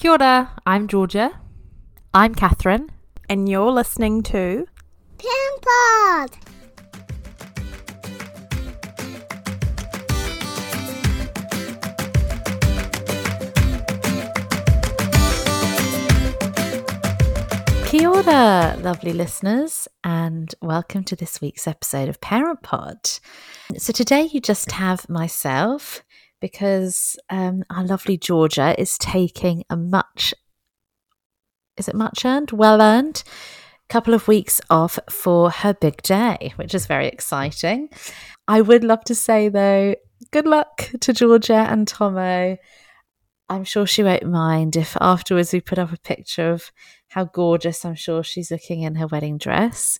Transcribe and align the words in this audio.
Kia 0.00 0.12
ora, 0.12 0.50
I'm 0.64 0.88
Georgia. 0.88 1.30
I'm 2.14 2.34
Catherine. 2.34 2.88
And 3.28 3.46
you're 3.50 3.70
listening 3.70 4.22
to 4.22 4.66
Pampod. 5.18 6.30
Kia 17.84 18.08
ora, 18.08 18.78
lovely 18.80 19.12
listeners, 19.12 19.86
and 20.02 20.54
welcome 20.62 21.04
to 21.04 21.14
this 21.14 21.42
week's 21.42 21.68
episode 21.68 22.08
of 22.08 22.22
Parent 22.22 22.62
Pod. 22.62 23.06
So 23.76 23.92
today 23.92 24.30
you 24.32 24.40
just 24.40 24.72
have 24.72 25.10
myself 25.10 26.02
because 26.40 27.18
um, 27.28 27.64
our 27.70 27.84
lovely 27.84 28.16
Georgia 28.16 28.74
is 28.78 28.98
taking 28.98 29.64
a 29.70 29.76
much, 29.76 30.34
is 31.76 31.88
it 31.88 31.94
much 31.94 32.24
earned, 32.24 32.52
well 32.52 32.80
earned, 32.80 33.22
couple 33.90 34.14
of 34.14 34.28
weeks 34.28 34.60
off 34.70 34.98
for 35.10 35.50
her 35.50 35.74
big 35.74 36.00
day, 36.02 36.52
which 36.56 36.74
is 36.74 36.86
very 36.86 37.08
exciting. 37.08 37.88
I 38.46 38.60
would 38.60 38.84
love 38.84 39.04
to 39.04 39.14
say 39.14 39.48
though, 39.48 39.96
good 40.30 40.46
luck 40.46 40.90
to 41.00 41.12
Georgia 41.12 41.66
and 41.68 41.86
Tomo. 41.86 42.56
I'm 43.48 43.64
sure 43.64 43.86
she 43.86 44.04
won't 44.04 44.30
mind 44.30 44.76
if 44.76 44.96
afterwards 45.00 45.52
we 45.52 45.60
put 45.60 45.78
up 45.78 45.92
a 45.92 45.98
picture 45.98 46.52
of 46.52 46.70
how 47.08 47.24
gorgeous 47.24 47.84
I'm 47.84 47.96
sure 47.96 48.22
she's 48.22 48.52
looking 48.52 48.82
in 48.82 48.94
her 48.94 49.08
wedding 49.08 49.38
dress. 49.38 49.98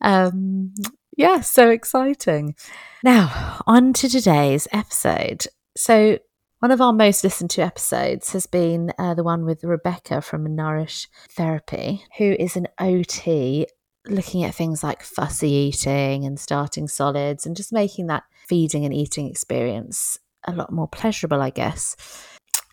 Um, 0.00 0.72
yeah, 1.16 1.40
so 1.40 1.70
exciting. 1.70 2.54
Now, 3.02 3.60
on 3.66 3.92
to 3.94 4.08
today's 4.08 4.68
episode. 4.72 5.48
So, 5.76 6.18
one 6.60 6.70
of 6.70 6.80
our 6.80 6.92
most 6.92 7.24
listened 7.24 7.50
to 7.50 7.62
episodes 7.62 8.32
has 8.32 8.46
been 8.46 8.92
uh, 8.98 9.14
the 9.14 9.24
one 9.24 9.44
with 9.44 9.64
Rebecca 9.64 10.22
from 10.22 10.54
Nourish 10.54 11.08
Therapy, 11.30 12.04
who 12.16 12.36
is 12.38 12.56
an 12.56 12.68
OT 12.78 13.66
looking 14.06 14.44
at 14.44 14.54
things 14.54 14.82
like 14.82 15.02
fussy 15.02 15.50
eating 15.50 16.24
and 16.24 16.38
starting 16.38 16.86
solids 16.88 17.44
and 17.44 17.56
just 17.56 17.72
making 17.72 18.06
that 18.06 18.22
feeding 18.46 18.84
and 18.84 18.94
eating 18.94 19.28
experience 19.28 20.18
a 20.44 20.52
lot 20.52 20.72
more 20.72 20.88
pleasurable, 20.88 21.42
I 21.42 21.50
guess. 21.50 21.96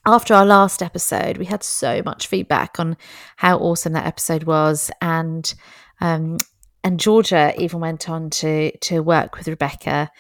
After 0.05 0.33
our 0.33 0.45
last 0.45 0.81
episode, 0.81 1.38
we 1.38 1.45
had 1.45 1.63
so 1.63 2.02
much 2.03 2.27
feedback 2.27 2.79
on 2.79 2.97
how 3.38 3.57
awesome 3.57 3.94
that 3.94 4.07
episode 4.07 4.44
was, 4.44 4.91
and 5.02 5.53
um, 5.99 6.38
and 6.83 6.99
Georgia 6.99 7.53
even 7.57 7.79
went 7.79 8.09
on 8.09 8.29
to 8.31 8.75
to 8.77 9.02
work 9.02 9.38
with 9.38 9.47
Rebecca 9.47 10.11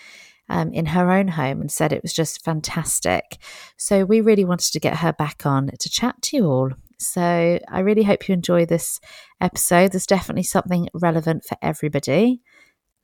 um, 0.51 0.73
in 0.73 0.87
her 0.87 1.09
own 1.09 1.29
home 1.29 1.61
and 1.61 1.71
said 1.71 1.93
it 1.93 2.03
was 2.03 2.13
just 2.13 2.43
fantastic. 2.43 3.37
So 3.77 4.03
we 4.03 4.19
really 4.19 4.43
wanted 4.43 4.73
to 4.73 4.79
get 4.79 4.97
her 4.97 5.13
back 5.13 5.45
on 5.45 5.71
to 5.79 5.89
chat 5.89 6.21
to 6.23 6.37
you 6.37 6.45
all. 6.45 6.69
So 6.99 7.59
I 7.67 7.79
really 7.79 8.03
hope 8.03 8.27
you 8.27 8.33
enjoy 8.33 8.65
this 8.65 8.99
episode. 9.39 9.93
There's 9.93 10.05
definitely 10.05 10.43
something 10.43 10.89
relevant 10.93 11.45
for 11.45 11.57
everybody. 11.61 12.41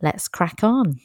Let's 0.02 0.28
crack 0.28 0.62
on. 0.62 1.00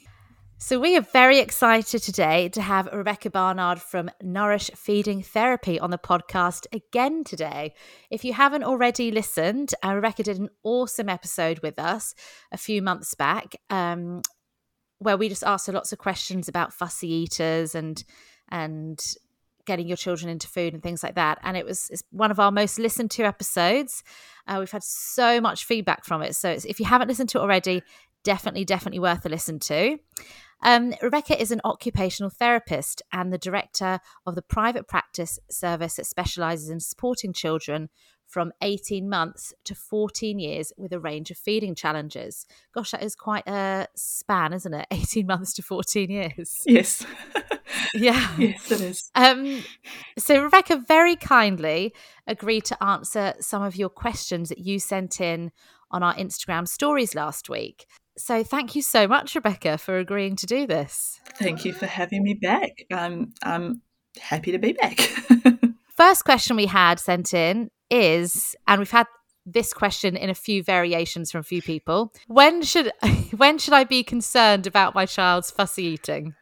So, 0.58 0.78
we 0.78 0.96
are 0.96 1.00
very 1.00 1.40
excited 1.40 2.02
today 2.02 2.48
to 2.50 2.62
have 2.62 2.88
Rebecca 2.92 3.30
Barnard 3.30 3.80
from 3.80 4.12
Nourish 4.22 4.70
Feeding 4.76 5.20
Therapy 5.20 5.80
on 5.80 5.90
the 5.90 5.98
podcast 5.98 6.66
again 6.72 7.24
today. 7.24 7.74
If 8.12 8.24
you 8.24 8.32
haven't 8.32 8.62
already 8.62 9.10
listened, 9.10 9.74
uh, 9.84 9.92
Rebecca 9.92 10.22
did 10.22 10.38
an 10.38 10.50
awesome 10.62 11.08
episode 11.08 11.58
with 11.64 11.80
us 11.80 12.14
a 12.52 12.56
few 12.56 12.80
months 12.80 13.16
back 13.16 13.56
um, 13.70 14.22
where 15.02 15.16
we 15.16 15.28
just 15.28 15.44
asked 15.44 15.66
her 15.66 15.72
lots 15.72 15.92
of 15.92 15.98
questions 15.98 16.48
about 16.48 16.72
fussy 16.72 17.08
eaters 17.08 17.74
and, 17.74 18.02
and, 18.48 19.00
Getting 19.64 19.86
your 19.86 19.96
children 19.96 20.28
into 20.28 20.48
food 20.48 20.74
and 20.74 20.82
things 20.82 21.04
like 21.04 21.14
that. 21.14 21.38
And 21.44 21.56
it 21.56 21.64
was 21.64 22.02
one 22.10 22.32
of 22.32 22.40
our 22.40 22.50
most 22.50 22.80
listened 22.80 23.12
to 23.12 23.22
episodes. 23.22 24.02
Uh, 24.48 24.56
we've 24.58 24.72
had 24.72 24.82
so 24.82 25.40
much 25.40 25.66
feedback 25.66 26.04
from 26.04 26.20
it. 26.20 26.34
So 26.34 26.50
if 26.50 26.80
you 26.80 26.86
haven't 26.86 27.06
listened 27.06 27.28
to 27.28 27.38
it 27.38 27.42
already, 27.42 27.84
definitely, 28.24 28.64
definitely 28.64 28.98
worth 28.98 29.24
a 29.24 29.28
listen 29.28 29.60
to. 29.60 29.98
Um, 30.64 30.94
Rebecca 31.00 31.40
is 31.40 31.50
an 31.50 31.60
occupational 31.64 32.30
therapist 32.30 33.02
and 33.12 33.32
the 33.32 33.38
director 33.38 34.00
of 34.26 34.34
the 34.34 34.42
private 34.42 34.86
practice 34.86 35.38
service 35.50 35.94
that 35.94 36.06
specialises 36.06 36.68
in 36.68 36.80
supporting 36.80 37.32
children 37.32 37.88
from 38.32 38.50
18 38.62 39.10
months 39.10 39.52
to 39.64 39.74
14 39.74 40.38
years 40.38 40.72
with 40.78 40.90
a 40.94 40.98
range 40.98 41.30
of 41.30 41.36
feeding 41.36 41.74
challenges. 41.74 42.46
Gosh, 42.74 42.92
that 42.92 43.02
is 43.02 43.14
quite 43.14 43.46
a 43.46 43.86
span, 43.94 44.54
isn't 44.54 44.72
it? 44.72 44.86
18 44.90 45.26
months 45.26 45.52
to 45.54 45.62
14 45.62 46.10
years. 46.10 46.62
Yes. 46.66 47.04
yeah. 47.94 48.34
Yes, 48.38 48.70
it 48.70 48.80
is. 48.80 49.10
Um, 49.14 49.62
so, 50.18 50.42
Rebecca 50.42 50.82
very 50.88 51.14
kindly 51.14 51.94
agreed 52.26 52.64
to 52.66 52.82
answer 52.82 53.34
some 53.38 53.62
of 53.62 53.76
your 53.76 53.90
questions 53.90 54.48
that 54.48 54.58
you 54.58 54.78
sent 54.78 55.20
in 55.20 55.52
on 55.90 56.02
our 56.02 56.14
Instagram 56.14 56.66
stories 56.66 57.14
last 57.14 57.50
week. 57.50 57.86
So 58.16 58.44
thank 58.44 58.74
you 58.74 58.82
so 58.82 59.08
much, 59.08 59.34
Rebecca, 59.34 59.78
for 59.78 59.98
agreeing 59.98 60.36
to 60.36 60.46
do 60.46 60.66
this. 60.66 61.18
Thank 61.38 61.64
you 61.64 61.72
for 61.72 61.86
having 61.86 62.22
me 62.22 62.34
back. 62.34 62.84
I'm 62.90 63.32
I'm 63.42 63.82
happy 64.20 64.52
to 64.52 64.58
be 64.58 64.72
back. 64.72 64.98
First 65.96 66.24
question 66.24 66.56
we 66.56 66.66
had 66.66 66.98
sent 66.98 67.32
in 67.32 67.70
is, 67.92 68.56
and 68.66 68.80
we've 68.80 68.90
had 68.90 69.06
this 69.44 69.72
question 69.72 70.16
in 70.16 70.30
a 70.30 70.34
few 70.34 70.62
variations 70.62 71.30
from 71.30 71.40
a 71.40 71.44
few 71.44 71.62
people. 71.62 72.12
When 72.26 72.62
should 72.62 72.92
when 73.36 73.58
should 73.58 73.74
I 73.74 73.84
be 73.84 74.02
concerned 74.02 74.66
about 74.66 74.94
my 74.94 75.06
child's 75.06 75.50
fussy 75.50 75.84
eating? 75.84 76.34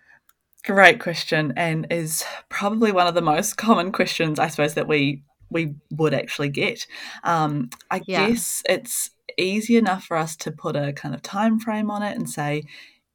Great 0.65 1.01
question, 1.01 1.53
and 1.57 1.87
is 1.91 2.25
probably 2.49 2.93
one 2.93 3.07
of 3.07 3.15
the 3.15 3.23
most 3.23 3.57
common 3.57 3.93
questions 3.93 4.39
I 4.39 4.49
suppose 4.49 4.75
that 4.75 4.89
we 4.89 5.23
we 5.51 5.75
would 5.91 6.15
actually 6.15 6.51
get. 6.51 6.87
Um, 7.25 7.71
I 7.91 8.03
yeah. 8.07 8.29
guess 8.29 8.63
it's 8.69 9.11
easy 9.37 9.77
enough 9.77 10.05
for 10.05 10.17
us 10.17 10.37
to 10.37 10.53
put 10.53 10.77
a 10.77 10.93
kind 10.93 11.15
of 11.15 11.23
time 11.23 11.59
frame 11.59 11.91
on 11.91 12.03
it 12.03 12.17
and 12.17 12.29
say, 12.31 12.65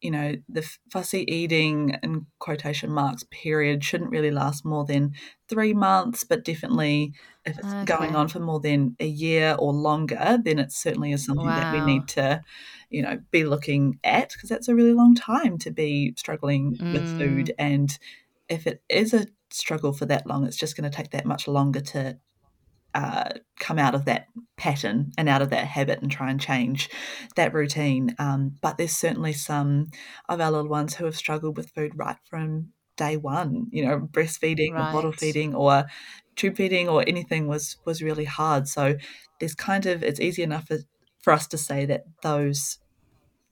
you 0.01 0.11
know, 0.11 0.35
the 0.49 0.67
fussy 0.91 1.25
eating 1.31 1.97
in 2.03 2.25
quotation 2.39 2.91
marks 2.91 3.23
period 3.31 3.83
shouldn't 3.83 4.11
really 4.11 4.31
last 4.31 4.65
more 4.65 4.85
than 4.85 5.13
three 5.47 5.73
months, 5.73 6.23
but 6.23 6.43
definitely 6.43 7.13
if 7.45 7.57
it's 7.57 7.67
okay. 7.67 7.85
going 7.85 8.15
on 8.15 8.27
for 8.27 8.39
more 8.39 8.59
than 8.59 8.95
a 8.99 9.05
year 9.05 9.55
or 9.57 9.73
longer, 9.73 10.37
then 10.43 10.59
it 10.59 10.71
certainly 10.71 11.11
is 11.11 11.25
something 11.25 11.45
wow. 11.45 11.59
that 11.59 11.73
we 11.73 11.93
need 11.93 12.07
to, 12.09 12.41
you 12.89 13.01
know, 13.01 13.19
be 13.31 13.45
looking 13.45 13.99
at 14.03 14.29
because 14.29 14.49
that's 14.49 14.67
a 14.67 14.75
really 14.75 14.93
long 14.93 15.15
time 15.15 15.57
to 15.59 15.71
be 15.71 16.13
struggling 16.17 16.75
mm. 16.75 16.93
with 16.93 17.17
food. 17.17 17.53
And 17.57 17.97
if 18.49 18.67
it 18.67 18.83
is 18.89 19.13
a 19.13 19.27
struggle 19.49 19.93
for 19.93 20.05
that 20.05 20.27
long, 20.27 20.45
it's 20.45 20.57
just 20.57 20.75
going 20.75 20.89
to 20.89 20.95
take 20.95 21.11
that 21.11 21.25
much 21.25 21.47
longer 21.47 21.79
to 21.79 22.17
uh, 22.95 23.29
come 23.59 23.77
out 23.77 23.93
of 23.93 24.05
that 24.05 24.27
pattern 24.55 25.11
and 25.17 25.27
out 25.27 25.41
of 25.41 25.49
that 25.49 25.67
habit 25.67 26.01
and 26.01 26.09
try 26.09 26.31
and 26.31 26.39
change 26.39 26.89
that 27.35 27.53
routine. 27.53 28.15
Um, 28.17 28.55
but 28.61 28.77
there's 28.77 28.95
certainly 28.95 29.33
some 29.33 29.89
of 30.29 30.39
our 30.39 30.49
little 30.49 30.69
ones 30.69 30.95
who 30.95 31.03
have 31.03 31.15
struggled 31.15 31.57
with 31.57 31.71
food 31.71 31.91
right 31.97 32.15
from 32.23 32.69
day 32.95 33.17
one. 33.17 33.67
You 33.71 33.85
know, 33.85 33.99
breastfeeding 33.99 34.73
right. 34.73 34.89
or 34.89 34.93
bottle 34.93 35.11
feeding 35.11 35.53
or 35.53 35.85
tube 36.37 36.55
feeding 36.55 36.87
or 36.87 37.03
anything 37.05 37.47
was 37.47 37.75
was 37.85 38.01
really 38.01 38.25
hard. 38.25 38.69
So 38.69 38.95
there's 39.41 39.55
kind 39.55 39.85
of 39.85 40.01
it's 40.01 40.21
easy 40.21 40.41
enough 40.41 40.67
for, 40.67 40.77
for 41.21 41.33
us 41.33 41.47
to 41.47 41.57
say 41.57 41.85
that 41.85 42.05
those 42.23 42.79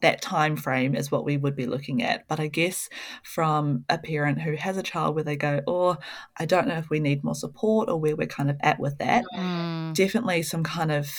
that 0.03 0.21
time 0.21 0.57
frame 0.57 0.95
is 0.95 1.09
what 1.09 1.23
we 1.23 1.37
would 1.37 1.55
be 1.55 1.65
looking 1.65 2.03
at. 2.03 2.27
But 2.27 2.39
I 2.39 2.47
guess 2.47 2.89
from 3.23 3.85
a 3.89 3.97
parent 3.97 4.41
who 4.41 4.55
has 4.55 4.77
a 4.77 4.83
child 4.83 5.15
where 5.15 5.23
they 5.23 5.37
go, 5.37 5.61
oh, 5.65 5.97
I 6.37 6.45
don't 6.45 6.67
know 6.67 6.77
if 6.77 6.89
we 6.89 6.99
need 6.99 7.23
more 7.23 7.33
support 7.33 7.89
or 7.89 7.99
where 7.99 8.15
we're 8.15 8.27
kind 8.27 8.49
of 8.49 8.57
at 8.61 8.79
with 8.79 8.97
that, 8.97 9.23
mm. 9.35 9.93
definitely 9.95 10.43
some 10.43 10.63
kind 10.63 10.91
of, 10.91 11.09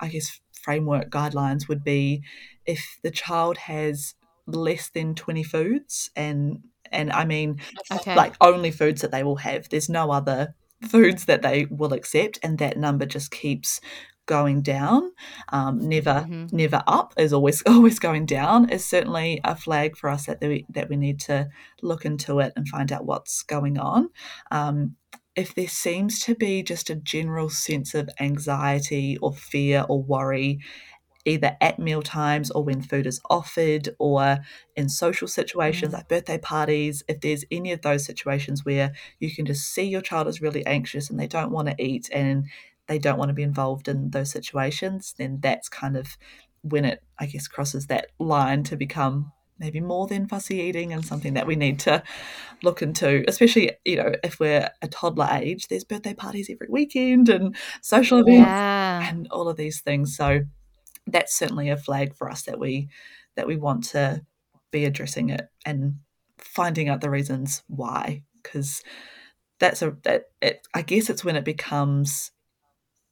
I 0.00 0.08
guess, 0.08 0.40
framework 0.62 1.10
guidelines 1.10 1.68
would 1.68 1.84
be 1.84 2.22
if 2.64 2.98
the 3.02 3.10
child 3.10 3.58
has 3.58 4.14
less 4.46 4.88
than 4.88 5.14
20 5.14 5.42
foods 5.44 6.10
and 6.16 6.60
and 6.92 7.12
I 7.12 7.24
mean 7.24 7.60
okay. 7.92 8.16
like 8.16 8.34
only 8.40 8.72
foods 8.72 9.02
that 9.02 9.12
they 9.12 9.22
will 9.22 9.36
have. 9.36 9.68
There's 9.68 9.88
no 9.88 10.10
other 10.10 10.54
foods 10.88 11.26
that 11.26 11.42
they 11.42 11.66
will 11.70 11.92
accept 11.92 12.38
and 12.42 12.58
that 12.58 12.78
number 12.78 13.06
just 13.06 13.30
keeps 13.30 13.80
going 14.26 14.62
down, 14.62 15.10
um, 15.48 15.88
never 15.88 16.24
mm-hmm. 16.26 16.54
never 16.54 16.82
up, 16.86 17.14
is 17.18 17.32
always 17.32 17.62
always 17.66 17.98
going 17.98 18.26
down, 18.26 18.70
is 18.70 18.84
certainly 18.84 19.40
a 19.44 19.56
flag 19.56 19.96
for 19.96 20.10
us 20.10 20.26
that 20.26 20.40
we, 20.40 20.66
that 20.70 20.88
we 20.88 20.96
need 20.96 21.20
to 21.20 21.48
look 21.82 22.04
into 22.04 22.40
it 22.40 22.52
and 22.56 22.68
find 22.68 22.92
out 22.92 23.04
what's 23.04 23.42
going 23.42 23.78
on. 23.78 24.10
Um, 24.50 24.96
if 25.36 25.54
there 25.54 25.68
seems 25.68 26.18
to 26.20 26.34
be 26.34 26.62
just 26.62 26.90
a 26.90 26.96
general 26.96 27.48
sense 27.48 27.94
of 27.94 28.10
anxiety 28.18 29.16
or 29.18 29.32
fear 29.32 29.86
or 29.88 30.02
worry 30.02 30.60
either 31.24 31.56
at 31.60 31.78
meal 31.78 32.02
times 32.02 32.50
or 32.50 32.64
when 32.64 32.80
food 32.80 33.06
is 33.06 33.20
offered 33.28 33.90
or 33.98 34.38
in 34.76 34.88
social 34.88 35.28
situations 35.28 35.92
mm. 35.92 35.96
like 35.96 36.08
birthday 36.08 36.38
parties 36.38 37.02
if 37.08 37.20
there's 37.20 37.44
any 37.50 37.72
of 37.72 37.82
those 37.82 38.04
situations 38.04 38.64
where 38.64 38.92
you 39.18 39.34
can 39.34 39.44
just 39.44 39.72
see 39.72 39.82
your 39.82 40.00
child 40.00 40.26
is 40.26 40.40
really 40.40 40.64
anxious 40.66 41.10
and 41.10 41.20
they 41.20 41.26
don't 41.26 41.52
want 41.52 41.68
to 41.68 41.74
eat 41.82 42.08
and 42.12 42.46
they 42.90 42.98
don't 42.98 43.18
want 43.18 43.28
to 43.28 43.34
be 43.34 43.44
involved 43.44 43.86
in 43.86 44.10
those 44.10 44.32
situations, 44.32 45.14
then 45.16 45.38
that's 45.40 45.68
kind 45.68 45.96
of 45.96 46.18
when 46.62 46.84
it, 46.84 47.00
I 47.20 47.26
guess, 47.26 47.46
crosses 47.46 47.86
that 47.86 48.08
line 48.18 48.64
to 48.64 48.76
become 48.76 49.30
maybe 49.60 49.78
more 49.78 50.08
than 50.08 50.26
fussy 50.26 50.56
eating 50.56 50.92
and 50.92 51.04
something 51.04 51.34
that 51.34 51.46
we 51.46 51.54
need 51.54 51.78
to 51.78 52.02
look 52.64 52.82
into, 52.82 53.24
especially, 53.28 53.70
you 53.84 53.94
know, 53.94 54.12
if 54.24 54.40
we're 54.40 54.68
a 54.82 54.88
toddler 54.88 55.28
age, 55.30 55.68
there's 55.68 55.84
birthday 55.84 56.14
parties 56.14 56.50
every 56.50 56.66
weekend 56.68 57.28
and 57.28 57.54
social 57.80 58.18
events 58.18 58.40
yeah. 58.40 59.08
and 59.08 59.28
all 59.30 59.48
of 59.48 59.56
these 59.56 59.80
things. 59.82 60.16
So 60.16 60.40
that's 61.06 61.38
certainly 61.38 61.70
a 61.70 61.76
flag 61.76 62.16
for 62.16 62.28
us 62.28 62.42
that 62.42 62.58
we 62.58 62.88
that 63.36 63.46
we 63.46 63.56
want 63.56 63.84
to 63.84 64.22
be 64.72 64.84
addressing 64.84 65.28
it 65.28 65.48
and 65.64 65.94
finding 66.38 66.88
out 66.88 67.00
the 67.00 67.10
reasons 67.10 67.62
why 67.68 68.24
because 68.42 68.82
that's 69.60 69.80
a 69.80 69.96
that 70.02 70.24
it, 70.42 70.66
I 70.74 70.82
guess 70.82 71.08
it's 71.08 71.24
when 71.24 71.36
it 71.36 71.44
becomes 71.44 72.32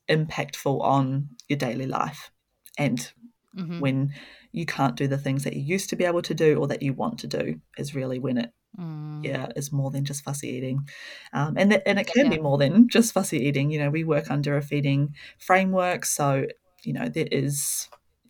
impactful 0.08 0.80
on 0.82 1.28
your 1.48 1.58
daily 1.58 1.86
life 1.86 2.30
and 2.78 3.12
mm-hmm. 3.56 3.80
when 3.80 4.12
you 4.52 4.66
can't 4.66 4.96
do 4.96 5.06
the 5.06 5.18
things 5.18 5.44
that 5.44 5.54
you 5.54 5.62
used 5.62 5.90
to 5.90 5.96
be 5.96 6.04
able 6.04 6.22
to 6.22 6.34
do 6.34 6.58
or 6.58 6.66
that 6.66 6.82
you 6.82 6.92
want 6.92 7.18
to 7.18 7.26
do 7.26 7.60
is 7.76 7.94
really 7.94 8.18
when 8.18 8.38
it 8.38 8.52
mm. 8.78 9.24
yeah 9.24 9.48
is 9.56 9.72
more 9.72 9.90
than 9.90 10.04
just 10.04 10.24
fussy 10.24 10.48
eating 10.48 10.88
um, 11.32 11.56
and 11.56 11.72
that, 11.72 11.82
and 11.86 11.98
it 11.98 12.06
can 12.06 12.26
yeah. 12.26 12.36
be 12.36 12.42
more 12.42 12.58
than 12.58 12.88
just 12.88 13.12
fussy 13.12 13.38
eating 13.38 13.70
you 13.70 13.78
know 13.78 13.90
we 13.90 14.04
work 14.04 14.30
under 14.30 14.56
a 14.56 14.62
feeding 14.62 15.14
framework 15.38 16.04
so 16.04 16.46
you 16.82 16.92
know 16.92 17.08
there 17.08 17.28
is 17.30 17.88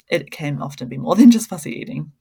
it 0.08 0.30
can 0.30 0.60
often 0.60 0.88
be 0.88 0.98
more 0.98 1.14
than 1.16 1.30
just 1.30 1.48
fussy 1.48 1.72
eating 1.72 2.12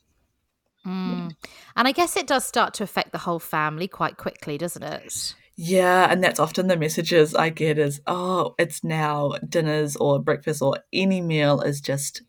mm. 0.86 1.30
yeah. 1.30 1.50
and 1.75 1.88
i 1.88 1.92
guess 1.92 2.15
it 2.15 2.27
does 2.27 2.45
start 2.45 2.74
to 2.74 2.83
affect 2.83 3.12
the 3.12 3.19
whole 3.19 3.39
family 3.39 3.88
quite 3.88 4.18
quickly 4.18 4.57
doesn't 4.57 4.83
it 4.83 5.36
yeah, 5.59 6.07
and 6.12 6.24
that's 6.24 6.39
often 6.39 6.68
the 6.68 6.77
messages 6.77 7.33
I 7.33 7.50
get 7.50 7.80
is, 7.80 8.00
oh, 8.06 8.54
it's 8.59 8.83
now 8.83 9.33
dinners 9.50 9.95
or 9.95 10.19
breakfast 10.19 10.62
or 10.62 10.77
any 10.94 11.19
meal 11.19 11.62
is 11.62 11.81
just 11.81 12.21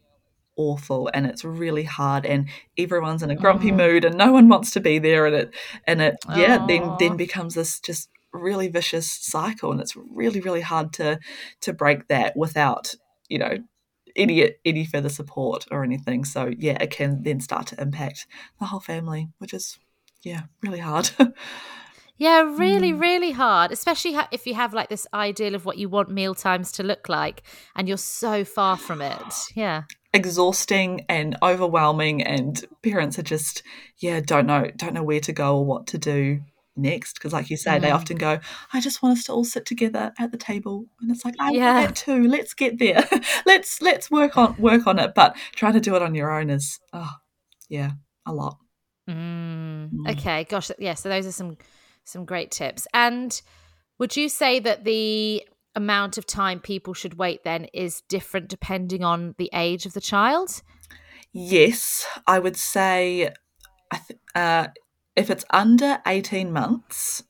awful 0.56 1.08
and 1.14 1.24
it's 1.24 1.44
really 1.44 1.84
hard 1.84 2.26
and 2.26 2.48
everyone's 2.76 3.22
in 3.22 3.30
a 3.30 3.36
grumpy 3.36 3.70
mm. 3.70 3.76
mood 3.76 4.04
and 4.04 4.16
no 4.16 4.32
one 4.32 4.48
wants 4.48 4.72
to 4.72 4.80
be 4.80 4.98
there 4.98 5.24
and 5.24 5.36
it 5.36 5.54
and 5.86 6.02
it 6.02 6.16
yeah 6.34 6.66
then 6.66 6.96
then 6.98 7.16
becomes 7.16 7.54
this 7.54 7.78
just 7.78 8.10
really 8.32 8.66
vicious 8.66 9.08
cycle 9.08 9.70
and 9.70 9.80
it's 9.80 9.94
really 9.94 10.40
really 10.40 10.60
hard 10.60 10.92
to 10.92 11.16
to 11.60 11.72
break 11.72 12.08
that 12.08 12.36
without 12.36 12.92
you 13.28 13.38
know 13.38 13.56
any 14.16 14.52
any 14.64 14.84
further 14.84 15.08
support 15.08 15.64
or 15.70 15.84
anything. 15.84 16.24
So 16.24 16.50
yeah 16.58 16.76
it 16.82 16.90
can 16.90 17.22
then 17.22 17.40
start 17.40 17.68
to 17.68 17.80
impact 17.80 18.26
the 18.58 18.66
whole 18.66 18.80
family 18.80 19.28
which 19.38 19.54
is 19.54 19.78
yeah 20.22 20.42
really 20.62 20.80
hard 20.80 21.10
Yeah, 22.18 22.40
really, 22.42 22.92
mm. 22.92 23.00
really 23.00 23.30
hard, 23.30 23.70
especially 23.70 24.18
if 24.32 24.46
you 24.46 24.54
have 24.54 24.74
like 24.74 24.88
this 24.88 25.06
ideal 25.14 25.54
of 25.54 25.64
what 25.64 25.78
you 25.78 25.88
want 25.88 26.10
meal 26.10 26.34
times 26.34 26.72
to 26.72 26.82
look 26.82 27.08
like 27.08 27.44
and 27.76 27.86
you're 27.86 27.96
so 27.96 28.44
far 28.44 28.76
from 28.76 29.00
it. 29.00 29.16
Yeah. 29.54 29.84
Exhausting 30.14 31.04
and 31.08 31.36
overwhelming 31.42 32.22
and 32.22 32.64
parents 32.82 33.18
are 33.18 33.22
just 33.22 33.62
yeah, 33.98 34.20
don't 34.20 34.46
know 34.46 34.70
don't 34.76 34.94
know 34.94 35.02
where 35.02 35.20
to 35.20 35.32
go 35.32 35.58
or 35.58 35.64
what 35.64 35.86
to 35.88 35.98
do 35.98 36.40
next 36.78 37.14
because 37.14 37.32
like 37.32 37.50
you 37.50 37.56
say 37.56 37.72
mm. 37.72 37.80
they 37.80 37.90
often 37.90 38.16
go 38.16 38.38
i 38.72 38.80
just 38.80 39.02
want 39.02 39.18
us 39.18 39.24
to 39.24 39.32
all 39.32 39.44
sit 39.44 39.66
together 39.66 40.12
at 40.18 40.30
the 40.30 40.38
table 40.38 40.86
and 41.00 41.10
it's 41.10 41.24
like 41.24 41.34
i 41.40 41.50
yeah. 41.50 41.80
want 41.80 41.88
that 41.88 41.96
too 41.96 42.28
let's 42.28 42.54
get 42.54 42.78
there 42.78 43.04
let's 43.46 43.82
let's 43.82 44.10
work 44.10 44.36
on 44.38 44.54
work 44.58 44.86
on 44.86 44.98
it 44.98 45.12
but 45.14 45.36
trying 45.56 45.72
to 45.72 45.80
do 45.80 45.96
it 45.96 46.02
on 46.02 46.14
your 46.14 46.30
own 46.30 46.50
is 46.50 46.78
oh 46.92 47.14
yeah 47.68 47.90
a 48.26 48.32
lot 48.32 48.58
mm. 49.10 49.90
Mm. 49.90 50.10
okay 50.12 50.44
gosh 50.44 50.70
yeah 50.78 50.94
so 50.94 51.08
those 51.08 51.26
are 51.26 51.32
some 51.32 51.56
some 52.08 52.24
great 52.24 52.50
tips. 52.50 52.86
And 52.92 53.40
would 53.98 54.16
you 54.16 54.28
say 54.28 54.58
that 54.60 54.84
the 54.84 55.44
amount 55.74 56.18
of 56.18 56.26
time 56.26 56.60
people 56.60 56.94
should 56.94 57.18
wait 57.18 57.44
then 57.44 57.66
is 57.72 58.02
different 58.08 58.48
depending 58.48 59.04
on 59.04 59.34
the 59.38 59.50
age 59.52 59.86
of 59.86 59.92
the 59.92 60.00
child? 60.00 60.62
Yes, 61.32 62.06
I 62.26 62.38
would 62.38 62.56
say 62.56 63.30
uh, 64.34 64.68
if 65.14 65.30
it's 65.30 65.44
under 65.50 65.98
18 66.06 66.52
months, 66.52 67.22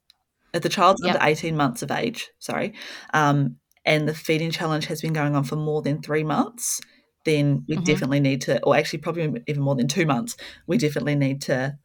if 0.55 0.63
the 0.63 0.69
child's 0.69 1.03
yep. 1.05 1.17
under 1.17 1.27
18 1.27 1.57
months 1.57 1.83
of 1.83 1.91
age, 1.91 2.31
sorry, 2.39 2.75
um, 3.13 3.57
and 3.85 4.09
the 4.09 4.15
feeding 4.15 4.51
challenge 4.51 4.87
has 4.87 5.01
been 5.01 5.13
going 5.13 5.35
on 5.35 5.45
for 5.45 5.57
more 5.57 5.83
than 5.83 6.01
three 6.01 6.25
months, 6.25 6.81
then 7.25 7.65
we 7.69 7.75
mm-hmm. 7.75 7.85
definitely 7.85 8.21
need 8.21 8.43
to, 8.43 8.63
or 8.63 8.77
actually 8.77 9.01
probably 9.01 9.43
even 9.47 9.63
more 9.63 9.75
than 9.75 9.89
two 9.89 10.07
months, 10.07 10.37
we 10.67 10.79
definitely 10.79 11.15
need 11.15 11.43
to 11.43 11.77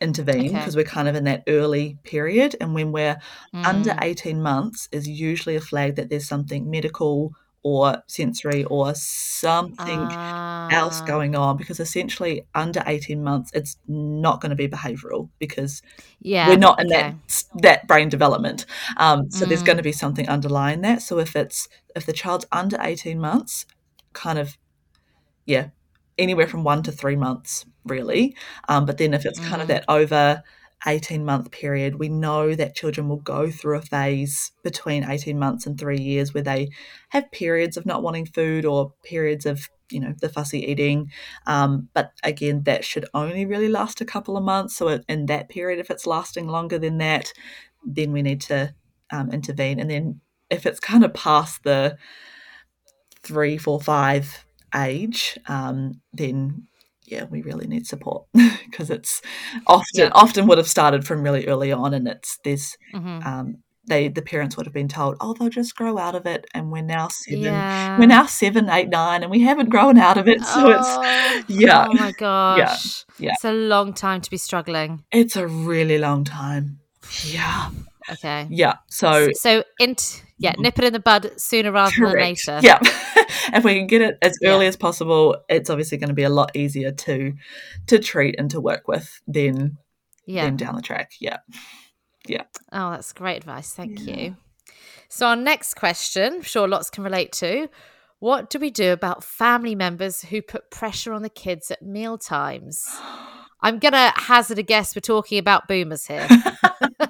intervene 0.00 0.48
because 0.48 0.74
okay. 0.74 0.76
we're 0.76 0.90
kind 0.90 1.08
of 1.08 1.14
in 1.14 1.24
that 1.24 1.44
early 1.46 1.98
period. 2.04 2.56
And 2.60 2.74
when 2.74 2.92
we're 2.92 3.18
mm. 3.54 3.64
under 3.64 3.96
18 4.00 4.42
months, 4.42 4.88
is 4.92 5.08
usually 5.08 5.56
a 5.56 5.60
flag 5.60 5.96
that 5.96 6.10
there's 6.10 6.28
something 6.28 6.70
medical 6.70 7.32
or 7.62 8.02
sensory 8.06 8.64
or 8.64 8.94
something 8.94 10.00
else 10.72 11.00
ah. 11.02 11.04
going 11.06 11.36
on 11.36 11.58
because 11.58 11.78
essentially 11.78 12.46
under 12.54 12.82
18 12.86 13.22
months 13.22 13.50
it's 13.52 13.76
not 13.86 14.40
going 14.40 14.48
to 14.48 14.56
be 14.56 14.66
behavioral 14.66 15.28
because 15.38 15.82
yeah 16.22 16.48
we're 16.48 16.56
not 16.56 16.80
in 16.80 16.86
okay. 16.86 17.14
that 17.28 17.44
that 17.56 17.86
brain 17.86 18.08
development 18.08 18.64
um, 18.96 19.30
so 19.30 19.44
mm. 19.44 19.48
there's 19.50 19.62
going 19.62 19.76
to 19.76 19.82
be 19.82 19.92
something 19.92 20.26
underlying 20.26 20.80
that 20.80 21.02
so 21.02 21.18
if 21.18 21.36
it's 21.36 21.68
if 21.94 22.06
the 22.06 22.14
child's 22.14 22.46
under 22.50 22.78
18 22.80 23.20
months 23.20 23.66
kind 24.14 24.38
of 24.38 24.56
yeah 25.44 25.68
anywhere 26.20 26.46
from 26.46 26.62
one 26.62 26.82
to 26.84 26.92
three 26.92 27.16
months, 27.16 27.64
really. 27.84 28.36
Um, 28.68 28.86
but 28.86 28.98
then 28.98 29.14
if 29.14 29.24
it's 29.26 29.40
kind 29.40 29.62
of 29.62 29.66
mm. 29.66 29.72
that 29.72 29.84
over 29.88 30.42
18 30.86 31.24
month 31.24 31.50
period, 31.50 31.96
we 31.96 32.08
know 32.08 32.54
that 32.54 32.74
children 32.74 33.08
will 33.08 33.18
go 33.18 33.50
through 33.50 33.78
a 33.78 33.82
phase 33.82 34.52
between 34.62 35.04
18 35.04 35.38
months 35.38 35.66
and 35.66 35.78
three 35.78 36.00
years 36.00 36.32
where 36.32 36.42
they 36.42 36.70
have 37.10 37.30
periods 37.32 37.76
of 37.76 37.86
not 37.86 38.02
wanting 38.02 38.26
food 38.26 38.64
or 38.64 38.94
periods 39.04 39.46
of 39.46 39.68
you 39.90 39.98
know 39.98 40.14
the 40.20 40.28
fussy 40.28 40.64
eating 40.64 41.10
um, 41.48 41.88
but 41.94 42.12
again 42.22 42.62
that 42.62 42.84
should 42.84 43.04
only 43.12 43.44
really 43.44 43.68
last 43.68 44.00
a 44.00 44.04
couple 44.04 44.36
of 44.36 44.44
months 44.44 44.76
so 44.76 45.00
in 45.08 45.26
that 45.26 45.48
period 45.48 45.80
if 45.80 45.90
it's 45.90 46.06
lasting 46.06 46.46
longer 46.46 46.78
than 46.78 46.98
that 46.98 47.32
then 47.84 48.12
we 48.12 48.22
need 48.22 48.40
to 48.40 48.72
um, 49.10 49.32
intervene 49.32 49.80
and 49.80 49.90
then 49.90 50.20
if 50.48 50.64
it's 50.64 50.78
kind 50.78 51.04
of 51.04 51.12
past 51.12 51.64
the 51.64 51.98
three 53.22 53.58
four 53.58 53.80
five 53.80 54.44
age, 54.74 55.38
um, 55.46 56.00
then 56.12 56.66
yeah, 57.10 57.24
we 57.24 57.42
really 57.42 57.66
need 57.66 57.86
support 57.86 58.24
because 58.70 58.90
it's 58.90 59.22
often 59.66 60.04
yeah. 60.04 60.10
often 60.12 60.46
would 60.46 60.58
have 60.58 60.68
started 60.68 61.06
from 61.06 61.22
really 61.22 61.46
early 61.46 61.72
on, 61.72 61.94
and 61.94 62.08
it's 62.08 62.38
this. 62.44 62.76
Mm-hmm. 62.94 63.26
Um, 63.26 63.56
they 63.86 64.08
the 64.08 64.22
parents 64.22 64.56
would 64.56 64.66
have 64.66 64.72
been 64.72 64.88
told, 64.88 65.16
oh, 65.20 65.34
they'll 65.34 65.48
just 65.48 65.74
grow 65.74 65.98
out 65.98 66.14
of 66.14 66.26
it, 66.26 66.46
and 66.54 66.70
we're 66.70 66.82
now 66.82 67.08
seven, 67.08 67.40
yeah. 67.40 67.98
we're 67.98 68.06
now 68.06 68.26
seven, 68.26 68.68
eight, 68.70 68.88
nine, 68.88 69.22
and 69.22 69.30
we 69.30 69.40
haven't 69.40 69.70
grown 69.70 69.98
out 69.98 70.16
of 70.16 70.28
it. 70.28 70.42
So 70.42 70.72
oh, 70.72 71.40
it's 71.40 71.50
yeah, 71.60 71.86
oh 71.88 71.94
my 71.94 72.12
gosh, 72.12 73.04
yeah, 73.18 73.26
yeah, 73.26 73.32
it's 73.34 73.44
a 73.44 73.52
long 73.52 73.92
time 73.92 74.20
to 74.20 74.30
be 74.30 74.36
struggling. 74.36 75.04
It's 75.10 75.36
a 75.36 75.46
really 75.46 75.98
long 75.98 76.24
time. 76.24 76.80
Yeah. 77.24 77.70
Okay. 78.10 78.46
Yeah. 78.50 78.74
So 78.88 79.28
so 79.34 79.64
int 79.78 80.22
yeah, 80.40 80.52
mm-hmm. 80.52 80.62
nip 80.62 80.78
it 80.78 80.84
in 80.84 80.92
the 80.94 81.00
bud 81.00 81.38
sooner 81.38 81.70
rather 81.70 81.94
correct. 81.94 82.14
than 82.14 82.22
later. 82.22 82.60
Yeah. 82.62 82.78
if 83.52 83.62
we 83.62 83.74
can 83.74 83.86
get 83.86 84.00
it 84.00 84.18
as 84.22 84.38
early 84.42 84.64
yeah. 84.64 84.70
as 84.70 84.76
possible, 84.76 85.36
it's 85.50 85.68
obviously 85.68 85.98
going 85.98 86.08
to 86.08 86.14
be 86.14 86.22
a 86.22 86.30
lot 86.30 86.56
easier 86.56 86.92
to 86.92 87.34
to 87.88 87.98
treat 87.98 88.36
and 88.38 88.50
to 88.50 88.60
work 88.60 88.88
with 88.88 89.20
than 89.28 89.76
yeah. 90.24 90.46
than 90.46 90.56
down 90.56 90.76
the 90.76 90.82
track. 90.82 91.12
Yeah. 91.20 91.38
Yeah. 92.26 92.44
Oh, 92.72 92.90
that's 92.90 93.12
great 93.12 93.36
advice. 93.36 93.74
Thank 93.74 94.00
yeah. 94.00 94.16
you. 94.16 94.36
So 95.10 95.26
our 95.26 95.36
next 95.36 95.74
question, 95.74 96.34
I'm 96.36 96.42
sure 96.42 96.66
lots 96.66 96.88
can 96.88 97.04
relate 97.04 97.32
to. 97.32 97.68
What 98.18 98.48
do 98.48 98.58
we 98.58 98.70
do 98.70 98.92
about 98.92 99.22
family 99.22 99.74
members 99.74 100.22
who 100.22 100.40
put 100.40 100.70
pressure 100.70 101.12
on 101.12 101.20
the 101.20 101.28
kids 101.28 101.70
at 101.70 101.82
meal 101.82 102.16
times? 102.16 102.82
I'm 103.60 103.78
gonna 103.78 104.14
hazard 104.16 104.58
a 104.58 104.62
guess 104.62 104.96
we're 104.96 105.00
talking 105.00 105.36
about 105.36 105.68
boomers 105.68 106.06
here. 106.06 106.26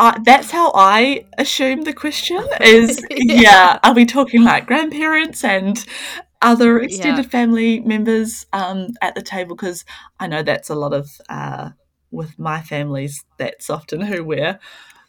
Uh, 0.00 0.18
that's 0.24 0.50
how 0.50 0.72
I 0.74 1.26
assume 1.36 1.82
the 1.82 1.92
question 1.92 2.42
is. 2.58 3.04
yeah. 3.10 3.42
yeah. 3.42 3.78
are 3.82 3.92
we 3.92 4.06
talking 4.06 4.42
like 4.42 4.64
grandparents 4.66 5.44
and 5.44 5.84
other 6.40 6.80
extended 6.80 7.26
yeah. 7.26 7.30
family 7.30 7.80
members 7.80 8.46
um, 8.54 8.88
at 9.02 9.14
the 9.14 9.20
table? 9.20 9.54
Because 9.54 9.84
I 10.18 10.26
know 10.26 10.42
that's 10.42 10.70
a 10.70 10.74
lot 10.74 10.94
of 10.94 11.10
uh, 11.28 11.72
with 12.10 12.38
my 12.38 12.62
families. 12.62 13.22
That's 13.36 13.68
often 13.68 14.00
who 14.00 14.24
we're 14.24 14.58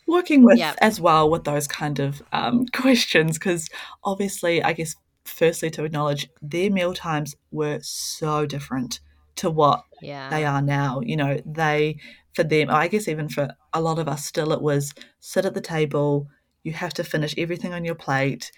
working 0.08 0.44
with 0.44 0.58
yep. 0.58 0.76
as 0.82 1.00
well 1.00 1.30
with 1.30 1.46
those 1.46 1.70
kind 1.70 2.00
of 2.00 2.22
um, 2.34 2.66
questions. 2.74 3.40
Because 3.40 3.70
obviously, 4.04 4.62
I 4.62 4.74
guess 4.74 4.98
firstly 5.24 5.70
to 5.70 5.86
acknowledge 5.86 6.28
their 6.42 6.70
meal 6.70 6.94
times 6.94 7.34
were 7.50 7.80
so 7.82 8.46
different 8.46 9.00
to 9.38 9.50
what 9.50 9.86
yeah. 10.02 10.30
they 10.30 10.44
are 10.44 10.62
now. 10.62 11.00
You 11.00 11.16
know, 11.16 11.42
they 11.46 11.96
for 12.34 12.44
them, 12.44 12.70
I 12.70 12.88
guess 12.88 13.08
even 13.08 13.30
for 13.30 13.50
a 13.74 13.82
lot 13.82 14.00
of 14.00 14.08
us 14.08 14.26
still, 14.26 14.52
it 14.52 14.62
was 14.62 14.94
sit 15.20 15.46
at 15.46 15.54
the 15.54 15.62
table, 15.62 16.28
you 16.64 16.74
have 16.74 16.94
to 16.96 17.04
finish 17.04 17.34
everything 17.38 17.74
on 17.74 17.86
your 17.86 17.96
plate. 17.96 18.52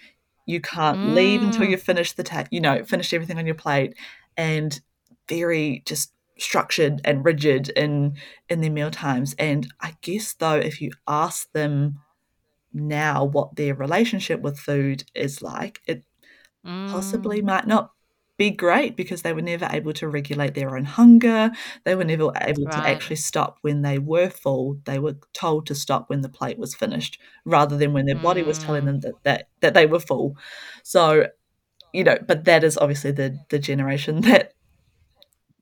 You 0.46 0.60
can't 0.60 0.98
mm. 0.98 1.14
leave 1.14 1.42
until 1.42 1.64
you 1.64 1.76
finish 1.76 2.12
the 2.12 2.22
ta- 2.22 2.44
you 2.50 2.60
know, 2.60 2.84
finish 2.84 3.12
everything 3.12 3.38
on 3.38 3.46
your 3.46 3.54
plate 3.54 3.94
and 4.36 4.80
very 5.28 5.82
just 5.86 6.12
structured 6.38 7.00
and 7.04 7.24
rigid 7.24 7.70
in 7.70 8.16
in 8.48 8.60
their 8.60 8.70
meal 8.70 8.90
times. 8.90 9.34
And 9.38 9.66
I 9.80 9.96
guess 10.02 10.34
though 10.34 10.56
if 10.56 10.80
you 10.80 10.90
ask 11.08 11.50
them 11.52 12.00
now 12.72 13.24
what 13.24 13.56
their 13.56 13.74
relationship 13.74 14.40
with 14.40 14.58
food 14.58 15.04
is 15.14 15.40
like, 15.40 15.80
it 15.86 16.04
mm. 16.66 16.90
possibly 16.90 17.40
might 17.40 17.66
not 17.66 17.93
be 18.36 18.50
great 18.50 18.96
because 18.96 19.22
they 19.22 19.32
were 19.32 19.42
never 19.42 19.68
able 19.70 19.92
to 19.94 20.08
regulate 20.08 20.54
their 20.54 20.76
own 20.76 20.84
hunger. 20.84 21.52
They 21.84 21.94
were 21.94 22.04
never 22.04 22.32
able 22.40 22.64
right. 22.64 22.72
to 22.72 22.78
actually 22.78 23.16
stop 23.16 23.58
when 23.62 23.82
they 23.82 23.98
were 23.98 24.28
full. 24.28 24.78
They 24.84 24.98
were 24.98 25.16
told 25.32 25.66
to 25.66 25.74
stop 25.74 26.08
when 26.08 26.22
the 26.22 26.28
plate 26.28 26.58
was 26.58 26.74
finished, 26.74 27.18
rather 27.44 27.76
than 27.76 27.92
when 27.92 28.06
their 28.06 28.16
mm. 28.16 28.22
body 28.22 28.42
was 28.42 28.58
telling 28.58 28.86
them 28.86 28.98
mm. 28.98 29.02
that, 29.02 29.14
that 29.22 29.48
that 29.60 29.74
they 29.74 29.86
were 29.86 30.00
full. 30.00 30.36
So, 30.82 31.28
you 31.92 32.02
know, 32.02 32.18
but 32.26 32.44
that 32.44 32.64
is 32.64 32.76
obviously 32.76 33.12
the 33.12 33.38
the 33.50 33.58
generation 33.58 34.20
that 34.22 34.52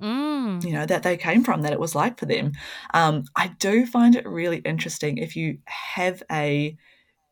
Mm. 0.00 0.64
you 0.64 0.72
know 0.72 0.84
that 0.84 1.04
they 1.04 1.16
came 1.16 1.44
from 1.44 1.62
that 1.62 1.72
it 1.72 1.78
was 1.78 1.94
like 1.94 2.18
for 2.18 2.26
them 2.26 2.50
um, 2.92 3.22
i 3.36 3.46
do 3.60 3.86
find 3.86 4.16
it 4.16 4.26
really 4.26 4.56
interesting 4.64 5.16
if 5.16 5.36
you 5.36 5.58
have 5.66 6.24
a 6.28 6.76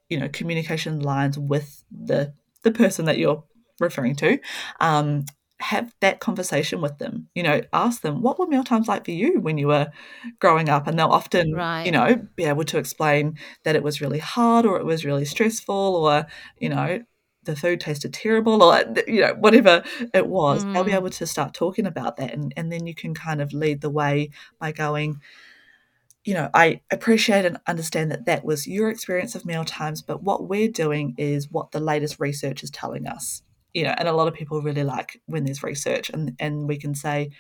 you 0.09 0.17
know 0.17 0.29
communication 0.29 1.01
lines 1.01 1.37
with 1.37 1.83
the 1.91 2.33
the 2.63 2.71
person 2.71 3.07
that 3.07 3.19
you're 3.19 3.43
referring 3.81 4.15
to 4.17 4.39
um, 4.81 5.25
have 5.61 5.95
that 6.01 6.21
conversation 6.21 6.81
with 6.81 6.99
them 6.99 7.29
you 7.35 7.43
know 7.43 7.61
ask 7.73 8.01
them 8.01 8.23
what 8.23 8.39
were 8.39 8.47
meal 8.47 8.65
times 8.65 8.89
like 8.89 9.05
for 9.05 9.11
you 9.11 9.39
when 9.41 9.59
you 9.59 9.67
were 9.67 9.91
growing 10.39 10.69
up 10.69 10.87
and 10.87 10.99
they'll 10.99 11.09
often 11.09 11.53
right. 11.53 11.85
you 11.85 11.93
know 11.93 12.17
be 12.35 12.45
able 12.45 12.65
to 12.65 12.79
explain 12.79 13.37
that 13.65 13.77
it 13.77 13.83
was 13.83 14.01
really 14.01 14.19
hard 14.19 14.65
or 14.65 14.79
it 14.79 14.87
was 14.87 15.05
really 15.05 15.25
stressful 15.25 15.97
or 15.97 16.27
you 16.59 16.69
know 16.69 17.03
the 17.45 17.57
food 17.57 17.81
tasted 17.81 18.13
terrible 18.13 18.63
or 18.63 18.83
you 19.07 19.21
know 19.21 19.35
whatever 19.39 19.83
it 20.15 20.27
was 20.27 20.65
mm. 20.65 20.73
they'll 20.73 20.85
be 20.85 20.93
mm. 20.93 20.97
able 20.97 21.11
to 21.11 21.27
start 21.27 21.55
talking 21.55 21.87
about 21.87 22.17
that 22.17 22.33
and, 22.33 22.53
and 22.57 22.73
then 22.73 22.87
you 22.87 22.95
can 22.95 23.15
kind 23.15 23.41
of 23.41 23.53
lead 23.53 23.81
the 23.81 23.91
way 23.91 24.31
by 24.59 24.73
going 24.73 25.21
you 26.25 26.33
know 26.33 26.49
i 26.55 26.81
appreciate 26.91 27.45
and 27.45 27.59
understand 27.67 28.11
that 28.11 28.25
that 28.25 28.45
was 28.45 28.67
your 28.67 28.89
experience 28.89 29.35
of 29.35 29.45
meal 29.45 29.65
times 29.65 30.01
but 30.01 30.23
what 30.23 30.49
we're 30.49 30.69
doing 30.69 31.15
is 31.19 31.51
what 31.51 31.73
the 31.73 31.81
latest 31.81 32.19
research 32.19 32.63
is 32.63 32.71
telling 32.71 33.07
us 33.07 33.43
you 33.75 33.85
know 33.85 33.95
and 33.97 34.09
a 34.09 34.13
lot 34.13 34.29
of 34.29 34.35
people 34.35 34.63
really 34.63 34.85
like 34.85 35.21
when 35.27 35.45
there's 35.45 35.63
research 35.63 36.11
and 36.11 36.35
and 36.39 36.69
we 36.69 36.77
can 36.77 36.95
say 36.95 37.31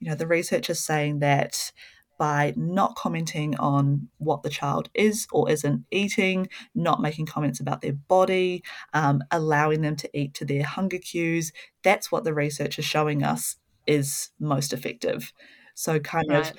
you 0.00 0.08
know 0.08 0.14
the 0.14 0.26
research 0.26 0.70
is 0.70 0.78
saying 0.78 1.20
that 1.20 1.72
by 2.18 2.52
not 2.56 2.96
commenting 2.96 3.56
on 3.58 4.08
what 4.18 4.42
the 4.42 4.50
child 4.50 4.90
is 4.92 5.26
or 5.30 5.48
isn't 5.48 5.84
eating, 5.92 6.48
not 6.74 7.00
making 7.00 7.26
comments 7.26 7.60
about 7.60 7.80
their 7.80 7.92
body, 7.92 8.62
um, 8.92 9.22
allowing 9.30 9.80
them 9.80 9.94
to 9.94 10.10
eat 10.12 10.34
to 10.34 10.44
their 10.44 10.64
hunger 10.64 10.98
cues. 10.98 11.52
That's 11.84 12.10
what 12.10 12.24
the 12.24 12.34
research 12.34 12.78
is 12.78 12.84
showing 12.84 13.22
us 13.22 13.56
is 13.86 14.30
most 14.40 14.72
effective. 14.72 15.32
So, 15.74 16.00
kind 16.00 16.28
right. 16.28 16.50
of 16.50 16.56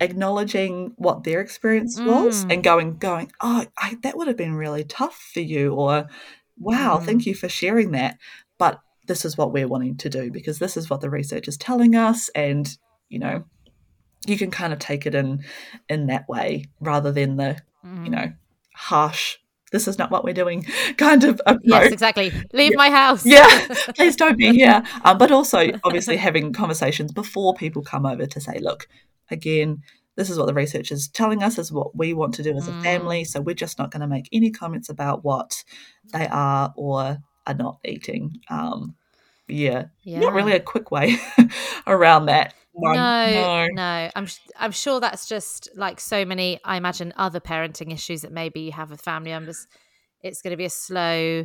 acknowledging 0.00 0.92
what 0.96 1.22
their 1.22 1.40
experience 1.40 1.98
mm. 1.98 2.06
was 2.06 2.44
and 2.50 2.64
going, 2.64 2.96
going, 2.98 3.30
oh, 3.40 3.66
I, 3.78 3.96
that 4.02 4.16
would 4.16 4.26
have 4.28 4.36
been 4.36 4.54
really 4.56 4.82
tough 4.82 5.30
for 5.32 5.40
you, 5.40 5.72
or 5.74 6.08
wow, 6.58 6.98
mm. 6.98 7.04
thank 7.04 7.26
you 7.26 7.34
for 7.34 7.48
sharing 7.48 7.92
that. 7.92 8.18
But 8.60 8.80
this 9.06 9.24
is 9.24 9.36
what 9.36 9.52
we're 9.52 9.66
wanting 9.66 9.96
to 9.96 10.08
do 10.08 10.30
because 10.30 10.60
this 10.60 10.76
is 10.76 10.88
what 10.88 11.00
the 11.00 11.10
research 11.10 11.48
is 11.48 11.56
telling 11.56 11.96
us, 11.96 12.28
and 12.36 12.68
you 13.08 13.18
know, 13.18 13.42
you 14.26 14.36
can 14.36 14.50
kind 14.50 14.72
of 14.72 14.78
take 14.78 15.06
it 15.06 15.14
in 15.14 15.42
in 15.88 16.06
that 16.06 16.28
way 16.28 16.66
rather 16.80 17.10
than 17.10 17.36
the 17.36 17.58
mm. 17.84 18.04
you 18.04 18.10
know 18.10 18.32
harsh 18.74 19.36
this 19.72 19.86
is 19.86 19.98
not 19.98 20.10
what 20.10 20.24
we're 20.24 20.34
doing 20.34 20.64
kind 20.96 21.24
of 21.24 21.40
approach. 21.46 21.60
yes 21.64 21.92
exactly 21.92 22.32
leave 22.52 22.72
yeah. 22.72 22.76
my 22.76 22.90
house 22.90 23.24
yeah 23.24 23.66
please 23.96 24.16
don't 24.16 24.38
be 24.38 24.52
here 24.52 24.82
um, 25.04 25.18
but 25.18 25.30
also 25.30 25.70
obviously 25.84 26.16
having 26.16 26.52
conversations 26.52 27.12
before 27.12 27.54
people 27.54 27.82
come 27.82 28.06
over 28.06 28.26
to 28.26 28.40
say 28.40 28.58
look 28.60 28.86
again 29.30 29.82
this 30.16 30.28
is 30.28 30.38
what 30.38 30.46
the 30.46 30.54
research 30.54 30.90
is 30.92 31.08
telling 31.08 31.42
us 31.42 31.58
is 31.58 31.72
what 31.72 31.96
we 31.96 32.12
want 32.12 32.34
to 32.34 32.42
do 32.42 32.54
as 32.56 32.68
a 32.68 32.72
mm. 32.72 32.82
family 32.82 33.24
so 33.24 33.40
we're 33.40 33.54
just 33.54 33.78
not 33.78 33.90
going 33.90 34.00
to 34.00 34.06
make 34.06 34.28
any 34.32 34.50
comments 34.50 34.88
about 34.88 35.24
what 35.24 35.64
they 36.12 36.26
are 36.28 36.72
or 36.76 37.18
are 37.50 37.54
not 37.54 37.78
eating 37.84 38.40
um, 38.48 38.94
yeah, 39.48 39.86
yeah. 40.02 40.20
not 40.20 40.32
really 40.32 40.52
a 40.52 40.60
quick 40.60 40.90
way 40.90 41.16
around 41.86 42.26
that 42.26 42.54
no, 42.74 43.30
no, 43.30 43.68
no. 43.72 44.10
I'm 44.14 44.26
I'm 44.58 44.72
sure 44.72 45.00
that's 45.00 45.26
just 45.26 45.68
like 45.74 46.00
so 46.00 46.24
many. 46.24 46.60
I 46.64 46.76
imagine 46.76 47.12
other 47.16 47.40
parenting 47.40 47.92
issues 47.92 48.22
that 48.22 48.32
maybe 48.32 48.60
you 48.60 48.72
have 48.72 48.90
with 48.90 49.00
family 49.00 49.30
members. 49.30 49.66
It's 50.22 50.42
going 50.42 50.52
to 50.52 50.56
be 50.56 50.66
a 50.66 50.70
slow 50.70 51.44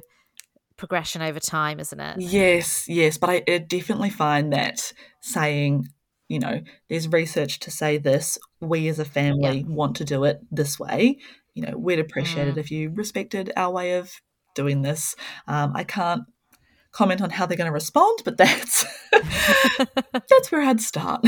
progression 0.78 1.22
over 1.22 1.40
time, 1.40 1.80
isn't 1.80 2.00
it? 2.00 2.20
Yes, 2.20 2.88
yes. 2.88 3.18
But 3.18 3.30
I, 3.30 3.44
I 3.48 3.58
definitely 3.60 4.10
find 4.10 4.52
that 4.54 4.92
saying, 5.22 5.88
you 6.28 6.40
know, 6.40 6.62
there's 6.90 7.08
research 7.08 7.60
to 7.60 7.72
say 7.72 7.98
this. 7.98 8.38
We 8.60 8.88
as 8.88 9.00
a 9.00 9.06
family 9.06 9.60
yeah. 9.60 9.68
want 9.68 9.96
to 9.98 10.06
do 10.06 10.26
it 10.26 10.42
this 10.52 10.80
way. 10.80 11.20
You 11.54 11.66
know, 11.66 11.78
we'd 11.78 12.00
appreciate 12.00 12.48
mm. 12.48 12.52
it 12.52 12.58
if 12.58 12.70
you 12.70 12.92
respected 12.92 13.52
our 13.56 13.72
way 13.72 13.94
of 13.94 14.12
doing 14.56 14.82
this. 14.82 15.16
Um, 15.48 15.74
I 15.76 15.84
can't 15.84 16.24
comment 16.92 17.22
on 17.22 17.30
how 17.30 17.46
they're 17.46 17.58
going 17.58 17.70
to 17.70 17.74
respond, 17.74 18.20
but 18.26 18.38
that's 18.38 18.86
that's 20.30 20.52
where 20.52 20.62
I'd 20.62 20.82
start. 20.82 21.26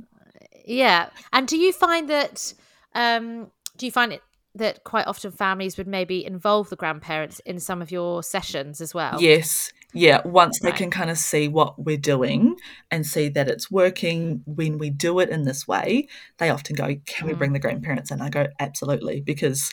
yeah, 0.64 1.10
and 1.32 1.46
do 1.46 1.56
you 1.56 1.72
find 1.72 2.08
that? 2.08 2.54
Um, 2.94 3.50
do 3.76 3.86
you 3.86 3.92
find 3.92 4.12
it 4.12 4.22
that 4.54 4.84
quite 4.84 5.06
often 5.06 5.30
families 5.30 5.78
would 5.78 5.86
maybe 5.86 6.24
involve 6.24 6.68
the 6.68 6.76
grandparents 6.76 7.40
in 7.40 7.58
some 7.58 7.80
of 7.80 7.90
your 7.90 8.22
sessions 8.22 8.80
as 8.80 8.94
well? 8.94 9.20
Yes. 9.20 9.72
Yeah, 9.94 10.22
once 10.26 10.58
right. 10.62 10.72
they 10.72 10.78
can 10.78 10.90
kind 10.90 11.10
of 11.10 11.18
see 11.18 11.48
what 11.48 11.78
we're 11.78 11.98
doing 11.98 12.56
and 12.90 13.06
see 13.06 13.28
that 13.30 13.48
it's 13.48 13.70
working 13.70 14.42
when 14.46 14.78
we 14.78 14.88
do 14.88 15.18
it 15.18 15.28
in 15.28 15.42
this 15.42 15.68
way, 15.68 16.08
they 16.38 16.48
often 16.48 16.76
go, 16.76 16.96
Can 17.06 17.26
we 17.26 17.34
bring 17.34 17.50
mm. 17.50 17.54
the 17.54 17.60
grandparents 17.60 18.10
in? 18.10 18.22
I 18.22 18.30
go, 18.30 18.46
Absolutely, 18.58 19.20
because 19.20 19.72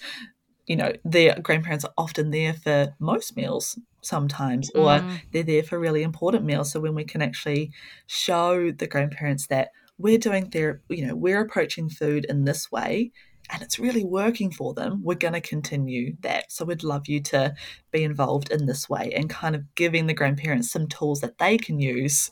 you 0.70 0.76
know, 0.76 0.94
their 1.04 1.36
grandparents 1.42 1.84
are 1.84 1.94
often 1.98 2.30
there 2.30 2.54
for 2.54 2.96
most 3.00 3.36
meals 3.36 3.78
sometimes, 4.02 4.70
or 4.76 5.00
mm. 5.00 5.20
they're 5.34 5.42
there 5.42 5.64
for 5.64 5.80
really 5.80 6.04
important 6.04 6.46
meals. 6.46 6.72
So 6.72 6.80
when 6.80 6.94
we 6.94 7.04
can 7.04 7.24
actually 7.24 7.72
show 8.06 8.70
the 8.72 8.86
grandparents 8.86 9.48
that 9.48 9.70
we're 9.98 10.20
doing 10.20 10.52
their, 10.52 10.82
you 10.88 11.08
know, 11.08 11.16
we're 11.16 11.42
approaching 11.42 11.90
food 11.90 12.24
in 12.30 12.46
this 12.46 12.72
way 12.72 13.12
and 13.52 13.64
it's 13.64 13.80
really 13.80 14.04
working 14.04 14.52
for 14.52 14.76
them, 14.76 15.02
we're 15.04 15.16
going 15.16 15.34
to 15.34 15.42
continue 15.42 16.16
that. 16.22 16.52
So 16.52 16.66
we'd 16.66 16.84
love 16.84 17.08
you 17.08 17.20
to 17.24 17.56
be 17.92 18.04
involved 18.04 18.52
in 18.52 18.68
this 18.68 18.88
way 18.88 19.12
and 19.16 19.28
kind 19.28 19.56
of 19.56 19.74
giving 19.74 20.06
the 20.06 20.14
grandparents 20.14 20.72
some 20.72 20.86
tools 20.88 21.22
that 21.22 21.40
they 21.40 21.58
can 21.58 21.80
use 21.80 22.30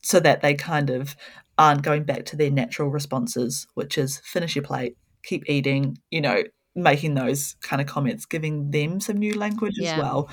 so 0.00 0.20
that 0.20 0.40
they 0.40 0.54
kind 0.54 0.88
of 0.88 1.16
aren't 1.58 1.82
going 1.82 2.04
back 2.04 2.24
to 2.26 2.36
their 2.36 2.50
natural 2.50 2.88
responses, 2.88 3.66
which 3.74 3.98
is 3.98 4.20
finish 4.24 4.56
your 4.56 4.64
plate, 4.64 4.96
keep 5.22 5.44
eating, 5.50 5.98
you 6.10 6.22
know, 6.22 6.42
making 6.82 7.14
those 7.14 7.56
kind 7.62 7.80
of 7.80 7.86
comments, 7.86 8.26
giving 8.26 8.70
them 8.70 9.00
some 9.00 9.16
new 9.16 9.34
language 9.34 9.74
yeah. 9.76 9.92
as 9.92 9.98
well, 9.98 10.30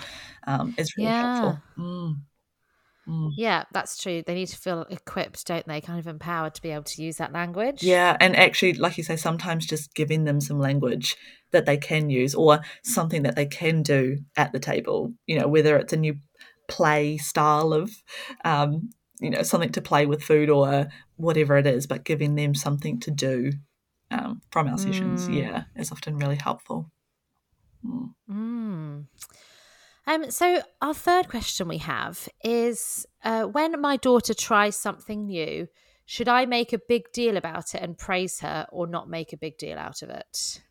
um, 0.48 0.76
is 0.78 0.96
really 0.98 1.10
yeah. 1.10 1.36
helpful. 1.42 1.64
Mm. 1.78 2.16
Mm. 3.08 3.32
Yeah, 3.36 3.64
that's 3.72 4.02
true. 4.02 4.24
They 4.26 4.34
need 4.34 4.48
to 4.48 4.58
feel 4.58 4.86
equipped, 4.90 5.46
don't 5.46 5.68
they? 5.68 5.80
Kind 5.80 6.00
of 6.00 6.08
empowered 6.08 6.56
to 6.56 6.62
be 6.62 6.72
able 6.72 6.84
to 6.84 7.04
use 7.04 7.18
that 7.18 7.34
language. 7.34 7.84
Yeah, 7.84 8.18
and 8.20 8.36
actually, 8.36 8.74
like 8.74 8.98
you 8.98 9.04
say, 9.04 9.16
sometimes 9.16 9.68
just 9.68 9.94
giving 9.94 10.24
them 10.24 10.42
some 10.42 10.60
language 10.60 11.16
that 11.52 11.66
they 11.66 11.78
can 11.78 12.10
use 12.10 12.34
or 12.34 12.62
something 12.84 13.24
that 13.24 13.36
they 13.36 13.46
can 13.46 13.84
do 13.84 14.18
at 14.36 14.54
the 14.54 14.60
table. 14.60 15.14
You 15.28 15.40
know, 15.40 15.48
whether 15.48 15.78
it's 15.78 15.94
a 15.94 15.98
new 15.98 16.16
play 16.68 17.18
style 17.18 17.74
of, 17.74 17.92
um, 18.44 18.90
you 19.20 19.30
know, 19.30 19.44
something 19.44 19.72
to 19.74 19.82
play 19.82 20.08
with 20.08 20.24
food 20.24 20.50
or 20.50 20.88
whatever 21.18 21.58
it 21.58 21.68
is, 21.68 21.86
but 21.86 22.06
giving 22.06 22.36
them 22.36 22.56
something 22.56 23.00
to 23.02 23.12
do 23.12 23.52
um, 24.12 24.42
from 24.52 24.68
our 24.68 24.78
sessions, 24.78 25.28
mm. 25.28 25.38
yeah, 25.38 25.64
is 25.76 25.92
often 25.92 26.18
really 26.18 26.38
helpful. 26.38 26.92
Mm. 27.86 28.14
Mm. 28.30 29.06
Um, 30.08 30.32
so 30.32 30.62
our 30.82 30.94
third 30.94 31.30
question 31.30 31.68
we 31.68 31.80
have 31.80 32.28
is: 32.44 33.06
uh, 33.24 33.44
When 33.44 33.80
my 33.82 33.98
daughter 33.98 34.34
tries 34.34 34.76
something 34.76 35.26
new, 35.26 35.68
should 36.06 36.30
I 36.30 36.46
make 36.46 36.74
a 36.74 36.80
big 36.88 37.12
deal 37.12 37.38
about 37.38 37.74
it 37.74 37.82
and 37.82 37.98
praise 37.98 38.40
her, 38.42 38.68
or 38.72 38.88
not 38.88 39.10
make 39.10 39.34
a 39.34 39.38
big 39.38 39.58
deal 39.58 39.78
out 39.78 40.02
of 40.02 40.10
it? 40.10 40.62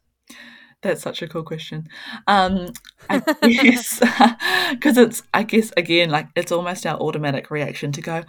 That's 0.85 1.00
such 1.00 1.23
a 1.23 1.29
cool 1.29 1.43
question. 1.45 1.88
Um, 2.26 2.69
I 3.09 3.19
guess 3.41 4.00
because 4.71 4.99
it's, 4.99 5.23
I 5.33 5.43
guess 5.43 5.73
again, 5.79 6.11
like 6.11 6.29
it's 6.37 6.53
almost 6.53 6.85
our 6.85 6.99
automatic 6.99 7.50
reaction 7.50 7.91
to 7.93 8.03
go, 8.03 8.23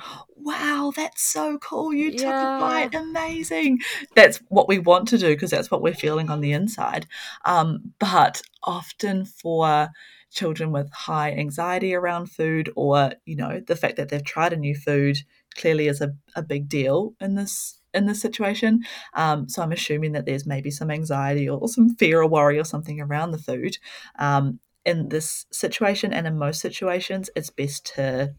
"Wow, 0.46 0.94
that's 0.96 1.22
so 1.22 1.58
cool! 1.58 1.94
You 1.94 2.12
took 2.12 2.22
yeah. 2.22 2.58
a 2.58 2.62
bite, 2.62 2.96
amazing!" 2.96 3.80
That's 4.16 4.38
what 4.50 4.70
we 4.70 4.80
want 4.80 5.10
to 5.10 5.18
do 5.18 5.30
because 5.30 5.52
that's 5.52 5.70
what 5.70 5.82
we're 5.82 5.94
feeling 5.94 6.30
on 6.30 6.40
the 6.40 6.54
inside. 6.54 7.08
Um, 7.44 7.94
but 8.00 8.42
often 8.64 9.26
for 9.26 9.90
children 10.32 10.72
with 10.72 10.92
high 10.92 11.32
anxiety 11.32 11.96
around 11.96 12.28
food, 12.28 12.72
or 12.76 13.14
you 13.26 13.36
know, 13.36 13.60
the 13.66 13.76
fact 13.76 13.98
that 13.98 14.10
they've 14.10 14.24
tried 14.24 14.54
a 14.54 14.58
new 14.58 14.76
food 14.76 15.18
clearly 15.56 15.88
is 15.88 16.02
a, 16.02 16.14
a 16.36 16.44
big 16.44 16.70
deal 16.70 17.16
in 17.20 17.36
this 17.36 17.80
in 17.96 18.06
this 18.06 18.22
situation. 18.22 18.82
Um, 19.14 19.50
so 19.50 19.64
I'm 19.64 19.72
assuming 19.72 20.12
that 20.12 20.26
there's 20.26 20.46
maybe 20.46 20.70
some 20.70 20.92
anxiety 20.92 21.50
or 21.50 21.68
some 21.68 21.96
fear 21.96 22.22
or 22.22 22.28
worry 22.28 22.60
or 22.60 22.66
something 22.66 23.02
around 23.02 23.32
the 23.32 23.40
food. 23.40 23.78
Um, 24.20 24.60
in 24.86 25.10
this 25.10 25.46
situation 25.52 26.14
and 26.14 26.28
in 26.28 26.38
most 26.38 26.62
situations, 26.62 27.30
it's 27.36 27.50
best 27.50 27.94
to 27.96 28.36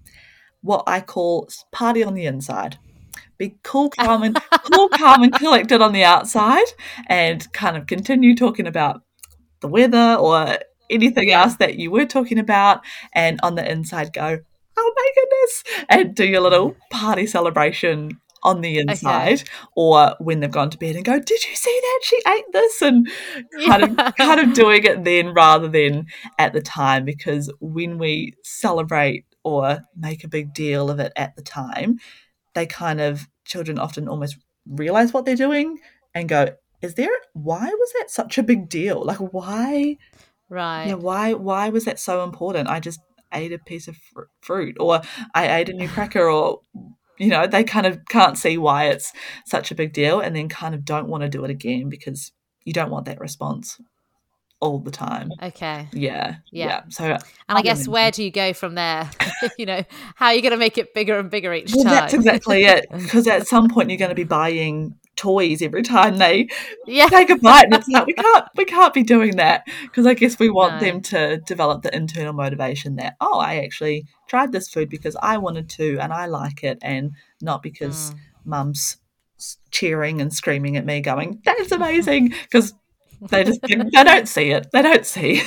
what 0.66 0.84
I 0.86 1.00
call 1.00 1.48
party 1.72 2.02
on 2.02 2.14
the 2.14 2.26
inside. 2.26 2.78
Be 3.38 3.56
cool, 3.62 3.88
calm, 3.98 4.22
and 4.22 4.38
cool, 4.72 4.88
calm, 4.90 5.22
and 5.22 5.32
collected 5.32 5.80
on 5.80 5.92
the 5.92 6.04
outside, 6.04 6.66
and 7.06 7.50
kind 7.52 7.76
of 7.76 7.86
continue 7.86 8.34
talking 8.34 8.66
about 8.66 9.02
the 9.60 9.68
weather 9.68 10.16
or 10.18 10.58
anything 10.90 11.30
else 11.30 11.56
that 11.56 11.78
you 11.78 11.90
were 11.90 12.04
talking 12.04 12.38
about, 12.38 12.80
and 13.14 13.38
on 13.42 13.54
the 13.54 13.70
inside, 13.70 14.12
go, 14.12 14.38
oh 14.76 14.94
my 14.96 15.10
goodness, 15.14 15.86
and 15.88 16.14
do 16.14 16.26
your 16.26 16.40
little 16.40 16.76
party 16.90 17.26
celebration 17.26 18.20
on 18.42 18.60
the 18.60 18.78
inside, 18.78 19.40
okay. 19.40 19.50
or 19.74 20.14
when 20.20 20.40
they've 20.40 20.50
gone 20.50 20.70
to 20.70 20.78
bed 20.78 20.94
and 20.94 21.04
go, 21.04 21.18
"Did 21.18 21.44
you 21.44 21.56
see 21.56 21.80
that 21.82 22.00
she 22.04 22.20
ate 22.28 22.44
this?" 22.52 22.82
and 22.82 23.08
kind 23.66 23.96
yeah. 23.98 24.08
of 24.08 24.14
kind 24.16 24.40
of 24.40 24.54
doing 24.54 24.84
it 24.84 25.04
then 25.04 25.34
rather 25.34 25.68
than 25.68 26.06
at 26.38 26.52
the 26.52 26.60
time, 26.60 27.04
because 27.04 27.52
when 27.60 27.98
we 27.98 28.34
celebrate 28.44 29.24
or 29.46 29.82
make 29.96 30.24
a 30.24 30.28
big 30.28 30.52
deal 30.52 30.90
of 30.90 30.98
it 30.98 31.12
at 31.14 31.36
the 31.36 31.42
time, 31.42 32.00
they 32.54 32.66
kind 32.66 33.00
of 33.00 33.28
children 33.44 33.78
often 33.78 34.08
almost 34.08 34.36
realize 34.68 35.12
what 35.12 35.24
they're 35.24 35.36
doing 35.36 35.78
and 36.14 36.28
go, 36.28 36.56
"Is 36.82 36.94
there? 36.94 37.16
Why 37.32 37.64
was 37.64 37.92
that 37.92 38.10
such 38.10 38.38
a 38.38 38.42
big 38.42 38.68
deal? 38.68 39.04
Like 39.04 39.18
why?" 39.18 39.98
Right. 40.48 40.86
Yeah. 40.88 40.94
Why? 40.94 41.32
Why 41.34 41.68
was 41.68 41.84
that 41.84 42.00
so 42.00 42.24
important? 42.24 42.68
I 42.68 42.80
just 42.80 42.98
ate 43.32 43.52
a 43.52 43.58
piece 43.58 43.86
of 43.86 43.96
fr- 43.96 44.30
fruit, 44.40 44.76
or 44.80 45.02
I 45.32 45.58
ate 45.58 45.68
a 45.68 45.74
new 45.74 45.88
cracker, 45.94 46.28
or 46.28 46.60
you 47.18 47.28
know, 47.28 47.46
they 47.46 47.62
kind 47.62 47.86
of 47.86 48.04
can't 48.08 48.36
see 48.36 48.58
why 48.58 48.86
it's 48.86 49.12
such 49.46 49.70
a 49.70 49.76
big 49.76 49.92
deal, 49.92 50.18
and 50.18 50.34
then 50.34 50.48
kind 50.48 50.74
of 50.74 50.84
don't 50.84 51.08
want 51.08 51.22
to 51.22 51.28
do 51.28 51.44
it 51.44 51.50
again 51.50 51.88
because 51.88 52.32
you 52.64 52.72
don't 52.72 52.90
want 52.90 53.06
that 53.06 53.20
response 53.20 53.80
all 54.66 54.78
the 54.78 54.90
time. 54.90 55.32
Okay. 55.42 55.88
Yeah. 55.92 56.36
Yeah. 56.50 56.66
yeah. 56.66 56.82
So, 56.88 57.04
and 57.04 57.22
I, 57.48 57.58
I 57.58 57.62
guess 57.62 57.88
where 57.88 58.10
do 58.10 58.22
you 58.22 58.30
go 58.30 58.52
from 58.52 58.74
there? 58.74 59.10
you 59.58 59.66
know, 59.66 59.82
how 60.14 60.26
are 60.26 60.34
you 60.34 60.42
going 60.42 60.52
to 60.52 60.58
make 60.58 60.78
it 60.78 60.94
bigger 60.94 61.18
and 61.18 61.30
bigger 61.30 61.52
each 61.54 61.72
well, 61.74 61.84
time? 61.84 61.94
That's 61.94 62.14
exactly 62.14 62.64
it. 62.64 62.86
Because 62.90 63.26
at 63.26 63.46
some 63.46 63.68
point 63.68 63.90
you're 63.90 63.98
going 63.98 64.10
to 64.10 64.14
be 64.14 64.24
buying 64.24 64.96
toys 65.16 65.62
every 65.62 65.82
time 65.82 66.18
they 66.18 66.46
yeah. 66.86 67.06
take 67.06 67.30
a 67.30 67.36
bite 67.36 67.64
and 67.64 67.74
it's 67.74 67.88
like 67.88 68.06
we 68.06 68.12
can't 68.12 68.44
we 68.54 68.66
can't 68.66 68.92
be 68.92 69.02
doing 69.02 69.36
that 69.36 69.66
because 69.84 70.06
i 70.06 70.12
guess 70.12 70.38
we 70.38 70.50
want 70.50 70.74
no. 70.74 70.80
them 70.80 71.00
to 71.00 71.38
develop 71.46 71.80
the 71.80 71.96
internal 71.96 72.34
motivation 72.34 72.96
that 72.96 73.16
oh 73.22 73.38
i 73.38 73.56
actually 73.56 74.04
tried 74.28 74.52
this 74.52 74.68
food 74.68 74.90
because 74.90 75.16
i 75.22 75.38
wanted 75.38 75.70
to 75.70 75.98
and 76.00 76.12
i 76.12 76.26
like 76.26 76.62
it 76.62 76.78
and 76.82 77.12
not 77.40 77.62
because 77.62 78.10
mm. 78.10 78.18
mum's 78.44 78.98
cheering 79.70 80.20
and 80.20 80.34
screaming 80.34 80.76
at 80.76 80.84
me 80.84 81.00
going 81.00 81.40
that's 81.46 81.72
amazing 81.72 82.28
because 82.28 82.74
they 83.20 83.44
just 83.44 83.60
they 83.62 84.04
don't 84.04 84.28
see 84.28 84.50
it 84.50 84.68
they 84.72 84.82
don't 84.82 85.06
see 85.06 85.42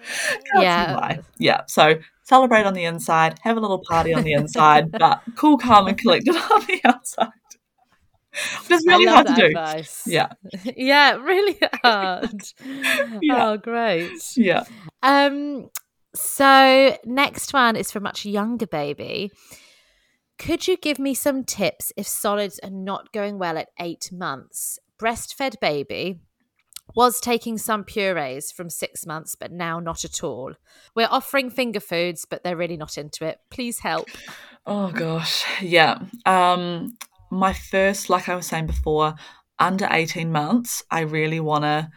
yeah 0.56 1.18
yeah 1.38 1.62
so 1.66 1.94
celebrate 2.22 2.64
on 2.64 2.74
the 2.74 2.84
inside 2.84 3.38
have 3.42 3.56
a 3.56 3.60
little 3.60 3.82
party 3.88 4.12
on 4.12 4.22
the 4.22 4.32
inside 4.32 4.90
but 4.98 5.22
cool 5.36 5.58
calm 5.58 5.86
and 5.86 5.98
collected 5.98 6.34
on 6.50 6.66
the 6.66 6.80
outside 6.84 7.28
it's 8.68 8.86
really 8.86 9.06
hard 9.06 9.28
to 9.28 9.34
do. 9.34 9.46
Advice. 9.46 10.02
Yeah. 10.06 10.28
yeah, 10.76 11.12
really 11.12 11.58
hard. 11.82 12.42
yeah. 13.22 13.48
Oh, 13.48 13.56
great. 13.56 14.10
Yeah. 14.36 14.64
Um. 15.02 15.70
So 16.14 16.98
next 17.06 17.54
one 17.54 17.76
is 17.76 17.90
for 17.90 17.98
a 17.98 18.02
much 18.02 18.26
younger 18.26 18.66
baby. 18.66 19.30
Could 20.38 20.68
you 20.68 20.76
give 20.76 20.98
me 20.98 21.14
some 21.14 21.44
tips 21.44 21.92
if 21.96 22.06
solids 22.06 22.60
are 22.62 22.68
not 22.68 23.10
going 23.12 23.38
well 23.38 23.56
at 23.56 23.70
eight 23.80 24.10
months? 24.12 24.78
Breastfed 24.98 25.58
baby 25.60 26.20
was 26.96 27.20
taking 27.20 27.58
some 27.58 27.84
purees 27.84 28.50
from 28.50 28.70
six 28.70 29.06
months, 29.06 29.36
but 29.36 29.52
now 29.52 29.78
not 29.78 30.02
at 30.04 30.24
all. 30.24 30.54
We're 30.94 31.08
offering 31.10 31.50
finger 31.50 31.78
foods, 31.78 32.24
but 32.28 32.42
they're 32.42 32.56
really 32.56 32.78
not 32.78 32.96
into 32.96 33.26
it. 33.26 33.38
Please 33.50 33.80
help. 33.80 34.08
Oh 34.64 34.90
gosh, 34.90 35.44
yeah. 35.60 35.98
Um, 36.24 36.96
my 37.30 37.52
first, 37.52 38.08
like 38.08 38.30
I 38.30 38.34
was 38.34 38.46
saying 38.46 38.66
before, 38.66 39.14
under 39.58 39.86
18 39.90 40.32
months, 40.32 40.82
I 40.90 41.00
really 41.00 41.38
want 41.38 41.64
to 41.64 41.90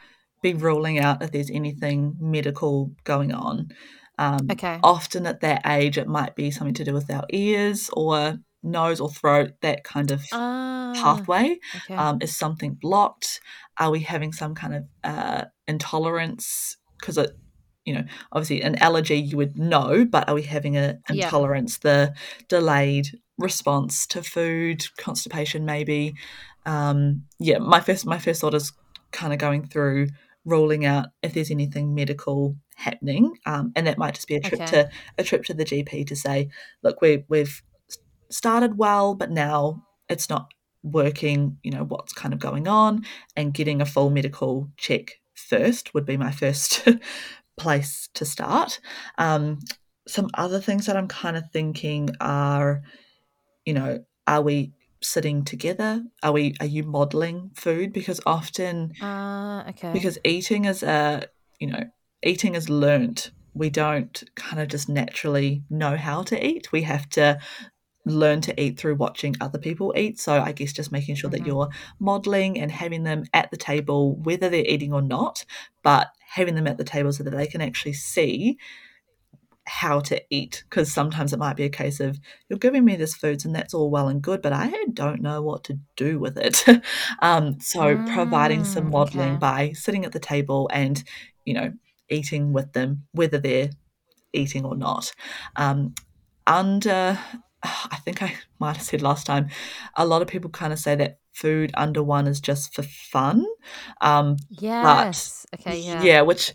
be 0.43 0.53
ruling 0.53 0.99
out 0.99 1.23
if 1.23 1.31
there's 1.31 1.49
anything 1.49 2.15
medical 2.19 2.91
going 3.05 3.33
on. 3.33 3.69
Um, 4.17 4.47
okay. 4.51 4.79
Often 4.83 5.27
at 5.27 5.39
that 5.41 5.61
age, 5.65 5.97
it 5.97 6.07
might 6.07 6.35
be 6.35 6.51
something 6.51 6.73
to 6.73 6.83
do 6.83 6.93
with 6.93 7.09
our 7.09 7.25
ears 7.29 7.89
or 7.93 8.37
nose 8.63 8.99
or 8.99 9.09
throat, 9.09 9.51
that 9.61 9.83
kind 9.83 10.11
of 10.11 10.23
ah, 10.31 10.93
pathway. 10.95 11.57
Okay. 11.75 11.95
Um, 11.95 12.19
is 12.21 12.35
something 12.35 12.73
blocked? 12.73 13.39
Are 13.77 13.91
we 13.91 13.99
having 13.99 14.33
some 14.33 14.55
kind 14.55 14.75
of 14.75 14.83
uh, 15.03 15.45
intolerance? 15.67 16.77
Because 16.99 17.17
it, 17.17 17.31
you 17.85 17.93
know, 17.93 18.03
obviously 18.31 18.61
an 18.61 18.75
allergy 18.77 19.17
you 19.17 19.37
would 19.37 19.57
know, 19.57 20.05
but 20.05 20.27
are 20.27 20.35
we 20.35 20.43
having 20.43 20.77
an 20.77 21.01
intolerance, 21.09 21.79
yeah. 21.83 21.91
the 21.91 22.13
delayed 22.47 23.19
response 23.37 24.05
to 24.07 24.21
food, 24.21 24.85
constipation 24.97 25.65
maybe. 25.65 26.13
Um, 26.65 27.23
yeah, 27.39 27.57
my 27.57 27.79
first 27.79 28.05
my 28.05 28.19
first 28.19 28.41
thought 28.41 28.53
is 28.53 28.73
kind 29.11 29.33
of 29.33 29.39
going 29.39 29.65
through 29.67 30.09
ruling 30.45 30.85
out 30.85 31.07
if 31.23 31.33
there's 31.33 31.51
anything 31.51 31.95
medical 31.95 32.55
happening, 32.75 33.37
um, 33.45 33.71
and 33.75 33.87
that 33.87 33.97
might 33.97 34.15
just 34.15 34.27
be 34.27 34.35
a 34.35 34.39
trip 34.39 34.61
okay. 34.61 34.71
to 34.71 34.89
a 35.17 35.23
trip 35.23 35.45
to 35.45 35.53
the 35.53 35.65
GP 35.65 36.05
to 36.07 36.15
say, 36.15 36.49
look, 36.83 37.01
we 37.01 37.23
we've 37.27 37.63
started 38.31 38.77
well, 38.77 39.15
but 39.15 39.31
now 39.31 39.83
it's 40.07 40.29
not 40.29 40.53
working. 40.83 41.57
You 41.63 41.71
know 41.71 41.83
what's 41.83 42.13
kind 42.13 42.33
of 42.33 42.39
going 42.39 42.67
on, 42.67 43.05
and 43.35 43.53
getting 43.53 43.81
a 43.81 43.85
full 43.85 44.09
medical 44.09 44.69
check 44.77 45.19
first 45.35 45.93
would 45.93 46.05
be 46.05 46.17
my 46.17 46.31
first 46.43 46.87
place 47.57 48.09
to 48.13 48.25
start. 48.25 48.79
Um, 49.17 49.59
some 50.07 50.29
other 50.33 50.59
things 50.59 50.87
that 50.87 50.97
I'm 50.97 51.07
kind 51.07 51.37
of 51.37 51.43
thinking 51.51 52.09
are 52.19 52.81
you 53.65 53.73
know, 53.73 54.03
are 54.25 54.41
we 54.41 54.73
sitting 55.01 55.43
together? 55.43 56.03
Are 56.23 56.31
we 56.31 56.55
are 56.59 56.65
you 56.65 56.83
modeling 56.83 57.51
food? 57.55 57.93
Because 57.93 58.19
often 58.25 58.93
uh, 59.01 59.63
okay. 59.69 59.93
because 59.93 60.17
eating 60.23 60.65
is 60.65 60.83
a 60.83 61.27
you 61.59 61.67
know, 61.67 61.83
eating 62.23 62.55
is 62.55 62.69
learnt. 62.69 63.31
We 63.53 63.69
don't 63.69 64.23
kind 64.35 64.61
of 64.61 64.69
just 64.69 64.89
naturally 64.89 65.63
know 65.69 65.97
how 65.97 66.23
to 66.23 66.45
eat. 66.45 66.71
We 66.71 66.83
have 66.83 67.09
to 67.11 67.39
learn 68.09 68.41
to 68.41 68.61
eat 68.61 68.79
through 68.79 68.95
watching 68.95 69.35
other 69.41 69.59
people 69.59 69.93
eat. 69.95 70.19
So 70.19 70.41
I 70.41 70.51
guess 70.51 70.73
just 70.73 70.91
making 70.91 71.15
sure 71.15 71.29
mm-hmm. 71.29 71.43
that 71.43 71.47
you're 71.47 71.69
modeling 71.99 72.59
and 72.59 72.71
having 72.71 73.03
them 73.03 73.23
at 73.33 73.51
the 73.51 73.57
table, 73.57 74.15
whether 74.17 74.49
they're 74.49 74.65
eating 74.65 74.93
or 74.93 75.01
not, 75.01 75.45
but 75.83 76.07
having 76.27 76.55
them 76.55 76.67
at 76.67 76.77
the 76.77 76.83
table 76.83 77.11
so 77.11 77.23
that 77.23 77.31
they 77.31 77.47
can 77.47 77.61
actually 77.61 77.93
see 77.93 78.57
how 79.69 79.99
to 79.99 80.19
eat 80.31 80.63
because 80.67 80.91
sometimes 80.91 81.31
it 81.31 81.37
might 81.37 81.55
be 81.55 81.63
a 81.63 81.69
case 81.69 81.99
of 81.99 82.19
you're 82.49 82.57
giving 82.57 82.83
me 82.83 82.95
this 82.95 83.13
foods 83.13 83.45
and 83.45 83.53
that's 83.53 83.73
all 83.73 83.91
well 83.91 84.07
and 84.07 84.23
good 84.23 84.41
but 84.41 84.51
i 84.51 84.73
don't 84.93 85.21
know 85.21 85.43
what 85.43 85.63
to 85.63 85.77
do 85.95 86.17
with 86.17 86.39
it 86.39 86.65
um, 87.21 87.59
so 87.59 87.95
mm, 87.95 88.13
providing 88.13 88.65
some 88.65 88.85
mm, 88.85 88.91
modeling 88.91 89.33
okay. 89.33 89.37
by 89.37 89.71
sitting 89.73 90.05
at 90.05 90.11
the 90.11 90.19
table 90.19 90.67
and 90.73 91.03
you 91.45 91.53
know 91.53 91.71
eating 92.09 92.51
with 92.51 92.73
them 92.73 93.03
whether 93.11 93.37
they're 93.37 93.69
eating 94.33 94.65
or 94.65 94.75
not 94.75 95.13
um, 95.55 95.93
under 96.47 97.19
i 97.63 97.97
think 98.03 98.21
i 98.21 98.33
might 98.59 98.77
have 98.77 98.85
said 98.85 99.01
last 99.01 99.25
time 99.25 99.49
a 99.95 100.05
lot 100.05 100.21
of 100.21 100.27
people 100.27 100.49
kind 100.49 100.73
of 100.73 100.79
say 100.79 100.95
that 100.95 101.19
food 101.33 101.71
under 101.75 102.03
one 102.03 102.27
is 102.27 102.39
just 102.39 102.73
for 102.73 102.83
fun 102.83 103.45
um 104.01 104.35
yes 104.49 105.45
okay 105.53 105.79
yeah 105.79 106.03
yeah 106.03 106.21
which 106.21 106.53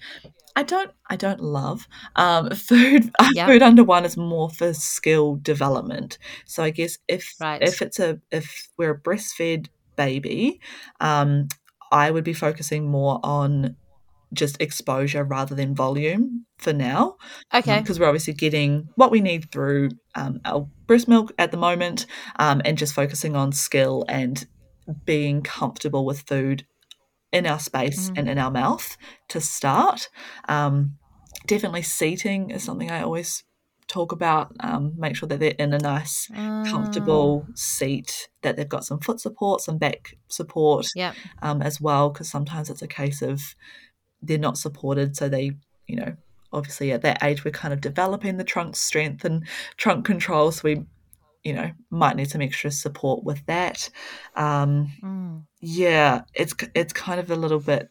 I 0.56 0.62
don't 0.62 0.90
I 1.10 1.16
don't 1.16 1.40
love 1.40 1.88
um, 2.16 2.50
food. 2.54 3.10
Yep. 3.34 3.48
Food 3.48 3.62
under 3.62 3.82
one 3.82 4.04
is 4.04 4.16
more 4.16 4.50
for 4.50 4.72
skill 4.72 5.36
development. 5.42 6.18
So 6.46 6.62
I 6.62 6.70
guess 6.70 6.98
if 7.08 7.34
right. 7.40 7.60
if 7.60 7.82
it's 7.82 7.98
a 7.98 8.20
if 8.30 8.68
we're 8.78 8.92
a 8.92 9.00
breastfed 9.00 9.66
baby, 9.96 10.60
um, 11.00 11.48
I 11.90 12.10
would 12.10 12.24
be 12.24 12.34
focusing 12.34 12.88
more 12.88 13.20
on 13.22 13.76
just 14.34 14.60
exposure 14.60 15.24
rather 15.24 15.54
than 15.54 15.74
volume 15.74 16.46
for 16.58 16.72
now. 16.72 17.16
Okay. 17.52 17.80
Because 17.80 17.98
um, 17.98 18.02
we're 18.02 18.08
obviously 18.08 18.34
getting 18.34 18.88
what 18.96 19.10
we 19.10 19.20
need 19.20 19.50
through 19.50 19.90
um, 20.14 20.40
our 20.44 20.68
breast 20.86 21.08
milk 21.08 21.32
at 21.38 21.50
the 21.50 21.56
moment 21.56 22.06
um, 22.36 22.62
and 22.64 22.78
just 22.78 22.94
focusing 22.94 23.36
on 23.36 23.52
skill 23.52 24.04
and 24.08 24.46
being 25.04 25.42
comfortable 25.42 26.04
with 26.04 26.20
food 26.22 26.66
in 27.32 27.46
our 27.46 27.58
space 27.58 28.10
mm. 28.10 28.18
and 28.18 28.28
in 28.28 28.38
our 28.38 28.50
mouth 28.50 28.96
to 29.28 29.40
start. 29.40 30.08
Um, 30.48 30.96
definitely 31.46 31.82
seating 31.82 32.50
is 32.50 32.62
something 32.62 32.90
I 32.90 33.02
always 33.02 33.44
talk 33.86 34.12
about. 34.12 34.52
Um, 34.60 34.94
make 34.96 35.16
sure 35.16 35.28
that 35.28 35.40
they're 35.40 35.54
in 35.58 35.72
a 35.72 35.78
nice, 35.78 36.28
comfortable 36.28 37.46
ah. 37.48 37.52
seat, 37.54 38.28
that 38.42 38.56
they've 38.56 38.68
got 38.68 38.84
some 38.84 39.00
foot 39.00 39.20
support, 39.20 39.60
some 39.60 39.78
back 39.78 40.16
support 40.28 40.86
yep. 40.94 41.14
um, 41.42 41.62
as 41.62 41.80
well, 41.80 42.10
because 42.10 42.30
sometimes 42.30 42.70
it's 42.70 42.82
a 42.82 42.88
case 42.88 43.22
of 43.22 43.42
they're 44.26 44.38
not 44.38 44.58
supported. 44.58 45.16
So 45.16 45.28
they, 45.28 45.52
you 45.86 45.96
know, 45.96 46.16
obviously 46.52 46.92
at 46.92 47.02
that 47.02 47.22
age, 47.22 47.44
we're 47.44 47.50
kind 47.50 47.74
of 47.74 47.80
developing 47.80 48.36
the 48.36 48.44
trunk 48.44 48.76
strength 48.76 49.24
and 49.24 49.46
trunk 49.76 50.04
control. 50.04 50.52
So 50.52 50.62
we 50.64 50.84
you 51.44 51.52
know 51.52 51.70
might 51.90 52.16
need 52.16 52.30
some 52.30 52.40
extra 52.40 52.70
support 52.70 53.22
with 53.22 53.44
that 53.46 53.90
um 54.34 54.90
mm. 55.02 55.42
yeah 55.60 56.22
it's 56.32 56.54
it's 56.74 56.92
kind 56.92 57.20
of 57.20 57.30
a 57.30 57.36
little 57.36 57.60
bit 57.60 57.90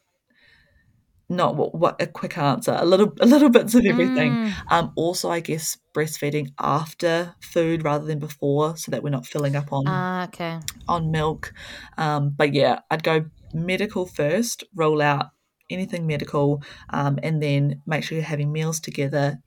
not 1.30 1.56
what, 1.56 1.74
what 1.74 2.02
a 2.02 2.08
quick 2.08 2.38
answer 2.38 2.76
a 2.78 2.86
little 2.86 3.14
a 3.22 3.26
little 3.26 3.50
bits 3.50 3.76
of 3.76 3.86
everything 3.86 4.32
mm. 4.32 4.54
um 4.70 4.92
also 4.96 5.30
i 5.30 5.40
guess 5.40 5.78
breastfeeding 5.94 6.52
after 6.60 7.36
food 7.40 7.84
rather 7.84 8.06
than 8.06 8.20
before 8.20 8.76
so 8.76 8.92
that 8.92 9.04
we're 9.04 9.10
not 9.10 9.26
filling 9.26 9.56
up 9.56 9.72
on 9.72 9.88
uh, 9.88 10.26
okay 10.28 10.60
on 10.88 11.12
milk 11.12 11.54
um 11.98 12.34
but 12.36 12.54
yeah 12.54 12.80
i'd 12.92 13.04
go 13.04 13.26
medical 13.54 14.06
first 14.06 14.64
roll 14.76 15.02
out 15.02 15.28
anything 15.74 16.08
medical 16.08 16.62
um, 16.92 17.20
and 17.24 17.42
then 17.42 17.82
make 17.86 18.04
sure 18.04 18.18
you're 18.18 18.26
having 18.26 18.52
meals 18.52 18.80
together 18.80 19.40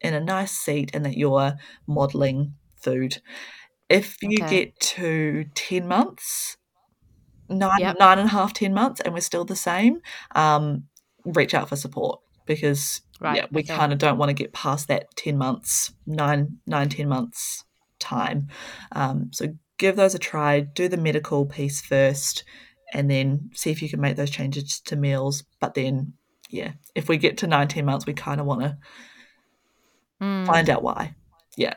in 0.00 0.14
a 0.14 0.20
nice 0.20 0.52
seat 0.52 0.90
and 0.94 1.04
that 1.04 1.16
you're 1.16 1.54
modeling 1.86 2.54
food. 2.82 3.20
If 3.88 4.16
you 4.22 4.42
Okay. 4.42 4.44
get 4.44 4.78
to 4.80 5.44
10 5.54 5.86
months, 5.88 6.56
nine, 7.48 7.70
Yep. 7.78 7.96
nine 7.98 8.18
and 8.18 8.28
a 8.28 8.32
half, 8.32 8.52
10 8.52 8.72
months, 8.74 9.00
and 9.00 9.14
we're 9.14 9.20
still 9.20 9.44
the 9.44 9.56
same, 9.56 10.00
um, 10.34 10.84
reach 11.24 11.54
out 11.54 11.68
for 11.68 11.76
support 11.76 12.20
because 12.46 13.00
Right, 13.20 13.38
yeah, 13.38 13.46
we 13.50 13.62
okay. 13.62 13.74
kind 13.74 13.92
of 13.92 13.98
don't 13.98 14.18
want 14.18 14.30
to 14.30 14.34
get 14.34 14.52
past 14.52 14.88
that 14.88 15.06
10 15.16 15.36
months, 15.38 15.92
nine, 16.06 16.58
nine, 16.66 16.88
10 16.88 17.08
months 17.08 17.64
time. 17.98 18.48
Um, 18.92 19.30
so 19.32 19.46
give 19.78 19.96
those 19.96 20.14
a 20.14 20.18
try, 20.18 20.60
do 20.60 20.88
the 20.88 20.96
medical 20.96 21.46
piece 21.46 21.80
first, 21.80 22.44
and 22.94 23.10
then 23.10 23.50
see 23.52 23.70
if 23.70 23.82
you 23.82 23.88
can 23.90 24.00
make 24.00 24.16
those 24.16 24.30
changes 24.30 24.80
to 24.80 24.96
meals. 24.96 25.44
But 25.60 25.74
then, 25.74 26.14
yeah, 26.48 26.72
if 26.94 27.08
we 27.08 27.18
get 27.18 27.36
to 27.38 27.46
19 27.46 27.84
months, 27.84 28.06
we 28.06 28.14
kind 28.14 28.40
of 28.40 28.46
want 28.46 28.62
to 28.62 28.78
Mm, 30.22 30.46
find 30.46 30.70
out 30.70 30.82
why. 30.82 31.14
Yeah, 31.56 31.74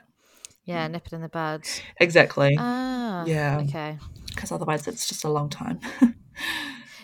yeah, 0.64 0.88
nip 0.88 1.08
it 1.08 1.14
in 1.14 1.22
the 1.22 1.30
bud. 1.30 1.68
exactly. 2.00 2.56
Ah, 2.58 3.26
Yeah. 3.26 3.62
Okay. 3.64 3.98
Because 4.28 4.52
otherwise, 4.52 4.88
it's 4.88 5.08
just 5.08 5.24
a 5.24 5.30
long 5.30 5.50
time. 5.50 5.80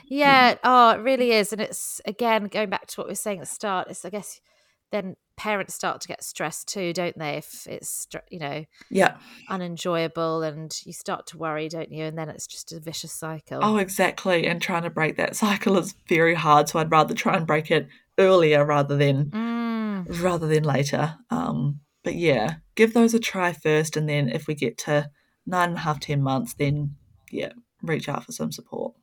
Yeah. 0.07 0.55
Oh, 0.63 0.91
it 0.91 0.99
really 0.99 1.31
is, 1.31 1.51
and 1.53 1.61
it's 1.61 1.99
again 2.05 2.45
going 2.45 2.69
back 2.69 2.87
to 2.87 3.01
what 3.01 3.07
we 3.07 3.11
were 3.11 3.15
saying 3.15 3.39
at 3.39 3.45
the 3.47 3.53
start. 3.53 3.87
It's 3.89 4.05
I 4.05 4.09
guess 4.09 4.39
then 4.91 5.15
parents 5.35 5.73
start 5.73 6.01
to 6.01 6.07
get 6.07 6.23
stressed 6.23 6.67
too, 6.67 6.93
don't 6.93 7.17
they? 7.17 7.37
If 7.37 7.67
it's 7.67 8.07
you 8.29 8.39
know 8.39 8.65
yeah. 8.89 9.17
unenjoyable, 9.49 10.43
and 10.43 10.73
you 10.85 10.93
start 10.93 11.27
to 11.27 11.37
worry, 11.37 11.69
don't 11.69 11.91
you? 11.91 12.05
And 12.05 12.17
then 12.17 12.29
it's 12.29 12.47
just 12.47 12.71
a 12.71 12.79
vicious 12.79 13.11
cycle. 13.11 13.59
Oh, 13.61 13.77
exactly. 13.77 14.45
And 14.47 14.61
trying 14.61 14.83
to 14.83 14.89
break 14.89 15.17
that 15.17 15.35
cycle 15.35 15.77
is 15.77 15.95
very 16.07 16.35
hard. 16.35 16.69
So 16.69 16.79
I'd 16.79 16.91
rather 16.91 17.13
try 17.13 17.35
and 17.35 17.47
break 17.47 17.71
it 17.71 17.87
earlier 18.17 18.65
rather 18.65 18.95
than 18.95 19.31
Mm, 19.31 20.21
rather 20.21 20.47
than 20.47 20.63
later. 20.63 21.15
Um, 21.29 21.79
but 22.03 22.15
yeah, 22.15 22.55
give 22.75 22.93
those 22.93 23.13
a 23.13 23.19
try 23.19 23.53
first, 23.53 23.97
and 23.97 24.07
then 24.07 24.29
if 24.29 24.47
we 24.47 24.55
get 24.55 24.77
to 24.79 25.09
nine 25.45 25.69
and 25.69 25.77
a 25.77 25.81
half, 25.81 25.99
ten 25.99 26.21
months, 26.21 26.53
then 26.53 26.95
yeah, 27.31 27.53
reach 27.81 28.07
out 28.09 28.25
for 28.25 28.31
some 28.31 28.51
support. 28.51 28.93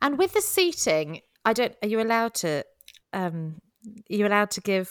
And 0.00 0.18
with 0.18 0.32
the 0.32 0.40
seating, 0.40 1.20
I 1.44 1.52
don't. 1.52 1.74
Are 1.82 1.88
you 1.88 2.00
allowed 2.00 2.34
to? 2.34 2.64
Um, 3.12 3.60
are 3.86 4.14
you 4.16 4.26
allowed 4.26 4.50
to 4.52 4.60
give 4.60 4.90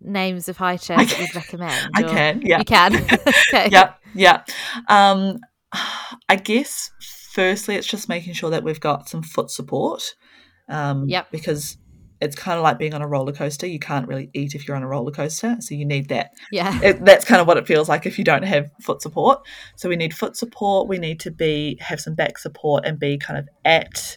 names 0.00 0.48
of 0.48 0.56
high 0.56 0.76
chairs 0.76 1.08
that 1.10 1.18
you'd 1.20 1.34
recommend? 1.34 1.90
I 1.94 2.02
can, 2.02 2.42
yeah, 2.42 2.58
You 2.58 2.64
can. 2.64 2.94
okay. 3.48 3.68
yeah, 3.70 3.94
yeah. 4.14 4.42
Um, 4.88 5.38
I 6.28 6.36
guess 6.36 6.90
firstly, 7.32 7.74
it's 7.76 7.86
just 7.86 8.08
making 8.08 8.34
sure 8.34 8.50
that 8.50 8.64
we've 8.64 8.80
got 8.80 9.08
some 9.08 9.22
foot 9.22 9.50
support. 9.50 10.14
Um, 10.68 11.08
Yep. 11.08 11.30
Because 11.30 11.76
it's 12.20 12.36
kind 12.36 12.56
of 12.56 12.62
like 12.62 12.78
being 12.78 12.94
on 12.94 13.02
a 13.02 13.08
roller 13.08 13.32
coaster. 13.32 13.66
You 13.66 13.78
can't 13.80 14.08
really 14.08 14.30
eat 14.32 14.54
if 14.54 14.66
you're 14.66 14.76
on 14.76 14.82
a 14.82 14.88
roller 14.88 15.10
coaster, 15.10 15.56
so 15.60 15.74
you 15.74 15.84
need 15.84 16.08
that 16.08 16.30
Yeah. 16.52 16.78
it, 16.82 17.04
that's 17.04 17.24
kind 17.24 17.40
of 17.40 17.46
what 17.46 17.58
it 17.58 17.66
feels 17.66 17.88
like 17.88 18.06
if 18.06 18.18
you 18.18 18.24
don't 18.24 18.44
have 18.44 18.70
foot 18.80 19.02
support. 19.02 19.40
So 19.76 19.88
we 19.88 19.96
need 19.96 20.14
foot 20.14 20.36
support. 20.36 20.88
We 20.88 20.98
need 20.98 21.20
to 21.20 21.30
be 21.30 21.76
have 21.80 22.00
some 22.00 22.14
back 22.14 22.38
support 22.38 22.86
and 22.86 22.98
be 22.98 23.18
kind 23.18 23.38
of 23.38 23.48
at, 23.64 24.16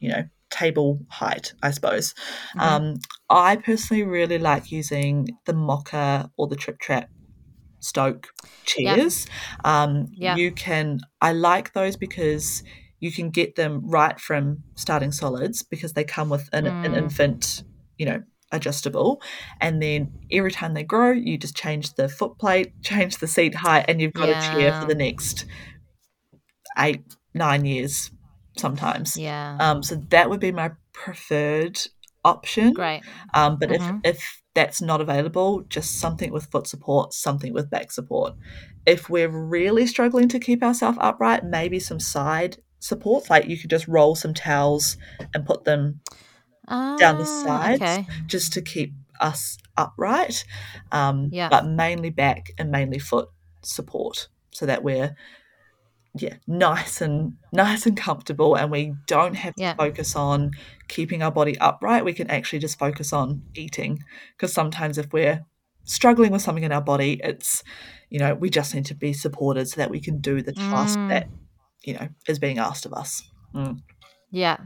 you 0.00 0.08
know, 0.08 0.24
table 0.54 1.00
height, 1.08 1.52
I 1.62 1.70
suppose. 1.72 2.14
Mm-hmm. 2.56 2.60
Um, 2.60 2.94
I 3.28 3.56
personally 3.56 4.04
really 4.04 4.38
like 4.38 4.70
using 4.70 5.28
the 5.46 5.52
Mocka 5.52 6.30
or 6.36 6.46
the 6.46 6.56
Tripp 6.56 6.78
Trapp 6.78 7.10
Stokke 7.80 8.28
chairs. 8.64 9.26
Um, 9.64 10.08
Yeah. 10.12 10.36
You 10.36 10.52
can. 10.52 11.00
I 11.20 11.32
like 11.32 11.72
those 11.72 11.96
because 11.96 12.62
you 13.00 13.10
can 13.12 13.30
get 13.30 13.56
them 13.56 13.82
right 13.84 14.18
from 14.18 14.62
starting 14.76 15.12
solids 15.12 15.62
because 15.62 15.92
they 15.92 16.04
come 16.04 16.30
with 16.30 16.48
an, 16.52 16.66
an 16.66 16.92
Mm. 16.92 16.96
infant, 16.96 17.64
you 17.98 18.06
know, 18.06 18.22
adjustable. 18.52 19.20
And 19.60 19.82
then 19.82 20.12
every 20.30 20.52
time 20.52 20.74
they 20.74 20.84
grow, 20.84 21.10
you 21.10 21.36
just 21.36 21.56
change 21.56 21.94
the 21.94 22.08
foot 22.08 22.38
plate, 22.38 22.72
change 22.82 23.18
the 23.18 23.26
seat 23.26 23.54
height, 23.54 23.84
and 23.88 24.00
you've 24.00 24.14
got 24.14 24.30
a 24.30 24.40
chair 24.50 24.72
for 24.72 24.86
the 24.86 24.94
next 24.94 25.44
eight, 26.78 27.02
nine 27.34 27.64
years 27.64 28.10
sometimes. 28.56 29.16
Yeah. 29.16 29.56
Um, 29.60 29.82
so 29.82 29.96
that 30.10 30.30
would 30.30 30.40
be 30.40 30.52
my 30.52 30.72
preferred 30.92 31.78
option. 32.24 32.72
Great. 32.72 33.02
Um, 33.34 33.58
but 33.58 33.70
Mhm. 33.70 34.00
if 34.04 34.14
if 34.16 34.42
that's 34.54 34.80
not 34.80 35.00
available, 35.00 35.62
just 35.68 35.98
something 35.98 36.30
with 36.32 36.46
foot 36.46 36.66
support, 36.68 37.12
something 37.12 37.52
with 37.52 37.68
back 37.70 37.90
support. 37.90 38.34
If 38.86 39.10
we're 39.10 39.28
really 39.28 39.86
struggling 39.86 40.28
to 40.28 40.38
keep 40.38 40.62
ourselves 40.62 40.98
upright, 41.00 41.44
maybe 41.44 41.80
some 41.80 41.98
side 41.98 42.58
supports, 42.78 43.28
like 43.30 43.48
you 43.48 43.58
could 43.58 43.70
just 43.70 43.88
roll 43.88 44.14
some 44.14 44.32
towels 44.34 44.96
and 45.34 45.44
put 45.44 45.64
them 45.64 46.00
down 46.98 47.18
the 47.18 47.24
Ah, 47.24 47.42
sides 47.44 47.82
Okay. 47.82 48.06
just 48.26 48.52
to 48.52 48.62
keep 48.62 48.94
us 49.20 49.58
upright. 49.76 50.44
Um, 50.92 51.28
Yeah. 51.32 51.48
But 51.48 51.66
mainly 51.66 52.10
back 52.10 52.52
and 52.58 52.70
mainly 52.70 52.98
foot 53.00 53.28
support, 53.62 54.28
so 54.52 54.66
that 54.66 54.84
we're 54.84 55.16
yeah 56.16 56.36
nice 56.46 57.00
and 57.00 57.34
nice 57.52 57.86
and 57.86 57.96
comfortable, 57.96 58.54
and 58.56 58.70
we 58.70 58.94
don't 59.06 59.34
have 59.34 59.54
to 59.54 59.62
focus 59.76 60.14
on 60.16 60.50
keeping 60.88 61.22
our 61.22 61.32
body 61.32 61.58
upright. 61.58 62.04
We 62.04 62.12
can 62.12 62.30
actually 62.30 62.60
just 62.60 62.78
focus 62.78 63.12
on 63.12 63.42
eating, 63.54 64.02
because 64.36 64.52
sometimes 64.52 64.98
if 64.98 65.12
we're 65.12 65.44
struggling 65.84 66.32
with 66.32 66.42
something 66.42 66.64
in 66.64 66.72
our 66.72 66.80
body, 66.80 67.20
it's 67.22 67.62
you 68.10 68.18
know 68.18 68.34
we 68.34 68.48
just 68.50 68.74
need 68.74 68.86
to 68.86 68.94
be 68.94 69.12
supported 69.12 69.68
so 69.68 69.76
that 69.76 69.90
we 69.90 70.00
can 70.00 70.20
do 70.20 70.40
the 70.42 70.52
task 70.52 70.98
Mm. 70.98 71.08
that 71.08 71.28
you 71.84 71.94
know 71.94 72.08
is 72.28 72.38
being 72.38 72.58
asked 72.58 72.86
of 72.86 72.92
us. 72.92 73.22
Mm. 73.54 73.80
Yeah. 74.30 74.58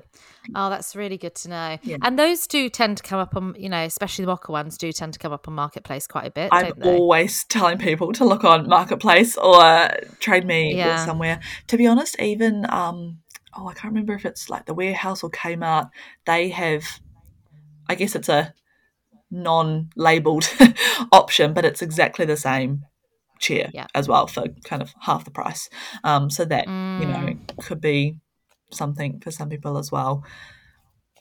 Oh, 0.55 0.71
that's 0.71 0.97
really 0.97 1.19
good 1.19 1.35
to 1.37 1.49
know. 1.49 1.79
Yeah. 1.83 1.97
And 2.03 2.19
those 2.19 2.47
do 2.47 2.69
tend 2.69 2.97
to 2.99 3.03
come 3.03 3.21
up 3.21 3.37
on, 3.37 3.55
you 3.59 3.69
know, 3.69 3.83
especially 3.85 4.25
the 4.25 4.33
Mocka 4.33 4.51
ones 4.51 4.79
do 4.79 4.93
tend 4.93 5.13
to 5.13 5.19
come 5.19 5.33
up 5.33 5.49
on 5.49 5.55
Marketplace 5.55 6.07
quite 6.07 6.27
a 6.27 6.31
bit, 6.31 6.49
I'm 6.53 6.73
always 6.83 7.45
telling 7.49 7.79
people 7.79 8.13
to 8.15 8.25
look 8.25 8.45
on 8.45 8.69
Marketplace 8.69 9.37
or 9.37 9.91
Trade 10.21 10.47
Me 10.47 10.83
or 10.83 10.97
somewhere. 10.99 11.41
To 11.69 11.77
be 11.77 11.87
honest, 11.87 12.19
even 12.21 12.67
um, 12.71 13.19
oh, 13.57 13.69
I 13.69 13.75
can't 13.75 13.93
remember 13.93 14.15
if 14.15 14.25
it's 14.25 14.49
like 14.49 14.67
the 14.67 14.75
Warehouse 14.75 15.23
or 15.23 15.31
Kmart. 15.31 15.91
They 16.27 16.49
have, 16.51 16.85
I 17.89 17.95
guess 17.95 18.15
it's 18.15 18.29
a 18.29 18.55
non-labeled 19.31 20.49
option, 21.13 21.53
but 21.53 21.65
it's 21.65 21.83
exactly 21.83 22.25
the 22.25 22.37
same 22.37 22.85
chair 23.39 23.71
Yeah. 23.73 23.87
as 23.95 24.09
well 24.09 24.27
for 24.27 24.45
kind 24.65 24.83
of 24.83 24.95
half 25.01 25.25
the 25.25 25.31
price. 25.31 25.69
Um, 26.05 26.31
so 26.31 26.45
that 26.47 26.67
you 26.67 27.07
know 27.07 27.35
Mm. 27.35 27.65
could 27.65 27.81
be 27.81 28.19
something 28.71 29.21
for 29.21 29.31
some 29.31 29.49
people 29.49 29.79
as 29.79 29.91
well. 29.93 30.25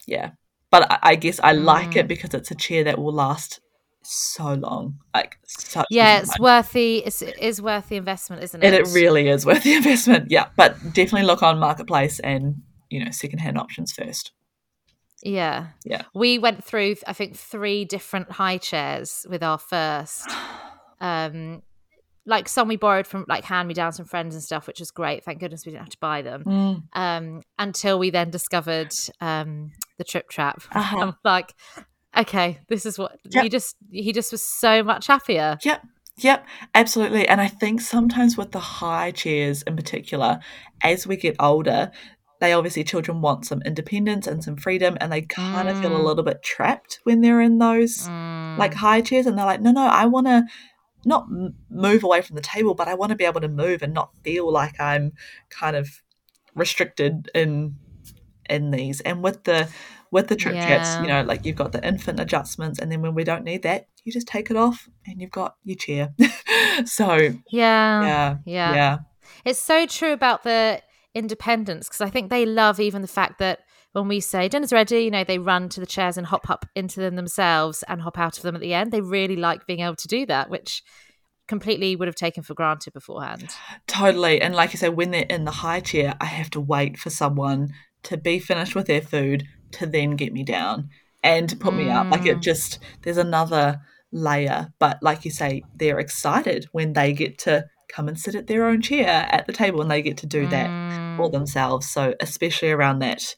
Yeah, 0.06 0.30
but 0.70 0.90
I, 0.90 0.98
I 1.02 1.14
guess 1.16 1.40
I 1.42 1.52
like 1.52 1.90
Mm. 1.92 1.96
it 2.00 2.08
because 2.08 2.34
it's 2.34 2.50
a 2.50 2.54
chair 2.54 2.84
that 2.84 2.98
will 2.98 3.12
last 3.12 3.60
so 4.02 4.54
long, 4.54 4.98
like 5.14 5.38
such 5.46 5.86
Yeah, 5.90 6.14
long 6.16 6.22
it's 6.22 6.38
worth 6.38 6.72
the 6.72 6.98
it's, 6.98 7.22
it 7.22 7.38
is 7.38 7.60
worth 7.60 7.88
the 7.88 7.96
investment, 7.96 8.42
isn't 8.42 8.62
it? 8.62 8.66
and 8.66 8.74
it 8.74 8.86
really 8.94 9.28
is 9.28 9.44
worth 9.44 9.64
the 9.64 9.74
investment. 9.80 10.30
Yeah, 10.30 10.48
but 10.56 10.76
definitely 10.94 11.24
look 11.24 11.42
on 11.42 11.58
marketplace 11.58 12.20
and 12.20 12.62
you 12.90 13.04
know 13.04 13.10
secondhand 13.10 13.58
options 13.58 13.92
first. 13.92 14.32
Yeah. 15.22 15.68
Yeah. 15.84 16.02
We 16.14 16.38
went 16.38 16.64
through 16.64 16.96
I 17.06 17.12
think 17.12 17.36
three 17.36 17.84
different 17.84 18.30
high 18.32 18.58
chairs 18.58 19.26
with 19.28 19.42
our 19.42 19.58
first. 19.58 20.30
Um 21.00 21.62
like 22.28 22.48
some 22.48 22.68
we 22.68 22.76
borrowed 22.76 23.06
from 23.06 23.24
like 23.28 23.42
hand 23.44 23.66
me 23.66 23.74
downs 23.74 23.96
from 23.96 24.06
friends 24.06 24.34
and 24.34 24.44
stuff, 24.44 24.66
which 24.66 24.78
was 24.78 24.90
great. 24.92 25.24
Thank 25.24 25.40
goodness 25.40 25.64
we 25.66 25.72
didn't 25.72 25.84
have 25.84 25.90
to 25.90 25.98
buy 26.00 26.22
them. 26.22 26.44
Mm. 26.44 26.82
Um 26.92 27.42
until 27.58 27.98
we 27.98 28.10
then 28.10 28.30
discovered 28.30 28.92
um 29.20 29.72
the 29.98 30.04
Tripp 30.04 30.28
Trapp. 30.28 30.62
Uh-huh. 30.72 30.98
I'm 31.00 31.14
like, 31.24 31.54
okay, 32.16 32.60
this 32.68 32.86
is 32.86 32.98
what 32.98 33.18
Yep. 33.30 33.44
you 33.44 33.50
just 33.50 33.74
he 33.90 34.12
just 34.12 34.30
was 34.30 34.42
so 34.44 34.82
much 34.84 35.06
happier. 35.08 35.58
Yep, 35.64 35.82
yep, 36.18 36.46
absolutely. 36.74 37.26
And 37.26 37.40
I 37.40 37.48
think 37.48 37.80
sometimes 37.80 38.36
with 38.36 38.52
the 38.52 38.60
high 38.60 39.10
chairs 39.10 39.62
in 39.62 39.74
particular, 39.74 40.38
as 40.82 41.06
we 41.06 41.16
get 41.16 41.36
older, 41.40 41.90
they 42.40 42.52
obviously 42.52 42.84
children 42.84 43.20
want 43.20 43.46
some 43.46 43.62
independence 43.62 44.26
and 44.28 44.44
some 44.44 44.56
freedom, 44.56 44.96
and 45.00 45.10
they 45.10 45.22
kind 45.22 45.68
of 45.68 45.78
feel 45.80 45.96
a 45.96 45.98
Mm. 45.98 46.04
little 46.04 46.22
bit 46.24 46.42
trapped 46.44 47.00
when 47.04 47.20
they're 47.20 47.40
in 47.40 47.58
those 47.58 48.08
Mm, 48.08 48.58
like 48.58 48.74
high 48.74 49.00
chairs, 49.00 49.26
and 49.26 49.36
they're 49.36 49.44
like, 49.46 49.60
no, 49.60 49.72
no, 49.72 49.86
I 49.86 50.06
want 50.06 50.26
to 50.28 50.44
not 51.08 51.26
move 51.70 52.04
away 52.04 52.22
from 52.22 52.36
the 52.36 52.42
table, 52.42 52.74
but 52.74 52.88
I 52.88 52.94
want 52.94 53.10
to 53.10 53.16
be 53.16 53.24
able 53.24 53.40
to 53.40 53.48
move 53.48 53.82
and 53.82 53.92
not 53.92 54.10
feel 54.22 54.50
like 54.52 54.78
I'm 54.80 55.12
kind 55.50 55.74
of 55.76 56.02
restricted 56.54 57.30
in 57.34 57.76
in 58.48 58.70
these. 58.70 59.00
And 59.00 59.22
with 59.22 59.44
the 59.44 59.68
with 60.10 60.28
the 60.28 60.36
Tripp 60.36 60.54
Yeah. 60.54 61.02
you 61.02 61.08
know, 61.08 61.22
like 61.22 61.44
you've 61.44 61.56
got 61.56 61.72
the 61.72 61.86
infant 61.86 62.20
adjustments, 62.20 62.78
and 62.78 62.90
then 62.90 63.02
when 63.02 63.14
we 63.14 63.24
don't 63.24 63.44
need 63.44 63.62
that, 63.62 63.88
you 64.04 64.12
just 64.12 64.26
take 64.28 64.50
it 64.50 64.56
off, 64.56 64.88
and 65.06 65.20
you've 65.20 65.30
got 65.30 65.56
your 65.64 65.76
chair. 65.76 66.14
so 66.84 67.14
yeah. 67.50 68.02
yeah, 68.02 68.36
yeah. 68.44 68.74
yeah, 68.74 68.98
It's 69.44 69.60
so 69.60 69.86
true 69.86 70.12
about 70.12 70.44
the 70.44 70.82
independence 71.14 71.88
because 71.88 72.00
I 72.00 72.10
think 72.10 72.30
they 72.30 72.46
love 72.46 72.80
even 72.80 73.02
the 73.02 73.08
fact 73.08 73.38
that 73.38 73.60
when 73.92 74.08
we 74.08 74.20
say 74.20 74.48
dinner's 74.48 74.72
ready, 74.72 75.00
you 75.00 75.10
know, 75.10 75.24
they 75.24 75.38
run 75.38 75.68
to 75.70 75.80
the 75.80 75.86
chairs 75.86 76.16
and 76.16 76.26
hop 76.26 76.48
up 76.50 76.66
into 76.74 77.00
them 77.00 77.16
themselves 77.16 77.82
and 77.88 78.02
hop 78.02 78.18
out 78.18 78.36
of 78.36 78.42
them 78.42 78.54
at 78.54 78.60
the 78.60 78.74
end. 78.74 78.92
They 78.92 79.00
really 79.00 79.36
like 79.36 79.66
being 79.66 79.80
able 79.80 79.96
to 79.96 80.08
do 80.08 80.26
that, 80.26 80.50
which 80.50 80.82
completely 81.46 81.96
would 81.96 82.08
have 82.08 82.14
taken 82.14 82.42
for 82.42 82.54
granted 82.54 82.92
beforehand. 82.92 83.48
totally. 83.86 84.40
And 84.40 84.54
like 84.54 84.72
you 84.72 84.78
say, 84.78 84.90
when 84.90 85.10
they're 85.10 85.22
in 85.30 85.44
the 85.44 85.50
high 85.50 85.80
chair, 85.80 86.14
I 86.20 86.26
have 86.26 86.50
to 86.50 86.60
wait 86.60 86.98
for 86.98 87.10
someone 87.10 87.72
to 88.04 88.16
be 88.16 88.38
finished 88.38 88.74
with 88.74 88.86
their 88.86 89.00
food 89.00 89.44
to 89.72 89.86
then 89.86 90.10
get 90.16 90.32
me 90.32 90.44
down 90.44 90.90
and 91.22 91.48
to 91.48 91.56
put 91.56 91.74
me 91.74 91.90
up. 91.90 92.10
Like 92.10 92.26
it 92.26 92.38
Mm. 92.38 92.42
just 92.42 92.78
there's 93.02 93.16
another 93.16 93.80
layer. 94.12 94.68
But 94.78 95.02
like 95.02 95.24
you 95.24 95.30
say, 95.30 95.62
they're 95.74 95.98
excited 95.98 96.66
when 96.72 96.92
they 96.92 97.12
get 97.12 97.38
to 97.40 97.64
come 97.88 98.08
and 98.08 98.20
sit 98.20 98.34
at 98.34 98.46
their 98.46 98.66
own 98.66 98.82
chair 98.82 99.26
at 99.30 99.46
the 99.46 99.52
table 99.52 99.80
and 99.80 99.90
they 99.90 100.02
get 100.02 100.18
to 100.18 100.26
do 100.26 100.46
that 100.48 100.70
Mm. 100.70 101.16
for 101.16 101.30
themselves. 101.30 101.88
So, 101.88 102.14
especially 102.20 102.70
around 102.70 102.98
that 103.00 103.34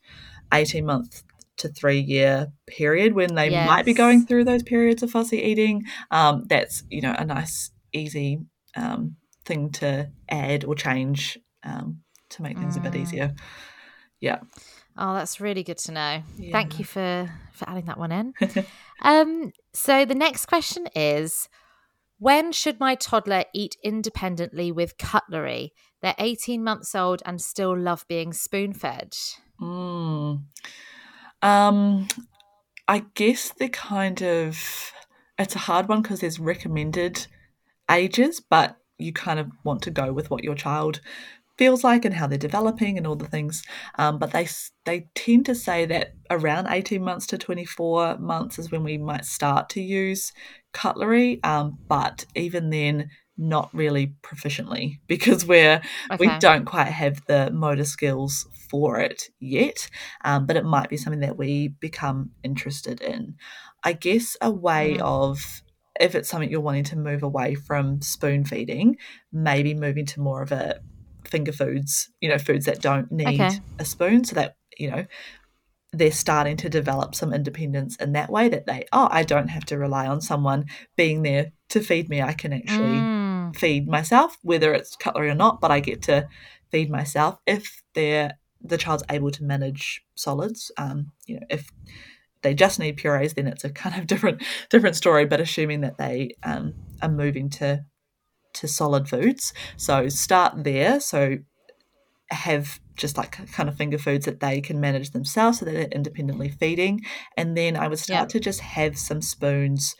18 0.52 0.84
month 0.84 1.22
to 1.58 1.68
three 1.68 2.00
year 2.00 2.52
period 2.66 3.14
when 3.14 3.34
they 3.34 3.50
might 3.50 3.84
be 3.84 3.94
going 3.94 4.26
through 4.26 4.44
those 4.44 4.62
periods 4.62 5.02
of 5.02 5.10
fussy 5.10 5.38
eating, 5.38 5.84
um, 6.10 6.44
that's, 6.48 6.82
you 6.88 7.00
know, 7.02 7.14
a 7.16 7.24
nice, 7.24 7.70
easy 7.92 8.40
um, 8.76 9.16
thing 9.44 9.70
to 9.70 10.10
add 10.28 10.64
or 10.64 10.74
change 10.74 11.38
um, 11.64 12.00
to 12.30 12.42
make 12.42 12.58
things 12.58 12.76
a 12.76 12.80
bit 12.80 12.92
Mm. 12.92 13.00
easier. 13.00 13.34
Yeah. 14.20 14.40
Oh, 14.96 15.14
that's 15.14 15.40
really 15.40 15.62
good 15.62 15.78
to 15.78 15.92
know. 15.92 16.22
Thank 16.52 16.78
you 16.78 16.84
for 16.84 17.30
for 17.52 17.68
adding 17.68 17.86
that 17.86 17.98
one 17.98 18.12
in. 18.12 18.34
um, 19.02 19.52
so 19.72 20.04
the 20.04 20.14
next 20.14 20.46
question 20.46 20.88
is 20.94 21.48
when 22.18 22.52
should 22.52 22.78
my 22.78 22.94
toddler 22.94 23.44
eat 23.54 23.76
independently 23.82 24.70
with 24.70 24.98
cutlery? 24.98 25.72
They're 26.02 26.14
18 26.18 26.62
months 26.62 26.94
old 26.94 27.22
and 27.24 27.40
still 27.40 27.76
love 27.76 28.06
being 28.08 28.32
spoon 28.32 28.72
fed. 28.72 29.16
Mm. 29.60 30.42
Um, 31.42 32.08
I 32.88 33.04
guess 33.14 33.52
the 33.52 33.68
kind 33.68 34.22
of 34.22 34.92
it's 35.38 35.54
a 35.56 35.60
hard 35.60 35.88
one 35.88 36.02
because 36.02 36.20
there's 36.20 36.38
recommended 36.38 37.26
ages, 37.90 38.40
but 38.40 38.76
you 38.98 39.12
kind 39.12 39.40
of 39.40 39.50
want 39.64 39.82
to 39.82 39.90
go 39.90 40.12
with 40.12 40.30
what 40.30 40.44
your 40.44 40.54
child 40.54 41.00
feels 41.56 41.84
like 41.84 42.04
and 42.06 42.14
how 42.14 42.26
they're 42.26 42.38
developing 42.38 42.96
and 42.96 43.06
all 43.06 43.16
the 43.16 43.28
things. 43.28 43.62
Um, 43.98 44.18
but 44.18 44.32
they 44.32 44.48
they 44.86 45.08
tend 45.14 45.46
to 45.46 45.54
say 45.54 45.86
that 45.86 46.14
around 46.30 46.68
18 46.68 47.02
months 47.02 47.26
to 47.28 47.38
24 47.38 48.18
months 48.18 48.58
is 48.58 48.70
when 48.70 48.82
we 48.82 48.98
might 48.98 49.24
start 49.24 49.68
to 49.70 49.82
use 49.82 50.32
cutlery. 50.72 51.42
Um, 51.42 51.78
but 51.86 52.24
even 52.34 52.70
then, 52.70 53.10
not 53.40 53.70
really 53.72 54.14
proficiently 54.22 55.00
because 55.08 55.44
we're 55.46 55.80
we 56.18 56.28
don't 56.38 56.66
quite 56.66 56.88
have 56.88 57.24
the 57.26 57.50
motor 57.50 57.84
skills 57.84 58.46
for 58.70 59.00
it 59.00 59.24
yet. 59.40 59.88
Um, 60.24 60.46
but 60.46 60.56
it 60.56 60.64
might 60.64 60.88
be 60.90 60.96
something 60.96 61.20
that 61.20 61.36
we 61.36 61.68
become 61.68 62.30
interested 62.44 63.00
in. 63.00 63.34
I 63.82 63.94
guess 63.94 64.36
a 64.40 64.50
way 64.50 64.98
Mm. 64.98 65.00
of 65.00 65.62
if 65.98 66.14
it's 66.14 66.28
something 66.28 66.50
you're 66.50 66.60
wanting 66.60 66.84
to 66.84 66.96
move 66.96 67.22
away 67.22 67.54
from 67.54 68.00
spoon 68.00 68.44
feeding, 68.44 68.96
maybe 69.32 69.74
moving 69.74 70.06
to 70.06 70.20
more 70.20 70.42
of 70.42 70.52
a 70.52 70.80
finger 71.26 71.52
foods, 71.52 72.08
you 72.20 72.28
know, 72.28 72.38
foods 72.38 72.66
that 72.66 72.80
don't 72.80 73.10
need 73.10 73.40
Okay. 73.40 73.60
a 73.78 73.84
spoon 73.84 74.24
so 74.24 74.34
that, 74.36 74.56
you 74.78 74.90
know, 74.90 75.04
they're 75.92 76.12
starting 76.12 76.56
to 76.58 76.68
develop 76.68 77.14
some 77.14 77.32
independence 77.34 77.96
in 77.96 78.12
that 78.12 78.30
way 78.30 78.48
that 78.48 78.66
they, 78.66 78.86
oh, 78.92 79.08
I 79.10 79.24
don't 79.24 79.48
have 79.48 79.64
to 79.66 79.78
rely 79.78 80.06
on 80.06 80.20
someone 80.20 80.66
being 80.96 81.22
there 81.22 81.52
to 81.70 81.80
feed 81.80 82.08
me. 82.08 82.22
I 82.22 82.32
can 82.32 82.52
actually 82.52 83.00
Mm. 83.00 83.29
Feed 83.52 83.88
myself, 83.88 84.36
whether 84.42 84.72
it's 84.72 84.96
cutlery 84.96 85.30
or 85.30 85.34
not, 85.34 85.60
but 85.60 85.70
I 85.70 85.80
get 85.80 86.02
to 86.02 86.28
feed 86.70 86.90
myself 86.90 87.38
if 87.46 87.82
they're 87.94 88.38
the 88.62 88.76
child's 88.78 89.04
able 89.10 89.30
to 89.30 89.44
manage 89.44 90.02
solids. 90.14 90.70
Um, 90.76 91.12
you 91.26 91.40
know, 91.40 91.46
if 91.48 91.70
they 92.42 92.54
just 92.54 92.78
need 92.78 92.96
purees, 92.96 93.34
then 93.34 93.46
it's 93.46 93.64
a 93.64 93.70
kind 93.82 93.98
of 93.98 94.06
different 94.06 94.42
different 94.68 94.96
story. 94.96 95.26
But 95.26 95.40
assuming 95.40 95.80
that 95.82 95.98
they 95.98 96.36
um, 96.42 96.74
are 97.02 97.08
moving 97.08 97.48
to 97.50 97.84
to 98.54 98.68
solid 98.68 99.08
foods, 99.08 99.52
so 99.76 100.08
start 100.08 100.64
there. 100.64 101.00
So 101.00 101.38
have 102.30 102.80
just 102.96 103.16
like 103.16 103.32
kind 103.52 103.68
of 103.68 103.76
finger 103.76 103.98
foods 103.98 104.26
that 104.26 104.40
they 104.40 104.60
can 104.60 104.80
manage 104.80 105.10
themselves 105.10 105.58
so 105.58 105.64
that 105.64 105.72
they're 105.72 105.88
independently 105.88 106.48
feeding. 106.48 107.00
And 107.36 107.56
then 107.56 107.76
I 107.76 107.88
would 107.88 107.98
start 107.98 108.24
Yep. 108.24 108.28
to 108.28 108.40
just 108.40 108.60
have 108.60 108.98
some 108.98 109.22
spoons 109.22 109.96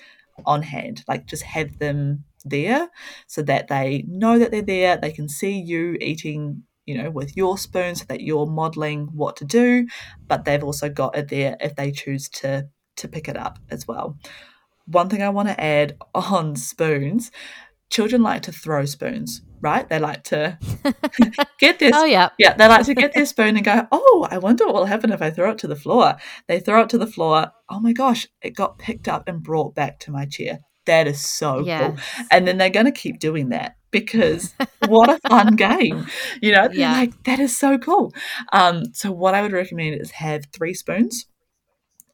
on 0.47 0.63
hand, 0.63 1.03
like 1.09 1.27
just 1.27 1.43
have 1.43 1.79
them 1.79 2.25
there 2.45 2.89
so 3.27 3.43
that 3.43 3.69
they 3.69 4.05
know 4.09 4.39
that 4.39 4.51
they're 4.51 4.63
there. 4.63 4.97
They 4.97 5.13
can 5.13 5.29
see 5.29 5.59
you 5.61 5.97
eating, 6.01 6.63
you 6.87 6.97
know, 7.01 7.11
with 7.11 7.37
your 7.37 7.59
spoon 7.59 7.95
so 7.95 8.05
that 8.09 8.23
you're 8.23 8.47
modeling 8.47 9.09
what 9.13 9.37
to 9.37 9.45
do, 9.45 9.87
but 10.27 10.45
they've 10.45 10.65
also 10.65 10.89
got 10.89 11.17
it 11.17 11.29
there 11.29 11.57
if 11.61 11.77
they 11.77 11.91
choose 11.93 12.29
to 12.31 12.69
to 12.97 13.09
pick 13.09 13.29
it 13.29 13.37
up 13.37 13.59
as 13.71 13.87
well. 13.89 14.19
One 14.87 15.09
thing 15.09 15.23
I 15.23 15.29
want 15.31 15.49
to 15.49 15.61
add 15.61 15.97
on 16.15 16.57
spoons, 16.57 17.31
children 17.91 18.23
like 18.23 18.43
to 18.43 18.53
throw 18.53 18.85
spoons, 18.85 19.43
right? 19.61 19.89
They 19.89 19.99
like 19.99 20.25
to 20.25 20.59
get 21.59 21.79
this 21.79 21.93
Oh, 21.95 22.05
yeah. 22.05 22.31
yeah, 22.39 22.55
they 22.55 22.67
like 22.69 22.87
to 22.87 22.95
get 22.95 23.15
their 23.15 23.27
spoon 23.27 23.57
and 23.57 23.65
go, 23.65 23.87
oh, 23.93 24.27
I 24.31 24.39
wonder 24.39 24.67
what 24.67 24.75
will 24.75 24.85
happen 24.87 25.13
if 25.13 25.23
I 25.23 25.31
throw 25.31 25.51
it 25.53 25.59
to 25.59 25.67
the 25.67 25.77
floor. 25.77 26.17
They 26.49 26.61
throw 26.61 26.83
it 26.83 26.89
to 26.91 26.99
the 26.99 27.07
floor. 27.07 27.53
Oh 27.69 27.81
my 27.81 27.93
gosh, 27.93 28.27
it 28.43 28.51
got 28.51 28.79
picked 28.79 29.09
up 29.09 29.29
and 29.29 29.43
brought 29.43 29.75
back 29.75 29.99
to 30.01 30.11
my 30.11 30.27
chair. 30.27 30.61
That 30.87 31.07
is 31.07 31.21
so 31.21 31.65
cool. 31.65 31.97
And 32.31 32.49
then 32.49 32.59
they're 32.59 32.71
going 32.71 32.87
to 32.87 32.93
keep 32.93 33.19
doing 33.19 33.51
that 33.51 33.77
because 33.91 34.55
what 34.89 35.11
a 35.11 35.19
fun 35.29 35.57
game. 35.57 36.07
You 36.41 36.53
know, 36.53 36.69
Yeah. 36.73 36.93
like, 36.93 37.23
that 37.25 37.39
is 37.39 37.57
so 37.57 37.79
cool. 37.79 38.13
Um, 38.53 38.85
so, 38.93 39.13
what 39.13 39.35
I 39.35 39.43
would 39.43 39.53
recommend 39.53 40.01
is 40.01 40.11
have 40.13 40.47
three 40.53 40.75
spoons. 40.75 41.27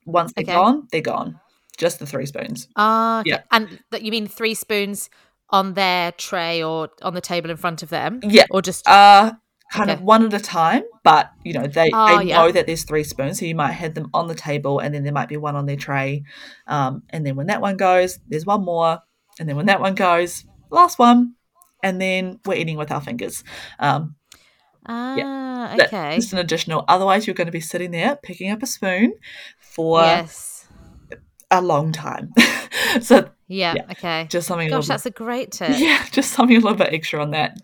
Once 0.04 0.32
they're 0.34 0.42
Okay. 0.44 0.52
gone, 0.52 0.88
they're 0.92 1.00
gone. 1.00 1.38
Just 1.76 1.98
the 1.98 2.06
three 2.06 2.26
spoons. 2.26 2.68
Ah. 2.76 3.22
Yeah. 3.24 3.42
And 3.50 3.80
that 3.90 4.02
you 4.02 4.10
mean 4.10 4.26
three 4.26 4.54
spoons 4.54 5.10
on 5.50 5.74
their 5.74 6.12
tray 6.12 6.62
or 6.62 6.88
on 7.02 7.14
the 7.14 7.20
table 7.20 7.50
in 7.50 7.56
front 7.56 7.82
of 7.82 7.88
them? 7.90 8.20
Yeah. 8.22 8.46
Or 8.50 8.62
just 8.62 8.86
Uh, 8.88 9.32
kind 9.72 9.90
of 9.90 10.00
one 10.02 10.24
at 10.24 10.32
a 10.32 10.38
time, 10.40 10.82
but 11.02 11.30
you 11.44 11.52
know 11.52 11.66
they, 11.66 11.90
Oh, 11.92 12.18
they 12.18 12.26
yeah. 12.26 12.36
know 12.38 12.52
that 12.52 12.66
there's 12.66 12.84
three 12.84 13.04
spoons, 13.04 13.38
so 13.40 13.44
you 13.46 13.54
might 13.54 13.72
have 13.72 13.94
them 13.94 14.08
on 14.14 14.28
the 14.28 14.34
table, 14.34 14.78
and 14.78 14.94
then 14.94 15.02
there 15.04 15.12
might 15.12 15.28
be 15.28 15.36
one 15.36 15.56
on 15.56 15.66
their 15.66 15.76
tray, 15.76 16.22
um, 16.66 17.02
and 17.10 17.26
then 17.26 17.36
when 17.36 17.46
that 17.48 17.60
one 17.60 17.76
goes, 17.76 18.18
there's 18.28 18.46
one 18.46 18.64
more, 18.64 19.00
and 19.38 19.48
then 19.48 19.56
when 19.56 19.66
that 19.66 19.80
one 19.80 19.94
goes, 19.94 20.44
last 20.70 20.98
one, 20.98 21.34
and 21.82 22.00
then 22.00 22.38
we're 22.46 22.54
eating 22.56 22.76
with 22.76 22.90
our 22.92 23.00
fingers. 23.00 23.44
Um, 23.78 24.14
ah, 24.86 25.74
that's 25.76 25.92
okay. 25.92 26.16
just 26.16 26.32
an 26.32 26.38
additional. 26.38 26.84
Otherwise, 26.88 27.26
you're 27.26 27.34
going 27.34 27.46
to 27.46 27.52
be 27.52 27.60
sitting 27.60 27.90
there 27.90 28.16
picking 28.16 28.50
up 28.50 28.62
a 28.62 28.66
spoon 28.66 29.14
for 29.58 30.00
yes. 30.00 30.66
a 31.50 31.60
long 31.60 31.92
time. 31.92 32.32
so 33.00 33.28
Yeah, 33.48 33.74
yeah, 33.76 33.82
Okay. 33.90 34.26
just 34.30 34.46
something. 34.48 34.68
a 34.68 34.70
Gosh, 34.70 34.84
bit- 34.84 34.88
that's 34.88 35.06
a 35.06 35.10
great 35.10 35.52
tip. 35.52 35.70
Yeah, 35.78 36.04
just 36.10 36.32
something 36.32 36.56
a 36.56 36.60
little 36.60 36.76
bit 36.78 36.92
extra 36.92 37.20
on 37.20 37.32
that. 37.32 37.58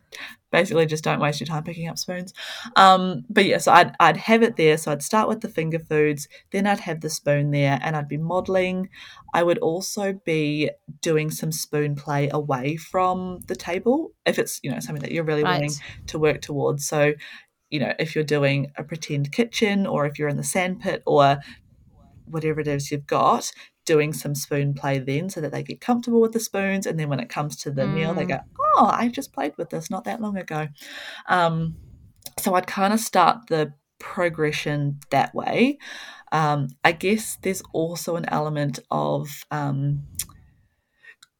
Basically, 0.52 0.86
just 0.86 1.02
don't 1.02 1.18
waste 1.18 1.40
your 1.40 1.46
time 1.48 1.64
picking 1.64 1.88
up 1.88 1.98
spoons. 1.98 2.32
Um, 2.76 3.24
but 3.28 3.44
yeah, 3.46 3.58
so 3.58 3.72
I'd, 3.72 3.96
I'd 3.98 4.16
have 4.18 4.42
it 4.42 4.56
there. 4.56 4.76
So 4.78 4.92
I'd 4.92 5.02
start 5.02 5.28
with 5.28 5.40
the 5.40 5.48
finger 5.48 5.78
foods, 5.80 6.28
then 6.52 6.66
I'd 6.66 6.80
have 6.80 7.00
the 7.00 7.10
spoon 7.10 7.50
there, 7.50 7.78
and 7.82 7.96
I'd 7.96 8.08
be 8.08 8.18
modeling. 8.18 8.88
I 9.34 9.42
would 9.42 9.58
also 9.58 10.12
be 10.24 10.70
doing 11.00 11.30
some 11.30 11.50
spoon 11.52 11.96
play 11.96 12.28
away 12.30 12.76
from 12.76 13.40
the 13.48 13.56
table 13.56 14.12
if 14.26 14.38
it's 14.38 14.60
you 14.62 14.70
know 14.70 14.78
something 14.80 15.02
that 15.02 15.12
you're 15.12 15.24
really 15.24 15.42
Right. 15.42 15.54
wanting 15.62 15.74
to 16.08 16.18
work 16.18 16.42
towards. 16.42 16.86
So 16.86 17.14
you 17.70 17.80
know 17.80 17.94
if 17.98 18.14
you're 18.14 18.24
doing 18.24 18.70
a 18.76 18.84
pretend 18.84 19.32
kitchen 19.32 19.86
or 19.86 20.04
if 20.06 20.18
you're 20.18 20.28
in 20.28 20.36
the 20.36 20.44
sandpit 20.44 21.02
or 21.06 21.38
whatever 22.26 22.60
it 22.60 22.68
is 22.68 22.90
you've 22.90 23.06
got, 23.06 23.50
doing 23.84 24.12
some 24.12 24.34
spoon 24.34 24.74
play 24.74 24.98
then 24.98 25.28
so 25.28 25.40
that 25.40 25.52
they 25.52 25.62
get 25.62 25.80
comfortable 25.80 26.20
with 26.20 26.32
the 26.32 26.40
spoons. 26.40 26.86
And 26.86 26.98
then 26.98 27.08
when 27.08 27.20
it 27.20 27.28
comes 27.28 27.56
to 27.58 27.70
the 27.70 27.86
meal, 27.86 28.14
they 28.14 28.24
Mm. 28.24 28.28
go, 28.28 28.38
Oh, 28.76 28.86
I 28.92 29.08
just 29.08 29.32
played 29.32 29.52
with 29.58 29.70
this 29.70 29.90
not 29.90 30.04
that 30.04 30.20
long 30.20 30.36
ago. 30.36 30.68
Um, 31.28 31.76
so 32.38 32.54
I'd 32.54 32.66
kind 32.66 32.92
of 32.92 33.00
start 33.00 33.48
the 33.48 33.72
progression 33.98 34.98
that 35.10 35.34
way. 35.34 35.78
Um, 36.32 36.68
I 36.82 36.92
guess 36.92 37.36
there's 37.42 37.62
also 37.72 38.16
an 38.16 38.24
element 38.28 38.78
of 38.90 39.44
um, 39.50 40.02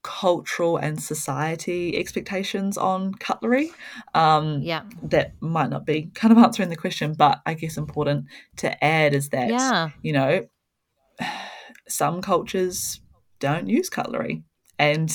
cultural 0.03 0.77
and 0.77 1.01
society 1.01 1.97
expectations 1.97 2.77
on 2.77 3.14
cutlery. 3.14 3.71
Um, 4.14 4.61
Yeah. 4.62 4.83
that 5.03 5.33
might 5.40 5.71
not 5.71 5.87
be 5.87 6.11
kind 6.14 6.33
of 6.33 6.38
answering 6.38 6.68
the 6.68 6.77
question, 6.77 7.14
but 7.14 7.40
I 7.47 7.55
guess 7.55 7.77
important 7.77 8.27
to 8.59 8.85
add 8.85 9.14
is 9.14 9.31
that 9.31 9.49
Yeah. 9.49 9.90
you 10.03 10.12
know 10.12 10.47
some 11.88 12.21
cultures 12.23 13.01
don't 13.38 13.68
use 13.68 13.88
cutlery 13.88 14.45
and 14.90 15.11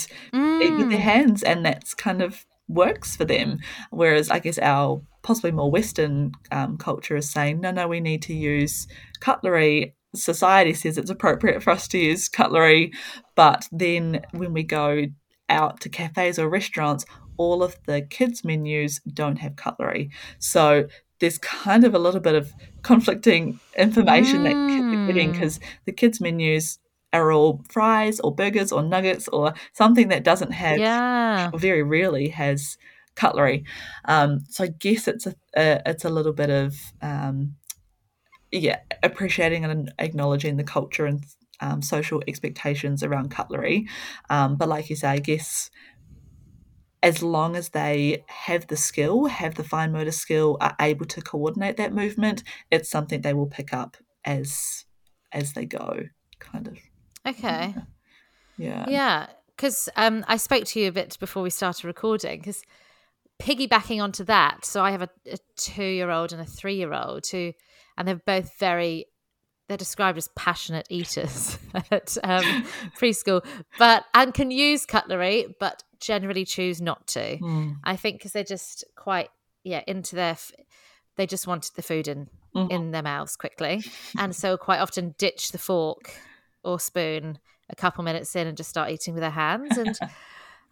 eat 0.64 0.76
with 0.78 0.90
their 0.90 1.00
Mm. 1.00 1.12
hands, 1.14 1.44
and 1.44 1.66
that's 1.66 1.94
kind 1.94 2.22
of 2.22 2.46
works 2.68 3.16
for 3.16 3.26
them. 3.26 3.60
Whereas 3.92 4.30
I 4.30 4.40
guess 4.40 4.58
our 4.60 5.02
possibly 5.24 5.52
more 5.52 5.70
Western 5.72 6.32
um, 6.52 6.78
culture 6.78 7.18
is 7.18 7.30
saying, 7.30 7.60
no, 7.62 7.72
no, 7.72 7.88
we 7.88 8.00
need 8.00 8.22
to 8.24 8.34
use 8.34 8.88
cutlery. 9.20 9.94
Society 10.16 10.74
says 10.74 10.98
it's 10.98 11.10
appropriate 11.12 11.62
for 11.64 11.72
us 11.72 11.88
to 11.90 11.98
use 11.98 12.30
cutlery, 12.30 12.92
but 13.36 13.68
then 13.72 14.22
when 14.32 14.54
we 14.54 14.64
go 14.64 15.06
out 15.50 15.80
to 15.82 15.90
cafes 15.90 16.40
or 16.40 16.50
restaurants, 16.50 17.06
all 17.38 17.62
of 17.62 17.76
the 17.86 18.02
kids' 18.02 18.44
menus 18.44 19.00
don't 19.14 19.40
have 19.40 19.56
cutlery. 19.56 20.10
So 20.40 20.88
there's 21.20 21.38
kind 21.40 21.84
of 21.84 21.94
a 21.94 22.00
little 22.00 22.22
bit 22.22 22.36
of 22.36 22.54
conflicting 22.84 23.60
information 23.78 24.44
that 24.44 24.54
kids 24.74 24.88
are 24.94 25.08
getting 25.08 25.30
Mm. 25.30 25.34
because 25.34 25.60
the 25.86 25.92
kids' 25.92 26.22
menus 26.22 26.80
are 27.18 27.32
all 27.32 27.64
fries 27.70 28.20
or 28.20 28.34
burgers 28.34 28.72
or 28.72 28.84
nuggets 28.84 29.28
or 29.30 29.54
something 29.74 30.08
that 30.10 30.24
doesn't 30.24 30.52
have 30.52 30.80
Yeah. 30.80 31.50
or 31.52 31.60
very 31.60 31.84
rarely 31.84 32.30
has 32.30 32.78
cutlery. 33.16 33.66
Um, 34.06 34.46
so 34.50 34.64
I 34.64 34.68
guess 34.68 35.08
it's 35.08 35.28
a, 35.28 35.36
a 35.56 35.82
it's 35.86 36.06
a 36.06 36.10
little 36.10 36.34
bit 36.34 36.50
of 36.50 36.76
um, 37.02 37.56
yeah 38.52 38.80
appreciating 39.04 39.66
and 39.66 39.92
acknowledging 40.00 40.58
the 40.58 40.64
culture 40.64 41.06
and 41.06 41.24
um, 41.60 41.82
social 41.82 42.22
expectations 42.28 43.04
around 43.04 43.32
cutlery. 43.32 43.88
Um, 44.30 44.56
but 44.56 44.70
like 44.70 44.90
you 44.90 44.96
say, 44.96 45.10
I 45.10 45.20
guess 45.20 45.70
as 47.04 47.22
long 47.22 47.56
as 47.56 47.70
they 47.70 48.24
have 48.28 48.68
the 48.68 48.78
skill, 48.78 49.26
have 49.26 49.56
the 49.56 49.64
fine 49.64 49.92
motor 49.92 50.12
skill, 50.12 50.58
are 50.60 50.76
able 50.80 51.06
to 51.06 51.22
coordinate 51.22 51.78
that 51.78 51.94
movement, 51.94 52.44
it's 52.72 52.90
something 52.90 53.22
they 53.22 53.34
will 53.34 53.48
pick 53.48 53.74
up 53.74 53.98
as 54.26 54.86
as 55.32 55.54
they 55.54 55.66
go, 55.66 56.04
kind 56.40 56.68
of. 56.68 56.78
Okay. 57.28 57.76
Yeah. 58.58 58.86
Yeah, 58.88 59.28
because 59.56 59.90
um, 59.96 60.26
I 60.28 60.38
spoke 60.38 60.66
to 60.66 60.80
you 60.80 60.88
a 60.88 60.92
bit 60.92 61.18
before 61.20 61.44
we 61.44 61.50
started 61.50 61.86
recording. 61.86 62.40
Because 62.40 62.62
piggybacking 63.40 64.02
onto 64.02 64.24
that, 64.26 64.66
so 64.66 64.84
I 64.84 64.92
have 64.92 65.02
a, 65.04 65.10
a 65.32 65.38
two-year-old 65.58 66.32
and 66.34 66.42
a 66.42 66.46
three-year-old 66.46 67.28
who, 67.28 67.54
and 67.98 68.08
they're 68.08 68.16
both 68.26 68.58
very 68.60 69.06
they're 69.68 69.76
described 69.78 70.18
as 70.18 70.30
passionate 70.30 70.88
eaters 70.90 71.58
at 71.92 72.18
um, 72.24 72.66
preschool, 72.98 73.46
but 73.78 74.06
and 74.14 74.34
can 74.34 74.50
use 74.50 74.86
cutlery, 74.86 75.54
but 75.60 75.84
generally 76.00 76.46
choose 76.46 76.82
not 76.82 77.06
to. 77.08 77.38
Mm. 77.38 77.76
I 77.84 77.98
think 77.98 78.18
because 78.20 78.32
they're 78.32 78.44
just 78.46 78.86
quite 78.96 79.30
yeah 79.66 79.82
into 79.86 80.16
their, 80.16 80.32
f- 80.32 80.54
they 81.18 81.26
just 81.28 81.48
wanted 81.48 81.76
the 81.76 81.82
food 81.82 82.08
in 82.08 82.30
Mhm. 82.56 82.72
in 82.72 82.92
their 82.92 83.04
mouths 83.04 83.36
quickly, 83.36 83.84
and 84.18 84.34
so 84.36 84.56
quite 84.58 84.80
often 84.80 85.14
ditch 85.18 85.52
the 85.52 85.58
fork 85.58 86.12
or 86.68 86.80
spoon 86.80 87.40
a 87.70 87.76
couple 87.76 88.04
minutes 88.04 88.36
in 88.36 88.48
and 88.48 88.58
just 88.58 88.70
start 88.70 88.92
eating 88.92 89.14
with 89.14 89.22
their 89.22 89.32
hands 89.32 89.78
and. 89.78 89.98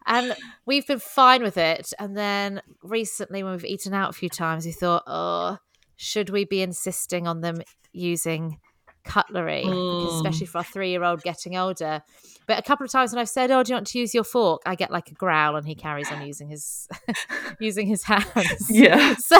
And 0.08 0.36
we've 0.64 0.86
been 0.86 1.00
fine 1.00 1.42
with 1.42 1.56
it. 1.56 1.92
And 1.98 2.16
then 2.16 2.62
recently, 2.80 3.42
when 3.42 3.50
we've 3.50 3.64
eaten 3.64 3.92
out 3.92 4.10
a 4.10 4.12
few 4.12 4.28
times, 4.28 4.64
we 4.64 4.70
thought, 4.70 5.02
oh, 5.08 5.58
should 5.96 6.30
we 6.30 6.44
be 6.44 6.62
insisting 6.62 7.26
on 7.26 7.40
them 7.40 7.60
using 7.92 8.60
cutlery, 9.06 9.62
Mm. 9.64 10.16
especially 10.16 10.46
for 10.46 10.58
our 10.58 10.64
three 10.64 10.90
year 10.90 11.02
old 11.04 11.22
getting 11.22 11.56
older. 11.56 12.02
But 12.46 12.58
a 12.60 12.62
couple 12.62 12.84
of 12.84 12.92
times 12.92 13.12
when 13.12 13.18
I've 13.20 13.28
said, 13.28 13.50
"Oh, 13.50 13.62
do 13.64 13.70
you 13.72 13.76
want 13.76 13.88
to 13.88 13.98
use 13.98 14.14
your 14.14 14.22
fork?" 14.22 14.62
I 14.66 14.74
get 14.76 14.90
like 14.90 15.10
a 15.10 15.14
growl, 15.14 15.56
and 15.56 15.66
he 15.66 15.74
carries 15.74 16.10
on 16.12 16.24
using 16.24 16.48
his 16.48 16.86
using 17.60 17.86
his 17.86 18.02
hands. 18.04 18.70
Yeah. 18.70 19.14
So, 19.30 19.36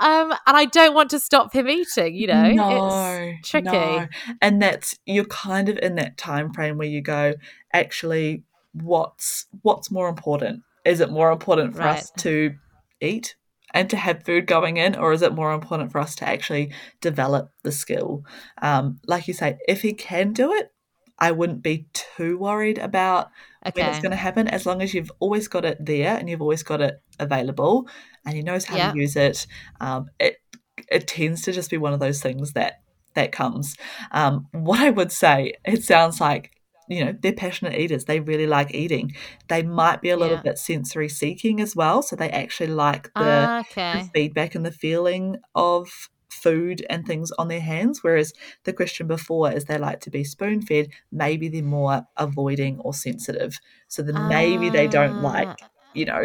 um, 0.00 0.32
and 0.46 0.56
I 0.56 0.64
don't 0.72 0.94
want 0.94 1.10
to 1.10 1.18
stop 1.20 1.52
him 1.52 1.68
eating. 1.68 2.14
You 2.14 2.26
know, 2.28 2.50
no, 2.52 3.34
it's 3.38 3.48
tricky. 3.48 3.66
no. 3.66 4.06
And 4.42 4.60
that's 4.60 4.98
you're 5.06 5.26
kind 5.26 5.68
of 5.68 5.78
in 5.78 5.94
that 5.96 6.16
time 6.16 6.52
frame 6.52 6.78
where 6.78 6.88
you 6.88 7.00
go, 7.00 7.34
actually, 7.72 8.42
what's 8.72 9.46
what's 9.62 9.90
more 9.90 10.08
important? 10.08 10.62
Is 10.84 11.00
it 11.00 11.10
more 11.10 11.30
important 11.30 11.76
for 11.76 11.82
us 11.82 12.10
to 12.18 12.54
eat 13.00 13.36
and 13.74 13.90
to 13.90 13.96
have 13.96 14.24
food 14.24 14.46
going 14.46 14.76
in, 14.76 14.96
or 14.96 15.12
is 15.12 15.22
it 15.22 15.34
more 15.34 15.52
important 15.52 15.92
for 15.92 16.00
us 16.00 16.14
to 16.16 16.28
actually 16.28 16.72
develop 17.00 17.50
the 17.62 17.72
skill? 17.72 18.24
Um, 18.62 18.98
like 19.06 19.28
you 19.28 19.34
say, 19.34 19.58
if 19.68 19.82
he 19.82 19.92
can 19.92 20.32
do 20.32 20.52
it, 20.52 20.72
I 21.18 21.32
wouldn't 21.32 21.62
be 21.62 21.88
too 21.92 22.38
worried 22.38 22.78
about 22.78 23.30
when 23.72 23.86
it's 23.90 23.98
going 23.98 24.12
to 24.12 24.16
happen 24.16 24.48
as 24.48 24.66
long 24.66 24.80
as 24.82 24.94
you've 24.94 25.10
always 25.18 25.48
got 25.48 25.64
it 25.64 25.84
there 25.84 26.16
and 26.16 26.30
you've 26.30 26.40
always 26.42 26.62
got 26.62 26.80
it 26.80 27.02
available 27.18 27.88
and 28.24 28.36
he 28.36 28.42
knows 28.42 28.64
how 28.64 28.76
to 28.92 28.98
use 28.98 29.16
it 29.16 29.46
um, 29.80 30.06
it 30.20 30.36
it 30.90 31.08
tends 31.08 31.42
to 31.42 31.52
just 31.52 31.70
be 31.70 31.76
one 31.76 31.92
of 31.92 32.00
those 32.00 32.22
things 32.22 32.52
that 32.52 32.82
that 33.14 33.32
comes. 33.32 33.74
Um, 34.12 34.46
what 34.52 34.78
i 34.80 34.90
would 34.90 35.10
say 35.10 35.54
it 35.64 35.82
sounds 35.82 36.20
like 36.20 36.52
you 36.88 37.04
know 37.04 37.14
they're 37.20 37.32
passionate 37.32 37.74
eaters 37.78 38.04
they 38.06 38.20
really 38.20 38.46
like 38.46 38.74
eating 38.74 39.12
they 39.48 39.62
might 39.62 40.00
be 40.00 40.10
a 40.10 40.16
little 40.16 40.36
Yeah. 40.36 40.42
bit 40.42 40.58
sensory 40.58 41.08
seeking 41.08 41.60
as 41.60 41.76
well 41.76 42.02
so 42.02 42.16
they 42.16 42.30
actually 42.30 42.66
like 42.68 43.10
the 43.18 43.50
Ah, 43.54 43.62
the 43.90 44.00
feedback 44.14 44.54
and 44.54 44.64
the 44.66 44.72
feeling 44.72 45.36
of 45.54 45.90
food 46.30 46.84
and 46.90 47.06
things 47.06 47.32
on 47.32 47.48
their 47.48 47.60
hands. 47.60 48.04
Whereas 48.04 48.32
the 48.64 48.72
question 48.72 49.06
before 49.06 49.50
is 49.50 49.64
they 49.64 49.78
like 49.78 50.00
to 50.00 50.10
be 50.10 50.24
spoon 50.24 50.60
fed, 50.60 50.88
maybe 51.10 51.48
they're 51.48 51.62
more 51.62 52.02
avoiding 52.16 52.78
or 52.80 52.92
sensitive. 52.94 53.58
So 53.88 54.02
then 54.02 54.26
maybe 54.26 54.70
they 54.70 54.86
don't 54.88 55.18
like, 55.18 55.48
Ah, 55.48 55.70
you 55.94 56.04
know, 56.04 56.24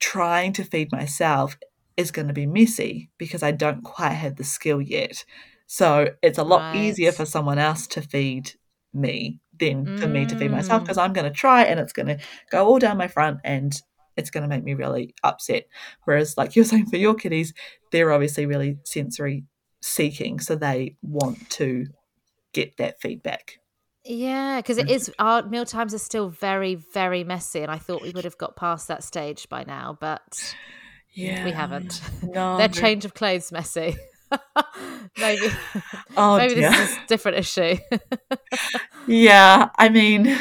trying 0.00 0.52
to 0.54 0.64
feed 0.64 0.92
myself 0.92 1.56
is 1.96 2.10
going 2.10 2.28
to 2.28 2.34
be 2.34 2.46
messy 2.46 3.10
because 3.18 3.42
I 3.42 3.50
don't 3.50 3.82
quite 3.82 4.10
have 4.12 4.36
the 4.36 4.44
skill 4.44 4.80
yet. 4.80 5.24
So 5.66 6.08
it's 6.22 6.38
a 6.38 6.44
lot 6.44 6.68
easier 6.72 7.12
for 7.12 7.26
someone 7.26 7.58
else 7.58 7.86
to 7.88 8.02
feed 8.02 8.52
me 8.94 9.40
than 9.58 9.98
for 9.98 10.06
me 10.08 10.26
to 10.26 10.36
feed 10.36 10.50
myself 10.50 10.82
Mm. 10.82 10.84
because 10.84 10.98
I'm 10.98 11.12
going 11.12 11.30
to 11.30 11.36
try 11.36 11.64
and 11.64 11.78
it's 11.80 11.92
going 11.92 12.08
to 12.08 12.18
go 12.50 12.66
all 12.66 12.78
down 12.78 12.96
my 12.96 13.08
front 13.08 13.38
and 13.44 13.72
it's 14.16 14.30
going 14.30 14.42
to 14.42 14.48
make 14.48 14.64
me 14.64 14.74
really 14.74 15.14
upset. 15.22 15.66
Whereas, 16.04 16.36
like 16.36 16.56
you're 16.56 16.64
saying 16.72 16.86
for 16.86 16.96
your 16.96 17.14
kiddies, 17.14 17.54
they're 17.92 18.12
obviously 18.12 18.46
really 18.46 18.78
sensory 18.84 19.44
seeking, 19.80 20.40
so 20.40 20.56
they 20.56 20.96
want 21.02 21.48
to 21.50 21.86
get 22.52 22.76
that 22.78 23.00
feedback. 23.00 23.58
Yeah, 24.04 24.56
because 24.60 24.78
it 24.78 24.88
is 24.90 25.12
our 25.18 25.42
meal 25.42 25.66
times 25.66 25.92
are 25.92 25.98
still 25.98 26.30
very, 26.30 26.76
very 26.76 27.24
messy, 27.24 27.60
and 27.60 27.70
I 27.70 27.76
thought 27.78 28.02
we 28.02 28.10
would 28.10 28.24
have 28.24 28.38
got 28.38 28.56
past 28.56 28.88
that 28.88 29.04
stage 29.04 29.48
by 29.48 29.64
now, 29.64 29.96
but 30.00 30.54
Yeah, 31.14 31.44
we 31.44 31.50
haven't. 31.52 32.00
No, 32.22 32.56
Their 32.58 32.68
change 32.68 33.04
of 33.04 33.14
clothes 33.14 33.50
messy. 33.52 33.96
Maybe, 35.18 35.48
Oh 36.16 36.36
maybe 36.36 36.54
dear. 36.56 36.70
this 36.70 36.90
is 36.90 36.96
a 36.96 37.06
different 37.06 37.38
issue. 37.38 37.76
Yeah, 39.06 39.70
I 39.78 39.88
mean, 39.88 40.38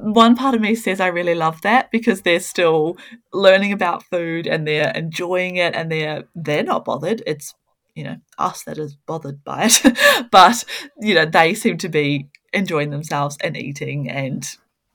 one 0.00 0.34
part 0.34 0.56
of 0.56 0.60
me 0.60 0.74
says 0.74 1.00
I 1.00 1.06
really 1.06 1.36
love 1.36 1.62
that 1.62 1.90
because 1.92 2.22
they're 2.22 2.40
still 2.40 2.96
learning 3.32 3.72
about 3.72 4.02
food 4.02 4.48
and 4.48 4.66
they're 4.66 4.90
enjoying 4.90 5.56
it 5.56 5.74
and 5.76 5.90
they're 5.90 6.24
they're 6.34 6.64
not 6.64 6.84
bothered. 6.84 7.22
It's 7.26 7.54
you 7.94 8.02
know 8.02 8.16
us 8.38 8.64
that 8.64 8.78
is 8.78 8.96
bothered 9.06 9.44
by 9.44 9.68
it, 9.70 10.28
but 10.32 10.64
you 11.00 11.14
know 11.14 11.26
they 11.26 11.54
seem 11.54 11.78
to 11.78 11.88
be 11.88 12.28
enjoying 12.52 12.90
themselves 12.90 13.36
and 13.40 13.56
eating 13.56 14.10
and 14.10 14.44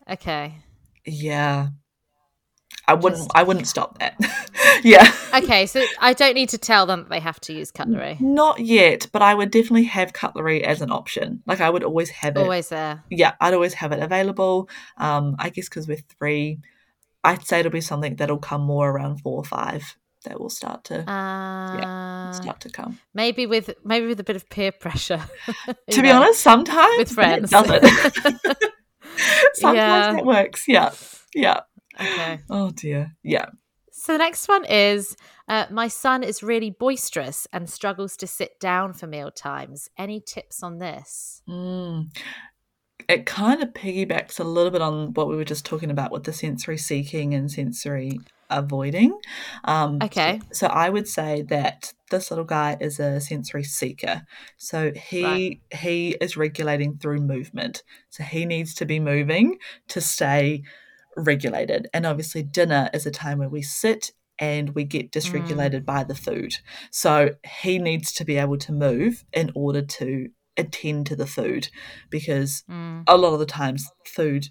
okay, 0.09 0.55
yeah, 1.05 1.69
I 2.87 2.93
wouldn't 2.95 3.21
Just- 3.21 3.31
I 3.35 3.43
wouldn't 3.43 3.67
stop 3.67 3.99
that. 3.99 4.15
yeah. 4.83 5.11
okay. 5.35 5.65
So 5.65 5.83
I 5.99 6.13
don't 6.13 6.33
need 6.33 6.49
to 6.49 6.57
tell 6.57 6.85
them 6.85 7.01
that 7.01 7.09
they 7.09 7.19
have 7.19 7.39
to 7.41 7.53
use 7.53 7.71
cutlery. 7.71 8.17
Not 8.19 8.59
yet, 8.59 9.07
but 9.11 9.21
I 9.21 9.33
would 9.33 9.51
definitely 9.51 9.83
have 9.85 10.13
cutlery 10.13 10.63
as 10.63 10.81
an 10.81 10.91
option. 10.91 11.43
Like 11.45 11.61
I 11.61 11.69
would 11.69 11.83
always 11.83 12.09
have 12.09 12.35
it 12.37 12.41
Always 12.41 12.69
there. 12.69 13.03
yeah, 13.09 13.33
I'd 13.39 13.53
always 13.53 13.75
have 13.75 13.91
it 13.91 13.99
available. 14.01 14.67
Um, 14.97 15.35
I 15.39 15.49
guess 15.49 15.69
because 15.69 15.87
we're 15.87 16.03
three, 16.17 16.59
I'd 17.23 17.45
say 17.45 17.59
it'll 17.59 17.71
be 17.71 17.81
something 17.81 18.15
that'll 18.15 18.39
come 18.39 18.61
more 18.61 18.89
around 18.89 19.21
four 19.21 19.37
or 19.37 19.45
five 19.45 19.95
that 20.25 20.39
will 20.39 20.49
start 20.49 20.83
to 20.85 20.99
Uh, 21.09 22.31
start 22.33 22.59
to 22.61 22.69
come. 22.69 22.99
maybe 23.13 23.45
with 23.47 23.73
maybe 23.83 24.05
with 24.07 24.19
a 24.19 24.23
bit 24.23 24.35
of 24.35 24.49
peer 24.49 24.71
pressure. 24.71 25.21
To 25.91 26.01
be 26.01 26.09
know, 26.09 26.21
honest, 26.21 26.41
sometimes 26.41 26.97
with 26.97 27.11
friends. 27.11 27.49
does 27.51 27.65
it. 27.69 27.83
sometimes 29.53 29.75
Yeah. 29.77 30.13
that 30.13 30.25
works. 30.25 30.67
Yeah, 30.67 30.91
yeah. 31.33 31.61
Okay. 31.99 32.39
Oh 32.49 32.71
dear. 32.71 33.15
Yeah. 33.23 33.45
So 33.91 34.13
the 34.13 34.19
next 34.19 34.47
one 34.47 34.65
is 34.65 35.15
uh, 35.47 35.65
my 35.69 35.87
son 35.87 36.23
is 36.23 36.41
really 36.41 36.69
boisterous 36.69 37.45
and 37.51 37.69
struggles 37.69 38.15
to 38.17 38.27
sit 38.27 38.59
down 38.59 38.93
for 38.93 39.05
meal 39.05 39.31
times. 39.31 39.89
Any 39.97 40.21
tips 40.21 40.63
on 40.63 40.79
this? 40.79 41.43
Mm. 41.47 42.07
It 43.09 43.25
kind 43.25 43.61
of 43.61 43.69
piggybacks 43.73 44.39
a 44.39 44.43
little 44.43 44.71
bit 44.71 44.81
on 44.81 45.13
what 45.13 45.27
we 45.27 45.35
were 45.35 45.43
just 45.43 45.65
talking 45.65 45.91
about 45.91 46.11
with 46.11 46.23
the 46.23 46.33
sensory 46.33 46.77
seeking 46.77 47.33
and 47.33 47.51
sensory 47.51 48.19
avoiding. 48.49 49.17
Um, 49.65 49.99
Okay. 50.01 50.39
So 50.51 50.67
I 50.67 50.89
would 50.89 51.07
say 51.07 51.41
that 51.43 51.93
this 52.09 52.31
little 52.31 52.45
guy 52.45 52.77
is 52.79 52.99
a 52.99 53.19
sensory 53.19 53.63
seeker. 53.63 54.23
So 54.57 54.91
he 54.93 55.23
Right. 55.23 55.61
he 55.79 56.17
is 56.21 56.37
regulating 56.37 56.97
through 56.97 57.19
movement. 57.19 57.83
So 58.09 58.23
he 58.23 58.45
needs 58.45 58.73
to 58.75 58.85
be 58.85 58.99
moving 58.99 59.57
to 59.89 59.99
stay 60.01 60.63
regulated. 61.17 61.87
And 61.93 62.05
obviously 62.05 62.43
dinner 62.43 62.89
is 62.93 63.05
a 63.05 63.11
time 63.11 63.39
where 63.39 63.49
we 63.49 63.61
sit 63.61 64.11
and 64.39 64.71
we 64.71 64.83
get 64.83 65.11
dysregulated 65.11 65.85
by 65.85 66.03
the 66.03 66.15
food. 66.15 66.55
So 66.89 67.31
he 67.61 67.77
needs 67.77 68.11
to 68.13 68.25
be 68.25 68.37
able 68.37 68.57
to 68.59 68.71
move 68.71 69.23
in 69.33 69.51
order 69.55 69.81
to 69.81 70.29
attend 70.57 71.05
to 71.07 71.15
the 71.15 71.27
food 71.27 71.69
because 72.09 72.63
Mm, 72.69 73.03
a 73.07 73.17
lot 73.17 73.33
of 73.33 73.39
the 73.39 73.45
times 73.45 73.89
food 74.05 74.47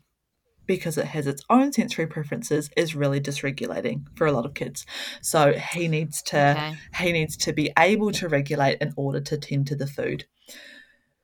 because 0.67 0.97
it 0.97 1.07
has 1.07 1.27
its 1.27 1.43
own 1.51 1.73
sensory 1.73 2.07
preferences 2.07 2.71
is 2.77 2.95
really 2.95 3.21
dysregulating 3.21 4.05
for 4.15 4.27
a 4.27 4.33
lot 4.33 4.47
of 4.47 4.55
kids 4.55 4.87
so 5.21 5.53
he 5.53 5.89
needs 5.89 6.23
to 6.23 6.53
okay. 6.53 6.77
he 6.97 7.13
needs 7.13 7.37
to 7.37 7.53
be 7.53 7.73
able 7.79 8.13
to 8.13 8.29
regulate 8.29 8.79
in 8.81 8.93
order 8.97 9.21
to 9.21 9.37
tend 9.37 9.67
to 9.67 9.77
the 9.77 9.87
food 9.87 10.25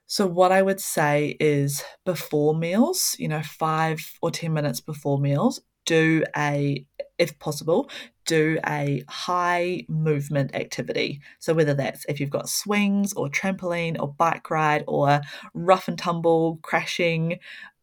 so 0.07 0.27
what 0.27 0.53
i 0.53 0.63
would 0.63 0.81
say 0.81 1.37
is 1.41 1.83
before 2.05 2.55
meals 2.55 3.17
you 3.19 3.29
know 3.29 3.43
5 3.43 3.99
or 4.23 4.31
10 4.31 4.53
minutes 4.53 4.81
before 4.81 5.19
meals 5.19 5.61
do 5.87 6.25
a 6.37 6.85
if 7.19 7.39
possible 7.39 7.89
do 8.27 8.59
a 8.67 9.03
high 9.09 9.85
movement 9.89 10.55
activity. 10.55 11.23
So 11.39 11.55
whether 11.55 11.73
that's 11.73 12.05
if 12.09 12.21
you've 12.21 12.29
got 12.29 12.49
swings 12.49 13.13
or 13.15 13.29
trampoline 13.29 13.99
or 13.99 14.13
bike 14.13 14.51
ride 14.51 14.85
or 14.87 15.23
rough 15.55 15.89
and 15.89 15.99
tumble 15.99 16.59
crashing 16.63 17.39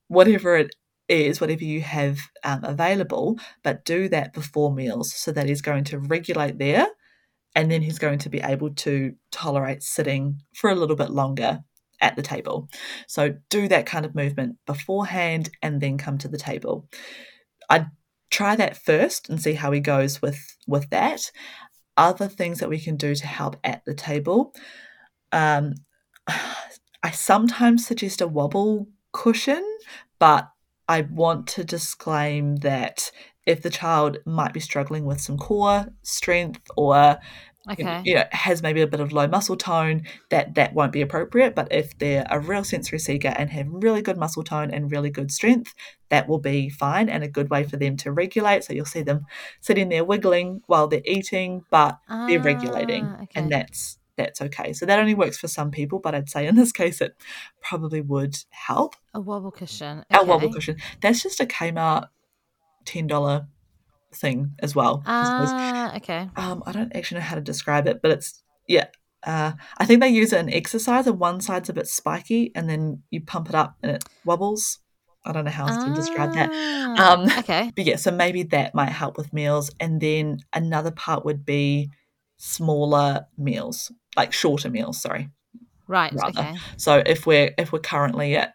whatever 0.10 0.58
it 0.58 0.76
is 1.10 1.42
whatever 1.42 1.64
you 1.64 1.82
have 1.82 2.20
um, 2.44 2.64
available 2.64 3.38
but 3.64 3.86
do 3.86 4.08
that 4.10 4.34
before 4.34 4.74
meals. 4.74 5.14
So 5.14 5.32
that 5.32 5.48
he's 5.48 5.62
going 5.62 5.86
to 5.86 6.00
regulate 6.00 6.60
there 6.60 6.88
and 7.56 7.72
then 7.72 7.82
he's 7.82 8.00
going 8.00 8.20
to 8.20 8.30
be 8.30 8.42
able 8.42 8.72
to 8.72 9.16
tolerate 9.32 9.82
sitting 9.82 10.42
for 10.54 10.70
a 10.70 10.76
little 10.76 10.96
bit 10.96 11.10
longer 11.10 11.64
at 12.02 12.16
the 12.16 12.22
table. 12.22 12.70
So 13.08 13.36
do 13.50 13.68
that 13.68 13.86
kind 13.86 14.06
of 14.06 14.16
movement 14.16 14.58
beforehand 14.66 15.50
and 15.62 15.82
then 15.82 15.98
come 15.98 16.18
to 16.20 16.28
the 16.28 16.38
table. 16.38 16.88
I'd 17.70 17.88
try 18.30 18.56
that 18.56 18.78
first 18.78 19.30
and 19.30 19.42
see 19.42 19.54
how 19.54 19.72
he 19.72 19.80
goes 19.80 20.22
with 20.22 20.58
with 20.68 20.90
that. 20.90 21.32
Other 21.96 22.28
things 22.28 22.60
that 22.60 22.70
we 22.70 22.80
can 22.80 22.98
do 22.98 23.14
to 23.16 23.28
help 23.28 23.58
at 23.64 23.86
the 23.86 23.94
table. 23.94 24.54
Um, 25.32 25.76
I 26.28 27.12
sometimes 27.12 27.86
suggest 27.86 28.22
a 28.22 28.28
wobble 28.28 28.88
cushion, 29.12 29.64
but 30.20 30.50
I 30.88 31.02
want 31.02 31.48
to 31.48 31.64
disclaim 31.64 32.58
that 32.58 33.12
if 33.46 33.62
the 33.62 33.70
child 33.70 34.18
might 34.26 34.54
be 34.54 34.60
struggling 34.60 35.06
with 35.06 35.20
some 35.20 35.38
core 35.38 35.88
strength 36.02 36.62
or 36.78 37.18
okay. 37.70 38.02
you 38.06 38.16
know, 38.16 38.24
has 38.32 38.62
maybe 38.62 38.82
a 38.82 38.88
bit 38.88 39.00
of 39.00 39.12
low 39.12 39.28
muscle 39.28 39.56
tone, 39.56 40.04
that 40.30 40.56
that 40.56 40.74
won't 40.74 40.92
be 40.92 41.02
appropriate. 41.02 41.56
But 41.56 41.72
if 41.72 41.98
they're 41.98 42.26
a 42.30 42.40
real 42.40 42.64
sensory 42.64 43.00
seeker 43.00 43.30
and 43.30 43.50
have 43.50 43.68
really 43.70 44.02
good 44.02 44.18
muscle 44.18 44.44
tone 44.44 44.72
and 44.72 44.92
really 44.92 45.10
good 45.10 45.32
strength, 45.32 45.74
that 46.10 46.28
will 46.28 46.40
be 46.40 46.70
fine 46.70 47.10
and 47.10 47.24
a 47.24 47.28
good 47.28 47.50
way 47.50 47.64
for 47.64 47.78
them 47.78 47.98
to 47.98 48.12
regulate. 48.12 48.64
So 48.64 48.74
you'll 48.74 48.86
see 48.86 49.02
them 49.02 49.26
sitting 49.62 49.90
there 49.90 50.06
wiggling 50.06 50.62
while 50.68 50.88
they're 50.88 51.02
eating, 51.06 51.64
but 51.70 51.98
ah, 52.10 52.28
they're 52.28 52.42
regulating, 52.42 53.06
okay. 53.06 53.28
and 53.36 53.52
that's 53.52 53.98
that's 54.16 54.42
okay. 54.42 54.74
So 54.74 54.86
that 54.86 55.00
only 55.00 55.16
works 55.16 55.38
for 55.38 55.48
some 55.48 55.72
people, 55.72 56.00
but 56.00 56.14
I'd 56.14 56.30
say 56.30 56.48
in 56.48 56.56
this 56.56 56.72
case 56.82 57.02
it 57.02 57.16
probably 57.62 58.02
would 58.02 58.38
help. 58.50 58.96
A 59.14 59.20
wobble 59.20 59.52
cushion. 59.52 60.06
Okay. 60.12 60.24
A 60.24 60.26
wobble 60.26 60.54
cushion. 60.54 60.78
That's 61.02 61.24
just 61.24 61.40
a 61.40 61.46
Kmart 61.46 62.08
ten 62.86 63.08
dollar 63.08 63.48
thing 64.16 64.56
as 64.60 64.76
well. 64.76 65.04
Ah, 65.06 65.96
okay. 65.98 66.30
Um, 66.36 66.64
I 66.66 66.72
don't 66.72 66.96
actually 66.96 67.20
know 67.20 67.26
how 67.26 67.36
to 67.36 67.42
describe 67.42 67.88
it, 67.88 68.02
but 68.02 68.12
it's 68.12 68.44
yeah. 68.68 68.88
Uh, 69.26 69.54
I 69.78 69.86
think 69.86 70.02
they 70.02 70.10
use 70.10 70.34
it 70.34 70.40
in 70.40 70.54
exercise, 70.54 71.08
and 71.08 71.20
one 71.20 71.40
side's 71.40 71.70
a 71.70 71.74
bit 71.74 71.88
spiky, 71.88 72.52
and 72.56 72.70
then 72.70 73.04
you 73.10 73.22
pump 73.22 73.50
it 73.50 73.56
up 73.56 73.78
and 73.82 73.92
it 73.94 74.04
wobbles. 74.26 74.80
I 75.26 75.32
don't 75.32 75.46
know 75.46 75.52
how 75.52 75.68
else 75.68 75.84
to 75.86 75.94
describe 75.94 76.34
that. 76.34 76.50
Ah, 76.52 77.14
um, 77.14 77.30
okay. 77.40 77.72
But 77.76 77.86
yeah, 77.86 77.96
so 77.96 78.12
maybe 78.12 78.44
that 78.44 78.76
might 78.76 78.90
help 78.90 79.18
with 79.18 79.32
meals, 79.32 79.72
and 79.80 80.02
then 80.02 80.40
another 80.52 80.92
part 80.92 81.24
would 81.24 81.46
be 81.46 81.90
smaller 82.38 83.26
meals, 83.38 83.92
like 84.18 84.34
shorter 84.34 84.70
meals. 84.70 85.02
Sorry. 85.02 85.30
Right. 85.88 86.14
Rather. 86.14 86.42
Okay. 86.42 86.56
So 86.78 87.02
if 87.06 87.26
we're 87.26 87.54
if 87.58 87.72
we're 87.72 87.80
currently 87.80 88.36
at 88.36 88.54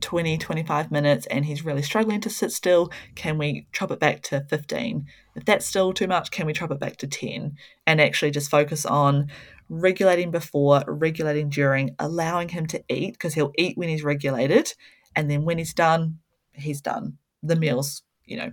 20, 0.00 0.38
25 0.38 0.90
minutes 0.90 1.26
and 1.26 1.44
he's 1.44 1.64
really 1.64 1.82
struggling 1.82 2.20
to 2.20 2.30
sit 2.30 2.52
still, 2.52 2.90
can 3.14 3.38
we 3.38 3.66
chop 3.72 3.90
it 3.90 4.00
back 4.00 4.22
to 4.22 4.44
15? 4.48 5.06
If 5.36 5.44
that's 5.44 5.66
still 5.66 5.92
too 5.92 6.06
much, 6.06 6.30
can 6.30 6.46
we 6.46 6.52
chop 6.52 6.70
it 6.70 6.80
back 6.80 6.96
to 6.98 7.06
10? 7.06 7.56
And 7.86 8.00
actually 8.00 8.30
just 8.30 8.50
focus 8.50 8.84
on 8.86 9.28
regulating 9.68 10.30
before, 10.30 10.82
regulating 10.86 11.48
during, 11.48 11.94
allowing 11.98 12.48
him 12.48 12.66
to 12.66 12.82
eat 12.88 13.12
because 13.12 13.34
he'll 13.34 13.52
eat 13.56 13.78
when 13.78 13.88
he's 13.88 14.04
regulated. 14.04 14.72
And 15.14 15.30
then 15.30 15.44
when 15.44 15.58
he's 15.58 15.74
done, 15.74 16.18
he's 16.52 16.80
done. 16.80 17.18
The 17.42 17.56
meal's, 17.56 18.02
you 18.24 18.36
know, 18.36 18.52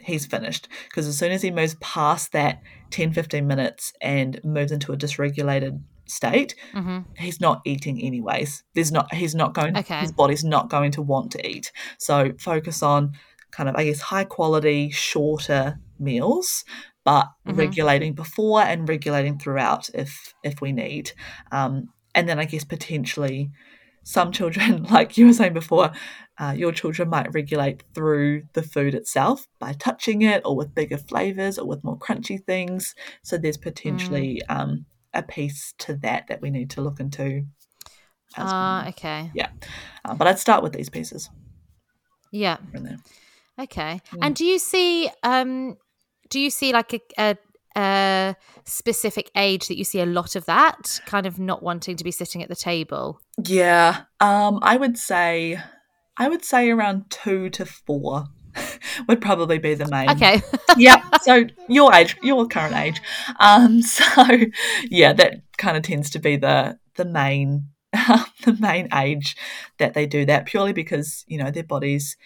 he's 0.00 0.26
finished. 0.26 0.68
Because 0.88 1.06
as 1.06 1.18
soon 1.18 1.32
as 1.32 1.42
he 1.42 1.50
moves 1.50 1.76
past 1.80 2.32
that 2.32 2.62
10, 2.90 3.12
15 3.12 3.46
minutes 3.46 3.92
and 4.00 4.40
moves 4.44 4.72
into 4.72 4.92
a 4.92 4.96
dysregulated 4.96 5.80
state, 6.06 6.54
mm-hmm. 6.72 7.00
he's 7.16 7.40
not 7.40 7.62
eating 7.64 8.00
anyways. 8.00 8.62
There's 8.74 8.92
not 8.92 9.12
he's 9.14 9.34
not 9.34 9.54
going 9.54 9.76
okay. 9.76 10.00
his 10.00 10.12
body's 10.12 10.44
not 10.44 10.70
going 10.70 10.92
to 10.92 11.02
want 11.02 11.32
to 11.32 11.46
eat. 11.46 11.72
So 11.98 12.32
focus 12.38 12.82
on 12.82 13.12
kind 13.50 13.68
of 13.68 13.76
I 13.76 13.84
guess 13.84 14.00
high 14.00 14.24
quality, 14.24 14.90
shorter 14.90 15.78
meals, 15.98 16.64
but 17.04 17.28
mm-hmm. 17.46 17.58
regulating 17.58 18.14
before 18.14 18.62
and 18.62 18.88
regulating 18.88 19.38
throughout 19.38 19.88
if 19.94 20.34
if 20.42 20.60
we 20.60 20.72
need. 20.72 21.12
Um, 21.52 21.90
and 22.14 22.28
then 22.28 22.38
I 22.38 22.44
guess 22.44 22.64
potentially 22.64 23.50
some 24.04 24.30
children, 24.30 24.82
like 24.90 25.18
you 25.18 25.26
were 25.26 25.32
saying 25.32 25.54
before, 25.54 25.92
uh, 26.38 26.54
your 26.56 26.72
children 26.72 27.08
might 27.08 27.32
regulate 27.32 27.82
through 27.94 28.42
the 28.52 28.62
food 28.62 28.94
itself 28.94 29.46
by 29.58 29.72
touching 29.72 30.22
it 30.22 30.42
or 30.44 30.56
with 30.56 30.74
bigger 30.74 30.98
flavors 30.98 31.58
or 31.58 31.66
with 31.66 31.84
more 31.84 31.98
crunchy 31.98 32.42
things. 32.44 32.94
So 33.22 33.38
there's 33.38 33.56
potentially 33.56 34.42
mm. 34.48 34.56
um, 34.56 34.86
a 35.14 35.22
piece 35.22 35.74
to 35.78 35.94
that 35.96 36.26
that 36.28 36.42
we 36.42 36.50
need 36.50 36.70
to 36.70 36.80
look 36.80 37.00
into. 37.00 37.46
Ah, 38.36 38.84
uh, 38.84 38.88
okay. 38.88 39.30
Yeah. 39.34 39.50
Uh, 40.04 40.14
but 40.14 40.26
I'd 40.26 40.38
start 40.38 40.62
with 40.62 40.72
these 40.72 40.90
pieces. 40.90 41.30
Yeah. 42.32 42.58
Okay. 43.58 44.00
Mm. 44.12 44.18
And 44.22 44.36
do 44.36 44.44
you 44.44 44.58
see 44.58 45.08
um 45.22 45.76
do 46.30 46.40
you 46.40 46.50
see 46.50 46.72
like 46.72 46.94
a, 46.94 47.00
a 47.18 47.36
a 47.76 48.36
specific 48.64 49.30
age 49.36 49.66
that 49.68 49.76
you 49.76 49.84
see 49.84 50.00
a 50.00 50.06
lot 50.06 50.36
of 50.36 50.44
that 50.46 51.00
kind 51.06 51.26
of 51.26 51.38
not 51.38 51.62
wanting 51.62 51.96
to 51.96 52.04
be 52.04 52.10
sitting 52.10 52.42
at 52.42 52.48
the 52.48 52.56
table? 52.56 53.20
Yeah. 53.44 54.02
Um 54.20 54.58
I 54.62 54.76
would 54.76 54.98
say 54.98 55.60
I 56.16 56.28
would 56.28 56.44
say 56.44 56.70
around 56.70 57.10
2 57.10 57.50
to 57.50 57.66
4 57.66 58.26
would 59.08 59.20
probably 59.20 59.58
be 59.58 59.74
the 59.74 59.88
main. 59.88 60.10
Okay. 60.10 60.42
yeah. 60.76 61.02
So 61.22 61.44
your 61.68 61.94
age, 61.94 62.16
your 62.22 62.46
current 62.46 62.74
age. 62.74 63.00
Um. 63.38 63.82
So 63.94 64.24
yeah, 64.90 65.12
that 65.12 65.42
kind 65.56 65.76
of 65.76 65.82
tends 65.82 66.10
to 66.10 66.18
be 66.18 66.36
the 66.36 66.78
the 66.96 67.04
main 67.04 67.68
the 67.92 68.56
main 68.58 68.88
age 68.92 69.36
that 69.78 69.94
they 69.94 70.06
do 70.06 70.24
that 70.26 70.46
purely 70.46 70.72
because 70.72 71.24
you 71.28 71.38
know 71.38 71.50
their 71.50 71.62
bodies 71.62 72.16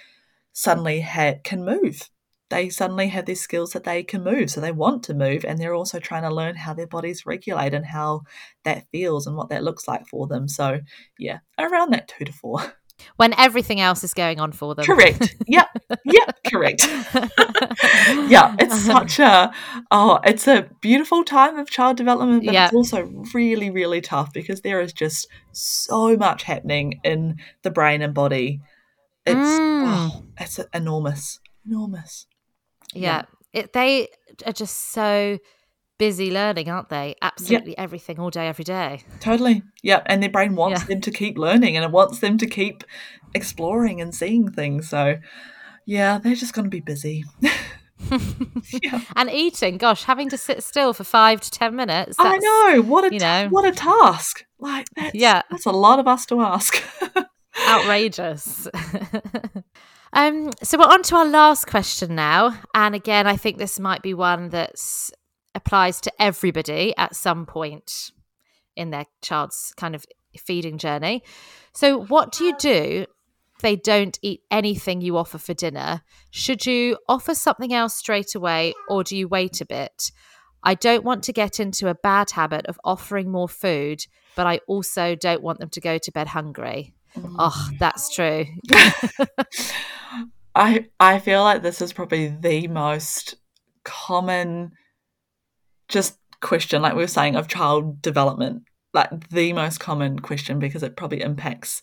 suddenly 0.53 1.01
ha- 1.01 1.35
can 1.45 1.65
move. 1.65 2.09
They 2.51 2.71
suddenly 2.71 3.09
have 3.09 3.27
these 3.27 3.43
skills 3.43 3.73
that 3.73 3.85
they 3.85 4.03
can 4.03 4.25
move, 4.25 4.51
so 4.51 4.61
they 4.61 4.73
want 4.73 5.03
to 5.05 5.15
move, 5.15 5.45
and 5.45 5.59
they're 5.59 5.75
also 5.75 5.99
trying 5.99 6.23
to 6.23 6.35
learn 6.35 6.57
how 6.57 6.73
their 6.73 6.87
bodies 6.87 7.27
regulate 7.27 7.75
and 7.75 7.85
how 7.85 8.23
that 8.65 8.87
feels 8.91 9.27
and 9.27 9.37
what 9.37 9.51
that 9.51 9.63
looks 9.63 9.87
like 9.87 10.07
for 10.07 10.27
them. 10.27 10.49
So, 10.49 10.81
yeah, 11.19 11.41
around 11.59 11.93
that 11.93 12.09
two 12.09 12.25
to 12.25 12.33
four 12.33 12.61
when 13.17 13.35
everything 13.39 13.81
else 13.81 14.05
is 14.05 14.15
going 14.15 14.41
on 14.41 14.53
for 14.53 14.75
them. 14.75 14.85
Correct. 14.85 15.37
Yep. 15.47 15.69
yep. 16.05 16.39
Correct. 16.47 16.87
yeah. 18.29 18.55
It's 18.59 18.81
such 18.81 19.19
a 19.19 19.53
oh, 19.91 20.21
it's 20.25 20.47
a 20.47 20.69
beautiful 20.81 21.25
time 21.25 21.59
of 21.59 21.71
child 21.71 21.97
development, 21.97 22.45
but 22.45 22.55
it's 22.55 22.75
also 22.75 23.05
really, 23.33 23.71
really 23.71 24.01
tough 24.01 24.33
because 24.33 24.63
there 24.63 24.81
is 24.81 24.93
just 24.93 25.27
so 25.53 26.17
much 26.17 26.43
happening 26.45 27.01
in 27.05 27.37
the 27.63 27.71
brain 27.71 28.03
and 28.03 28.15
body. 28.15 28.61
It's 29.27 29.37
mm. 29.37 29.85
oh, 29.87 30.25
it's 30.39 30.61
enormous, 30.73 31.41
enormous. 31.67 32.27
Yeah. 32.95 33.25
yeah. 33.53 33.61
It, 33.61 33.73
they 33.73 34.09
are 34.47 34.53
just 34.53 34.93
so 34.93 35.39
busy 35.99 36.31
learning, 36.31 36.71
aren't 36.71 36.89
they? 36.89 37.17
Absolutely 37.21 37.73
yep. 37.73 37.81
everything 37.81 38.19
all 38.19 38.31
day, 38.31 38.49
every 38.49 38.65
day. 38.65 39.03
Totally. 39.21 39.63
Yeah. 39.83 40.03
And 40.07 40.23
their 40.23 40.31
brain 40.31 40.55
wants 40.55 40.83
yeah. 40.83 40.87
them 40.87 41.01
to 41.03 41.11
keep 41.11 41.37
learning 41.37 41.77
and 41.77 41.85
it 41.85 41.91
wants 41.91 42.21
them 42.21 42.39
to 42.39 42.47
keep 42.47 42.85
exploring 43.35 44.01
and 44.01 44.15
seeing 44.15 44.51
things. 44.51 44.89
So, 44.89 45.17
yeah, 45.85 46.19
they're 46.19 46.35
just 46.35 46.55
going 46.55 46.65
to 46.65 46.71
be 46.71 46.81
busy. 46.81 47.25
yeah. 48.83 49.01
And 49.17 49.31
eating, 49.31 49.77
gosh, 49.79 50.05
having 50.05 50.29
to 50.31 50.39
sit 50.39 50.63
still 50.63 50.93
for 50.93 51.05
five 51.05 51.41
to 51.41 51.51
ten 51.51 51.75
minutes. 51.77 52.17
I 52.19 52.39
know. 52.39 52.83
What 52.83 53.05
a 53.05 53.13
you 53.13 53.21
know, 53.21 53.49
what 53.51 53.65
a 53.65 53.73
task. 53.73 54.45
Like 54.59 54.87
that's, 54.97 55.15
yeah, 55.15 55.43
that's 55.51 55.67
a 55.67 55.71
lot 55.71 55.99
of 55.99 56.07
us 56.07 56.27
to 56.27 56.41
ask. 56.41 56.83
Outrageous. 57.69 58.69
um, 60.13 60.51
so 60.63 60.79
we're 60.79 60.85
on 60.85 61.03
to 61.05 61.17
our 61.17 61.27
last 61.27 61.67
question 61.67 62.15
now, 62.15 62.57
and 62.75 62.95
again, 62.95 63.27
I 63.27 63.37
think 63.37 63.59
this 63.59 63.81
might 63.81 64.03
be 64.03 64.15
one 64.15 64.51
that's 64.51 65.13
applies 65.59 66.01
to 66.01 66.13
everybody 66.21 66.95
at 66.97 67.17
some 67.17 67.45
point 67.45 68.13
in 68.77 68.91
their 68.91 69.07
child's 69.21 69.75
kind 69.77 69.95
of 69.97 70.07
feeding 70.39 70.79
journey. 70.79 71.23
So, 71.73 72.05
what 72.05 72.33
do 72.33 72.45
you 72.45 72.53
um, 72.53 72.59
do 72.61 73.07
if 73.57 73.61
they 73.61 73.75
don't 73.75 74.17
eat 74.23 74.43
anything 74.53 75.01
you 75.01 75.17
offer 75.17 75.37
for 75.37 75.53
dinner? 75.53 76.03
Should 76.31 76.65
you 76.65 76.97
offer 77.09 77.35
something 77.35 77.75
else 77.75 77.97
straight 77.97 78.37
away 78.37 78.73
or 78.89 79.03
do 79.03 79.17
you 79.17 79.27
wait 79.27 79.61
a 79.61 79.67
bit? 79.67 80.13
I 80.63 80.75
don't 80.75 81.05
want 81.05 81.25
to 81.25 81.33
get 81.33 81.59
into 81.59 81.89
a 81.89 81.95
bad 81.95 82.31
habit 82.31 82.67
of 82.67 82.81
offering 82.85 83.31
more 83.31 83.49
food, 83.49 84.07
but 84.37 84.47
I 84.47 84.61
also 84.69 85.17
don't 85.17 85.43
want 85.43 85.59
them 85.59 85.71
to 85.71 85.81
go 85.81 85.99
to 85.99 86.13
bed 86.13 86.29
hungry. 86.29 86.95
Oh, 87.17 87.71
that's 87.81 88.15
true. 88.15 88.47
I 90.55 90.87
I 90.99 91.19
feel 91.19 91.43
like 91.43 91.63
this 91.63 91.81
is 91.81 91.93
probably 91.93 92.29
the 92.29 92.69
most 92.69 93.37
common 93.85 94.73
just 95.89 96.19
question, 96.41 96.83
like 96.83 96.95
we 96.95 97.03
were 97.03 97.09
saying, 97.09 97.37
of 97.37 97.49
child 97.49 98.01
development, 98.03 98.63
like 98.95 99.29
the 99.31 99.53
most 99.53 99.81
common 99.81 100.19
question 100.19 100.59
because 100.59 100.83
it 100.83 100.97
probably 100.97 101.21
impacts 101.21 101.83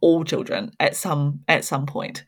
all 0.00 0.24
children 0.24 0.72
at 0.80 0.96
some 0.96 1.40
at 1.48 1.64
some 1.64 1.86
point. 1.86 2.24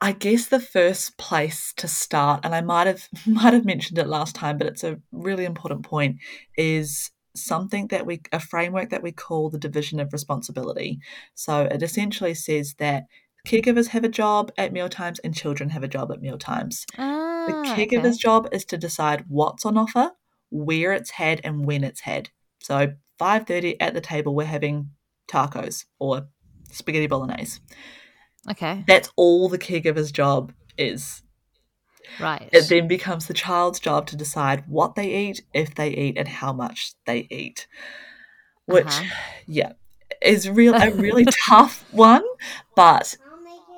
I 0.00 0.12
guess 0.12 0.46
the 0.46 0.60
first 0.60 1.18
place 1.18 1.72
to 1.76 1.88
start, 1.88 2.44
and 2.44 2.54
I 2.54 2.60
might 2.60 2.86
have 2.86 3.08
might 3.26 3.54
have 3.54 3.64
mentioned 3.64 3.98
it 3.98 4.06
last 4.06 4.34
time, 4.34 4.58
but 4.58 4.66
it's 4.66 4.84
a 4.84 5.00
really 5.12 5.44
important 5.44 5.84
point, 5.84 6.16
is 6.56 7.10
something 7.34 7.86
that 7.88 8.06
we 8.06 8.20
a 8.32 8.40
framework 8.40 8.90
that 8.90 9.02
we 9.02 9.12
call 9.12 9.50
the 9.50 9.58
division 9.58 10.00
of 10.00 10.12
responsibility. 10.12 10.98
So 11.34 11.62
it 11.62 11.82
essentially 11.82 12.34
says 12.34 12.74
that 12.78 13.04
caregivers 13.46 13.88
have 13.88 14.04
a 14.04 14.08
job 14.08 14.52
at 14.58 14.72
mealtimes 14.72 15.18
and 15.20 15.34
children 15.34 15.70
have 15.70 15.82
a 15.82 15.88
job 15.88 16.10
at 16.12 16.20
mealtimes. 16.20 16.84
Ah, 16.96 17.27
the 17.48 17.74
caregiver's 17.74 18.16
okay. 18.16 18.20
job 18.20 18.48
is 18.52 18.64
to 18.66 18.78
decide 18.78 19.24
what's 19.28 19.66
on 19.66 19.76
offer, 19.76 20.12
where 20.50 20.92
it's 20.92 21.10
had, 21.10 21.40
and 21.44 21.66
when 21.66 21.84
it's 21.84 22.00
had. 22.00 22.30
So 22.60 22.94
5:30 23.18 23.76
at 23.80 23.94
the 23.94 24.00
table, 24.00 24.34
we're 24.34 24.46
having 24.46 24.90
tacos 25.28 25.84
or 25.98 26.28
spaghetti 26.70 27.06
bolognese. 27.06 27.60
Okay. 28.50 28.84
That's 28.86 29.10
all 29.16 29.48
the 29.48 29.58
caregiver's 29.58 30.12
job 30.12 30.52
is. 30.76 31.22
Right. 32.20 32.48
It 32.52 32.68
then 32.68 32.88
becomes 32.88 33.26
the 33.26 33.34
child's 33.34 33.80
job 33.80 34.06
to 34.06 34.16
decide 34.16 34.64
what 34.66 34.94
they 34.94 35.14
eat, 35.14 35.42
if 35.52 35.74
they 35.74 35.90
eat, 35.90 36.16
and 36.16 36.26
how 36.26 36.52
much 36.52 36.94
they 37.06 37.26
eat. 37.30 37.66
Which, 38.66 38.86
Uh-huh. 38.86 39.04
yeah, 39.46 39.72
is 40.22 40.48
real 40.48 40.74
a 40.74 40.90
really 40.90 41.26
tough 41.48 41.84
one, 41.92 42.24
but 42.74 43.16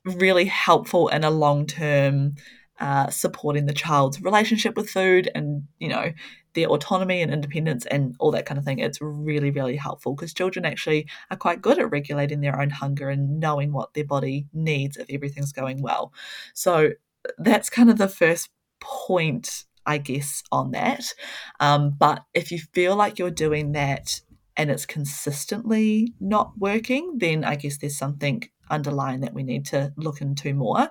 really 0.04 0.46
helpful 0.46 1.08
in 1.08 1.24
a 1.24 1.30
long 1.30 1.66
term 1.66 2.34
uh, 2.80 3.10
supporting 3.10 3.66
the 3.66 3.72
child's 3.72 4.20
relationship 4.22 4.76
with 4.76 4.90
food 4.90 5.30
and 5.34 5.64
you 5.78 5.88
know 5.88 6.12
their 6.54 6.66
autonomy 6.68 7.22
and 7.22 7.32
independence 7.32 7.86
and 7.86 8.16
all 8.18 8.30
that 8.32 8.46
kind 8.46 8.58
of 8.58 8.64
thing. 8.64 8.78
It's 8.78 9.00
really 9.00 9.50
really 9.50 9.76
helpful 9.76 10.14
because 10.14 10.34
children 10.34 10.64
actually 10.64 11.06
are 11.30 11.36
quite 11.36 11.62
good 11.62 11.78
at 11.78 11.90
regulating 11.90 12.40
their 12.40 12.60
own 12.60 12.70
hunger 12.70 13.08
and 13.08 13.38
knowing 13.38 13.72
what 13.72 13.94
their 13.94 14.04
body 14.04 14.46
needs 14.52 14.96
if 14.96 15.06
everything's 15.10 15.52
going 15.52 15.82
well. 15.82 16.12
So 16.54 16.90
that's 17.38 17.70
kind 17.70 17.90
of 17.90 17.98
the 17.98 18.08
first 18.08 18.50
point. 18.80 19.64
I 19.86 19.96
guess 19.96 20.42
on 20.52 20.72
that. 20.72 21.14
Um, 21.58 21.96
but 21.98 22.24
if 22.34 22.52
you 22.52 22.58
feel 22.58 22.96
like 22.96 23.18
you're 23.18 23.30
doing 23.30 23.72
that 23.72 24.20
and 24.56 24.70
it's 24.70 24.84
consistently 24.84 26.12
not 26.20 26.52
working, 26.58 27.16
then 27.16 27.44
I 27.44 27.56
guess 27.56 27.78
there's 27.78 27.96
something 27.96 28.42
underlying 28.70 29.20
that 29.20 29.34
we 29.34 29.42
need 29.42 29.66
to 29.66 29.92
look 29.96 30.20
into 30.20 30.54
more. 30.54 30.90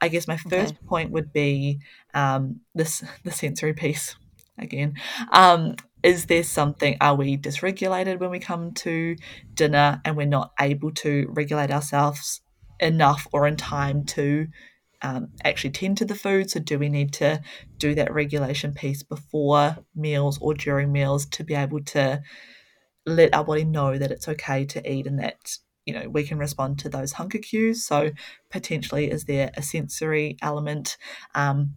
I 0.00 0.08
guess 0.08 0.26
my 0.26 0.36
first 0.36 0.74
Okay. 0.74 0.86
point 0.86 1.10
would 1.12 1.32
be 1.32 1.80
um, 2.14 2.60
this 2.74 3.04
the 3.24 3.32
sensory 3.32 3.74
piece 3.74 4.16
again. 4.58 4.94
Um, 5.32 5.76
is 6.02 6.26
there 6.26 6.42
something? 6.42 6.96
Are 7.00 7.14
we 7.14 7.36
dysregulated 7.36 8.18
when 8.20 8.30
we 8.30 8.38
come 8.38 8.72
to 8.72 9.16
dinner 9.54 10.00
and 10.04 10.16
we're 10.16 10.26
not 10.26 10.52
able 10.58 10.92
to 10.92 11.26
regulate 11.30 11.70
ourselves 11.70 12.40
enough 12.78 13.26
or 13.32 13.46
in 13.46 13.56
time 13.56 14.04
to 14.04 14.46
um, 15.02 15.28
actually 15.44 15.70
tend 15.70 15.98
to 15.98 16.04
the 16.06 16.14
food? 16.14 16.50
So, 16.50 16.60
do 16.60 16.78
we 16.78 16.88
need 16.88 17.12
to 17.14 17.42
do 17.76 17.94
that 17.94 18.12
regulation 18.14 18.72
piece 18.72 19.02
before 19.02 19.76
meals 19.94 20.38
or 20.40 20.54
during 20.54 20.90
meals 20.90 21.26
to 21.26 21.44
be 21.44 21.54
able 21.54 21.80
to 21.84 22.22
let 23.06 23.34
our 23.34 23.44
body 23.44 23.64
know 23.64 23.98
that 23.98 24.10
it's 24.10 24.28
okay 24.28 24.64
to 24.66 24.90
eat 24.90 25.06
and 25.06 25.18
that 25.18 25.56
you 25.86 25.94
know 25.94 26.08
we 26.08 26.24
can 26.24 26.38
respond 26.38 26.78
to 26.80 26.88
those 26.88 27.12
hunger 27.12 27.38
cues? 27.38 27.84
So, 27.86 28.10
potentially, 28.50 29.10
is 29.10 29.24
there 29.24 29.50
a 29.56 29.62
sensory 29.62 30.36
element? 30.42 30.96
Um, 31.34 31.76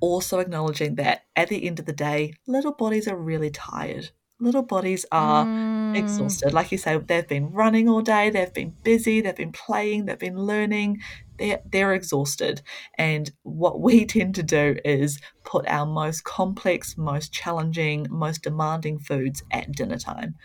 also, 0.00 0.38
acknowledging 0.38 0.94
that 0.96 1.22
at 1.36 1.48
the 1.48 1.64
end 1.66 1.78
of 1.80 1.86
the 1.86 1.92
day, 1.92 2.34
little 2.46 2.72
bodies 2.72 3.08
are 3.08 3.16
really 3.16 3.50
tired. 3.50 4.10
Little 4.40 4.62
bodies 4.62 5.04
are 5.10 5.48
Mm, 5.90 5.90
exhausted. 5.94 6.52
Like 6.54 6.70
you 6.70 6.78
say, 6.78 6.98
they've 6.98 7.26
been 7.26 7.50
running 7.50 7.88
all 7.88 8.02
day, 8.02 8.30
they've 8.30 8.52
been 8.54 8.76
busy, 8.84 9.20
they've 9.20 9.34
been 9.34 9.52
playing, 9.52 10.04
they've 10.06 10.18
been 10.18 10.38
learning. 10.38 10.98
They're, 11.38 11.60
they're 11.64 11.94
exhausted. 11.94 12.62
And 12.96 13.30
what 13.42 13.80
we 13.80 14.04
tend 14.06 14.34
to 14.36 14.42
do 14.44 14.76
is 14.84 15.20
put 15.44 15.66
our 15.68 15.86
most 15.86 16.22
complex, 16.24 16.96
most 16.96 17.32
challenging, 17.32 18.06
most 18.10 18.42
demanding 18.42 18.98
foods 19.00 19.42
at 19.50 19.72
dinner 19.72 19.98
time, 19.98 20.36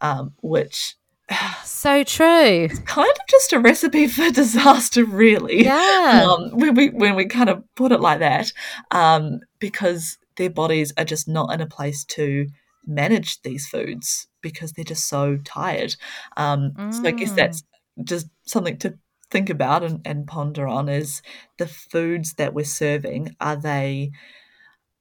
um, 0.00 0.34
which 0.42 0.96
So 1.64 2.04
true. 2.04 2.68
kind 2.86 3.10
of 3.10 3.26
just 3.28 3.52
a 3.52 3.58
recipe 3.58 4.06
for 4.06 4.30
disaster, 4.30 5.04
really. 5.04 5.64
Yeah. 5.64 6.26
Um, 6.28 6.50
when 6.58 6.74
we 6.74 6.88
when 6.90 7.14
we 7.16 7.26
kind 7.26 7.48
of 7.50 7.62
put 7.74 7.92
it 7.92 8.00
like 8.00 8.20
that, 8.20 8.52
um, 8.90 9.40
because 9.58 10.18
their 10.36 10.50
bodies 10.50 10.92
are 10.96 11.04
just 11.04 11.28
not 11.28 11.52
in 11.52 11.60
a 11.60 11.66
place 11.66 12.04
to 12.04 12.46
manage 12.86 13.40
these 13.42 13.66
foods 13.68 14.26
because 14.42 14.72
they're 14.72 14.84
just 14.84 15.08
so 15.08 15.38
tired. 15.44 15.96
Um, 16.36 16.72
So 16.90 17.08
I 17.08 17.12
guess 17.12 17.32
Mm. 17.32 17.36
that's 17.36 17.62
just 18.04 18.26
something 18.44 18.78
to 18.78 18.98
think 19.30 19.50
about 19.50 19.82
and, 19.82 20.00
and 20.04 20.26
ponder 20.26 20.66
on 20.68 20.88
is 20.88 21.22
the 21.58 21.66
foods 21.66 22.34
that 22.34 22.52
we're 22.54 22.64
serving 22.64 23.34
are 23.40 23.56
they 23.56 24.10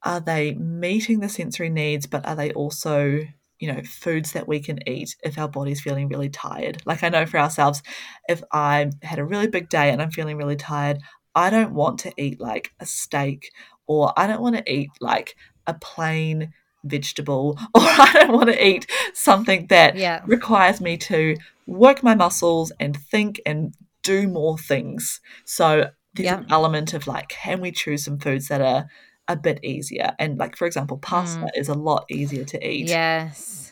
are 0.04 0.20
they 0.22 0.54
meeting 0.56 1.20
the 1.20 1.30
sensory 1.30 1.70
needs 1.70 2.06
but 2.08 2.26
are 2.26 2.36
they 2.36 2.52
also 2.54 3.22
you 3.62 3.72
know 3.72 3.82
foods 3.84 4.34
that 4.34 4.48
we 4.48 4.60
can 4.60 4.80
eat 4.88 5.16
if 5.24 5.38
our 5.38 5.48
body's 5.48 5.80
feeling 5.80 6.10
really 6.10 6.30
tired 6.30 6.82
like 6.86 7.04
i 7.04 7.10
know 7.10 7.26
for 7.26 7.38
ourselves 7.40 7.82
if 8.28 8.42
i 8.52 8.90
had 9.04 9.20
a 9.20 9.24
really 9.26 9.48
big 9.48 9.70
day 9.70 9.90
and 9.92 10.02
i'm 10.02 10.12
feeling 10.12 10.36
really 10.36 10.56
tired 10.58 10.98
i 11.36 11.50
don't 11.50 11.74
want 11.74 12.00
to 12.00 12.12
eat 12.18 12.42
like 12.42 12.74
a 12.80 12.86
steak 12.86 13.52
or 13.88 14.12
i 14.18 14.28
don't 14.28 14.42
want 14.42 14.56
to 14.58 14.70
eat 14.72 14.90
like 15.00 15.36
a 15.68 15.74
plain 15.76 16.52
vegetable 16.84 17.58
or 17.76 17.82
i 17.84 18.12
don't 18.14 18.34
want 18.34 18.50
to 18.50 18.68
eat 18.68 18.86
something 19.14 19.68
that 19.68 19.96
Yeah. 19.96 20.22
requires 20.26 20.82
me 20.82 20.98
to 20.98 21.38
work 21.68 22.04
my 22.04 22.16
muscles 22.16 22.72
and 22.80 22.98
think 22.98 23.40
and 23.46 23.74
do 24.04 24.28
more 24.28 24.58
things 24.58 25.22
so 25.46 25.92
there's 26.16 26.26
Yeah. 26.26 26.40
an 26.40 26.48
element 26.50 26.94
of 26.96 27.06
like 27.06 27.30
can 27.30 27.62
we 27.62 27.72
choose 27.72 28.04
some 28.04 28.18
foods 28.18 28.48
that 28.48 28.62
are 28.62 28.88
a 29.32 29.36
bit 29.38 29.64
easier 29.64 30.12
and 30.20 30.38
like 30.38 30.56
for 30.58 30.66
example 30.68 30.98
pasta 30.98 31.48
is 31.56 31.70
a 31.70 31.74
lot 31.74 32.04
easier 32.10 32.44
to 32.44 32.58
eat 32.68 32.88
Yes. 32.90 33.72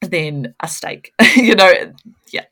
than 0.00 0.54
a 0.60 0.68
steak 0.68 1.12
you 1.36 1.54
know 1.54 1.72
yeah 2.32 2.44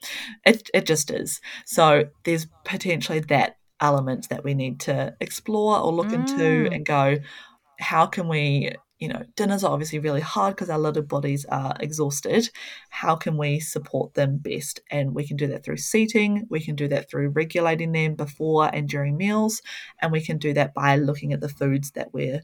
it, 0.45 0.69
it 0.75 0.85
just 0.87 1.11
is 1.11 1.41
so 1.65 2.05
there's 2.25 2.47
potentially 2.65 3.21
that 3.21 3.57
element 3.81 4.29
that 4.29 4.45
we 4.45 4.55
need 4.55 4.81
to 4.81 5.15
explore 5.21 5.79
or 5.79 5.93
look 5.93 6.13
into 6.13 6.41
Mm. 6.41 6.75
and 6.75 6.85
go 6.87 7.17
how 7.79 8.07
can 8.07 8.29
we 8.29 8.73
you 9.01 9.09
know 9.09 9.25
dinners 9.35 9.65
are 9.65 9.73
obviously 9.73 9.99
really 9.99 10.21
hard 10.21 10.55
because 10.55 10.71
our 10.71 10.79
little 10.79 11.03
bodies 11.03 11.45
are 11.47 11.75
exhausted. 11.81 12.51
How 12.91 13.17
can 13.17 13.37
we 13.37 13.59
support 13.59 14.15
them 14.15 14.39
best? 14.39 14.81
And 14.91 15.15
we 15.15 15.27
can 15.27 15.37
do 15.37 15.47
that 15.49 15.65
through 15.65 15.79
seating 15.79 16.47
we 16.51 16.61
can 16.61 16.77
do 16.77 16.87
that 16.89 17.11
through 17.11 17.31
regulating 17.31 17.93
them 17.93 18.15
before 18.15 18.71
and 18.73 18.89
during 18.89 19.17
meals 19.17 19.63
and 20.01 20.13
we 20.13 20.21
can 20.21 20.39
do 20.39 20.53
that 20.55 20.75
by 20.75 20.97
looking 20.97 21.33
at 21.33 21.41
the 21.41 21.49
foods 21.49 21.93
that 21.93 22.13
we're 22.13 22.43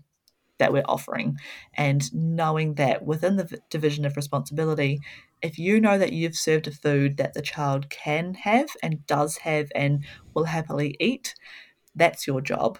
that 0.59 0.73
we're 0.73 0.83
offering. 0.89 1.37
And 1.75 2.03
knowing 2.15 2.75
that 2.75 3.05
within 3.05 3.37
the 3.37 3.61
division 3.71 4.07
of 4.07 4.17
responsibility 4.17 5.01
if 5.43 5.59
you 5.59 5.81
know 5.81 5.99
that 5.99 6.13
you've 6.13 6.35
served 6.35 6.67
a 6.67 6.71
food 6.71 7.19
that 7.19 7.35
the 7.35 7.43
child 7.43 7.91
can 7.91 8.35
have 8.35 8.71
and 8.83 9.07
does 9.07 9.37
have 9.39 9.69
and 9.75 10.05
will 10.35 10.45
happily 10.45 10.97
eat 10.99 11.35
that's 11.95 12.27
your 12.27 12.41
job 12.41 12.79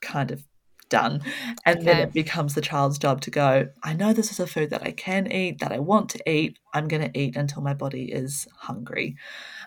kind 0.00 0.30
of 0.30 0.44
done. 0.90 1.22
And 1.64 1.86
then 1.86 2.00
it 2.00 2.12
becomes 2.12 2.54
the 2.54 2.60
child's 2.60 2.98
job 2.98 3.20
to 3.22 3.30
go 3.30 3.68
i 3.82 3.92
know 3.94 4.12
this 4.12 4.30
is 4.30 4.40
a 4.40 4.46
food 4.46 4.70
that 4.70 4.82
i 4.82 4.90
can 4.90 5.30
eat 5.30 5.60
that 5.60 5.72
i 5.72 5.78
want 5.78 6.10
to 6.10 6.30
eat. 6.30 6.58
I'm 6.74 6.88
going 6.88 7.02
to 7.10 7.18
eat 7.18 7.36
until 7.36 7.62
my 7.62 7.74
body 7.74 8.12
is 8.12 8.46
hungry. 8.56 9.16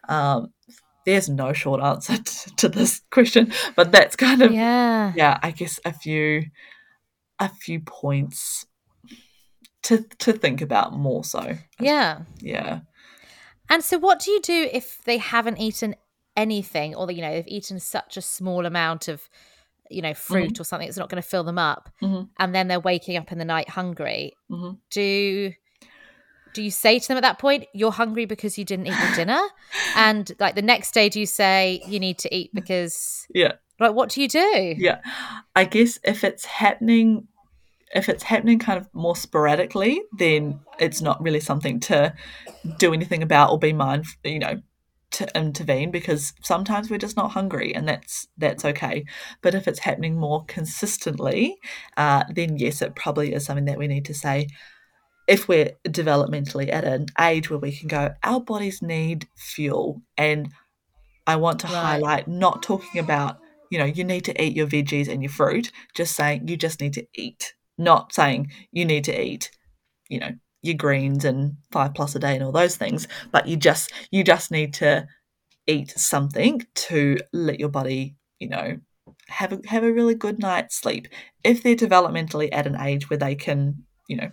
Um, 0.08 0.54
there's 1.06 1.30
no 1.30 1.52
short 1.54 1.82
answer 1.82 2.18
t- 2.24 2.52
to 2.58 2.70
this 2.70 3.02
question 3.10 3.52
but 3.76 3.92
that's 3.92 4.16
kind 4.16 4.42
of 4.42 4.52
Yeah. 4.52 5.14
yeah 5.16 5.40
i 5.42 5.52
guess 5.52 5.80
a 5.84 5.94
few 5.94 6.44
a 7.40 7.50
few 7.50 7.80
points 7.80 8.66
to 9.84 10.06
to 10.20 10.34
think 10.34 10.62
about 10.62 10.94
more 10.94 11.24
so. 11.24 11.58
Yeah. 11.80 12.22
yeah. 12.40 12.82
And 13.70 13.84
so, 13.84 13.98
what 13.98 14.20
do 14.20 14.32
you 14.32 14.42
do 14.42 14.70
if 14.72 15.02
they 15.04 15.18
haven't 15.18 15.58
eaten 15.58 15.96
anything, 16.36 16.96
or 16.96 17.12
you 17.12 17.22
know 17.22 17.32
they've 17.32 17.48
eaten 17.48 17.80
such 17.80 18.18
a 18.18 18.22
small 18.22 18.66
amount 18.66 19.08
of, 19.08 19.30
you 19.94 20.02
know, 20.02 20.14
fruit 20.14 20.60
or 20.60 20.64
something 20.64 20.88
that's 20.88 20.98
not 20.98 21.10
going 21.10 21.22
to 21.22 21.28
fill 21.28 21.44
them 21.44 21.58
up, 21.60 21.90
Mhm. 22.02 22.30
and 22.40 22.54
then 22.56 22.68
they're 22.68 22.80
waking 22.80 23.18
up 23.18 23.32
in 23.32 23.38
the 23.38 23.46
night 23.46 23.70
hungry? 23.70 24.34
Mhm. 24.52 24.78
Do 24.92 25.54
do 26.54 26.62
you 26.62 26.70
say 26.70 27.00
to 27.00 27.08
them 27.08 27.18
at 27.18 27.22
that 27.24 27.40
point, 27.40 27.66
"You're 27.74 27.92
hungry 27.92 28.26
because 28.26 28.60
you 28.60 28.66
didn't 28.66 28.86
eat 28.86 28.94
your 29.00 29.16
dinner," 29.16 29.42
and 29.96 30.32
like 30.40 30.54
the 30.56 30.62
next 30.62 30.94
day, 30.94 31.10
do 31.10 31.20
you 31.20 31.26
say 31.26 31.82
you 31.88 32.00
need 32.00 32.20
to 32.20 32.36
eat 32.36 32.52
because 32.54 33.26
yeah 33.34 33.54
like 33.80 33.94
what 33.94 34.10
do 34.10 34.22
you 34.22 34.28
do? 34.28 34.76
yeah 34.78 35.00
i 35.56 35.66
guess 35.66 35.98
if 36.04 36.24
it's 36.24 36.46
happening 36.46 37.28
if 37.96 38.08
it's 38.08 38.22
happening 38.24 38.60
kind 38.60 38.78
of 38.80 38.88
more 38.94 39.16
sporadically 39.16 40.00
then 40.20 40.60
it's 40.80 41.02
not 41.02 41.22
really 41.22 41.40
something 41.40 41.80
to 41.80 42.14
do 42.78 42.94
anything 42.94 43.24
about 43.24 43.50
or 43.52 43.58
be 43.58 43.74
mindful 43.74 44.14
you 44.24 44.38
know 44.40 44.62
to 45.14 45.28
intervene 45.38 45.92
because 45.92 46.34
sometimes 46.42 46.90
we're 46.90 46.98
just 46.98 47.16
not 47.18 47.32
hungry 47.32 47.74
and 47.74 47.88
that's 47.88 48.28
that's 48.38 48.66
okay 48.66 49.06
but 49.42 49.56
if 49.56 49.68
it's 49.68 49.80
happening 49.80 50.16
more 50.18 50.44
consistently 50.46 51.56
uh, 51.98 52.24
then 52.36 52.58
yes 52.58 52.82
it 52.82 52.96
probably 52.96 53.34
is 53.34 53.46
something 53.46 53.66
that 53.66 53.78
we 53.78 53.88
need 53.88 54.06
to 54.06 54.14
say 54.14 54.48
if 55.28 55.48
we're 55.48 55.72
developmentally 55.88 56.72
at 56.72 56.84
an 56.84 57.06
age 57.20 57.50
where 57.50 57.60
we 57.60 57.72
can 57.76 57.88
go 57.88 58.12
our 58.24 58.42
bodies 58.42 58.82
need 58.82 59.28
fuel 59.38 60.02
and 60.18 60.50
i 61.28 61.36
want 61.36 61.60
to 61.60 61.68
Right. 61.68 61.80
highlight 61.82 62.28
not 62.28 62.64
talking 62.64 63.00
about 63.00 63.38
you 63.70 63.78
know 63.78 63.86
you 63.86 64.04
need 64.04 64.26
to 64.26 64.44
eat 64.44 64.56
your 64.56 64.68
veggies 64.68 65.08
and 65.08 65.22
your 65.24 65.32
fruit 65.32 65.72
just 65.96 66.16
saying 66.16 66.48
you 66.48 66.58
just 66.58 66.82
need 66.82 66.94
to 66.94 67.06
eat 67.16 67.54
not 67.78 68.14
saying 68.14 68.52
you 68.72 68.86
need 68.86 69.04
to 69.04 69.22
eat 69.22 69.52
you 70.10 70.20
know 70.20 70.32
your 70.64 70.76
greens 70.76 71.26
and 71.26 71.56
five 71.72 71.94
plus 71.94 72.16
a 72.16 72.20
day 72.20 72.36
and 72.36 72.44
all 72.44 72.52
those 72.52 72.76
things 72.76 73.08
but 73.32 73.48
you 73.48 73.56
just 73.56 73.92
you 74.12 74.24
just 74.24 74.52
need 74.52 74.74
to 74.74 75.06
eat 75.68 75.92
something 75.92 76.66
to 76.74 77.18
let 77.32 77.60
your 77.60 77.70
body 77.70 78.16
you 78.40 78.50
know 78.50 78.78
have 79.28 79.54
a, 79.54 79.60
have 79.68 79.84
a 79.84 79.94
really 79.94 80.16
good 80.16 80.40
night's 80.40 80.76
sleep 80.76 81.08
if 81.44 81.62
they're 81.62 81.76
developmentally 81.76 82.50
at 82.52 82.68
an 82.68 82.80
age 82.80 83.10
where 83.10 83.18
they 83.18 83.36
can 83.36 83.84
you 84.08 84.16
know 84.16 84.32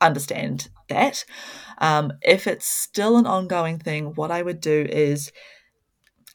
understand 0.00 0.68
that. 0.88 1.24
Um, 1.78 2.12
if 2.22 2.46
it's 2.46 2.66
still 2.66 3.16
an 3.16 3.26
ongoing 3.26 3.78
thing, 3.78 4.14
what 4.14 4.30
I 4.30 4.42
would 4.42 4.60
do 4.60 4.86
is, 4.88 5.32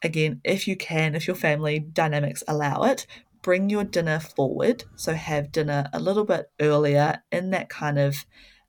again, 0.02 0.40
if 0.44 0.66
you 0.66 0.76
can, 0.76 1.14
if 1.14 1.26
your 1.26 1.36
family 1.36 1.78
dynamics 1.78 2.42
allow 2.48 2.82
it, 2.84 3.06
bring 3.42 3.70
your 3.70 3.84
dinner 3.84 4.20
forward. 4.20 4.84
So 4.96 5.14
have 5.14 5.52
dinner 5.52 5.88
a 5.92 6.00
little 6.00 6.24
bit 6.24 6.50
earlier 6.60 7.22
in 7.30 7.50
that 7.50 7.68
kind 7.68 7.98
of 7.98 8.24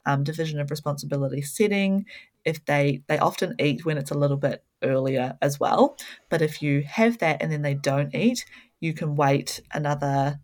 um, 0.06 0.24
division 0.24 0.60
of 0.60 0.72
responsibility 0.72 1.42
setting. 1.42 2.06
If 2.46 2.66
they 2.66 3.04
they 3.08 3.18
often 3.18 3.56
eat 3.60 3.86
when 3.86 3.98
it's 3.98 4.12
a 4.12 4.18
little 4.18 4.38
bit 4.38 4.64
earlier 4.82 5.38
as 5.42 5.60
well, 5.60 5.98
but 6.30 6.42
if 6.42 6.62
you 6.62 6.82
have 6.82 7.20
that 7.20 7.42
and 7.42 7.52
then 7.52 7.62
they 7.62 7.74
don't 7.74 8.14
eat, 8.14 8.46
you 8.80 8.94
can 8.94 9.16
wait 9.16 9.62
another 9.72 10.40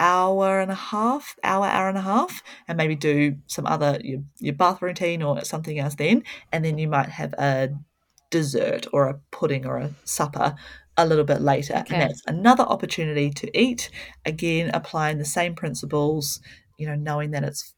hour 0.00 0.60
and 0.60 0.70
a 0.70 0.76
half, 0.76 1.36
hour, 1.42 1.66
hour 1.66 1.88
and 1.88 1.98
a 1.98 2.02
half, 2.02 2.42
and 2.66 2.76
maybe 2.76 2.94
do 2.94 3.36
some 3.46 3.66
other 3.66 3.98
your, 4.02 4.22
your 4.38 4.54
bath 4.54 4.80
routine 4.82 5.22
or 5.22 5.44
something 5.44 5.78
else 5.78 5.94
then, 5.96 6.22
and 6.52 6.64
then 6.64 6.78
you 6.78 6.88
might 6.88 7.08
have 7.08 7.32
a 7.34 7.70
dessert 8.30 8.86
or 8.92 9.08
a 9.08 9.20
pudding 9.30 9.66
or 9.66 9.78
a 9.78 9.90
supper 10.04 10.54
a 10.96 11.06
little 11.06 11.24
bit 11.24 11.40
later. 11.40 11.74
Okay. 11.74 11.94
And 11.94 12.02
that's 12.02 12.22
another 12.26 12.64
opportunity 12.64 13.30
to 13.30 13.58
eat. 13.58 13.90
Again, 14.26 14.70
applying 14.74 15.18
the 15.18 15.24
same 15.24 15.54
principles, 15.54 16.40
you 16.76 16.86
know, 16.86 16.96
knowing 16.96 17.30
that 17.30 17.44
it's, 17.44 17.74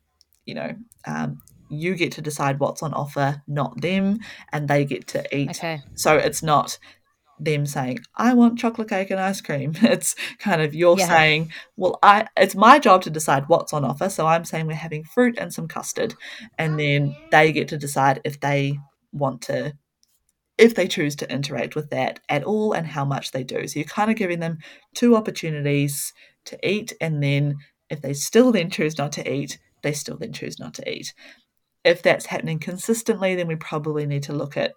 you 0.47 0.55
know, 0.55 0.75
um, 1.07 1.39
you 1.69 1.95
get 1.95 2.13
to 2.13 2.23
decide 2.23 2.59
what's 2.59 2.83
on 2.83 2.93
offer, 2.95 3.43
not 3.47 3.81
them, 3.81 4.19
and 4.53 4.69
they 4.69 4.85
get 4.85 5.07
to 5.09 5.37
eat. 5.37 5.51
Okay. 5.51 5.81
So 5.95 6.17
it's 6.17 6.43
not 6.43 6.79
them 7.41 7.67
saying 7.67 7.99
i 8.17 8.35
want 8.35 8.59
chocolate 8.59 8.89
cake 8.89 9.11
and 9.11 9.19
ice 9.19 9.41
cream 9.41 9.73
it's 9.83 10.15
kind 10.39 10.61
of 10.61 10.75
you're 10.75 10.99
yeah. 10.99 11.09
saying 11.09 11.51
well 11.77 11.99
i 12.03 12.27
it's 12.37 12.55
my 12.55 12.79
job 12.79 13.03
to 13.03 13.11
decide 13.11 13.45
what's 13.49 13.73
on 13.73 13.85
offer 13.85 14.09
so 14.09 14.27
i'm 14.27 14.45
saying 14.45 14.67
we're 14.67 14.75
having 14.75 15.03
fruit 15.03 15.37
and 15.39 15.53
some 15.53 15.67
custard 15.67 16.15
and 16.59 16.79
then 16.79 17.17
they 17.31 17.51
get 17.51 17.67
to 17.69 17.79
decide 17.79 18.21
if 18.25 18.39
they 18.41 18.79
want 19.13 19.41
to 19.41 19.73
if 20.59 20.75
they 20.75 20.87
choose 20.87 21.17
to 21.17 21.33
interact 21.33 21.75
with 21.75 21.89
that 21.89 22.21
at 22.29 22.45
all 22.45 22.73
and 22.73 22.87
how 22.87 23.05
much 23.05 23.33
they 23.33 23.43
do 23.43 23.67
so 23.67 23.79
you're 23.79 23.89
kind 23.89 24.11
of 24.11 24.17
giving 24.17 24.41
them 24.41 24.59
two 24.95 25.17
opportunities 25.17 26.13
to 26.45 26.59
eat 26.69 26.93
and 27.01 27.23
then 27.23 27.57
if 27.89 28.03
they 28.03 28.13
still 28.13 28.53
then 28.53 28.71
choose 28.71 28.99
not 28.99 29.13
to 29.13 29.33
eat 29.33 29.59
they 29.83 29.93
still 29.93 30.17
then 30.17 30.33
choose 30.33 30.59
not 30.59 30.75
to 30.75 30.91
eat 30.91 31.15
if 31.85 32.03
that's 32.03 32.27
happening 32.27 32.59
consistently 32.59 33.35
then 33.35 33.47
we 33.47 33.57
probably 33.57 34.07
need 34.07 34.23
to 34.23 34.33
look 34.33 34.57
at 34.57 34.73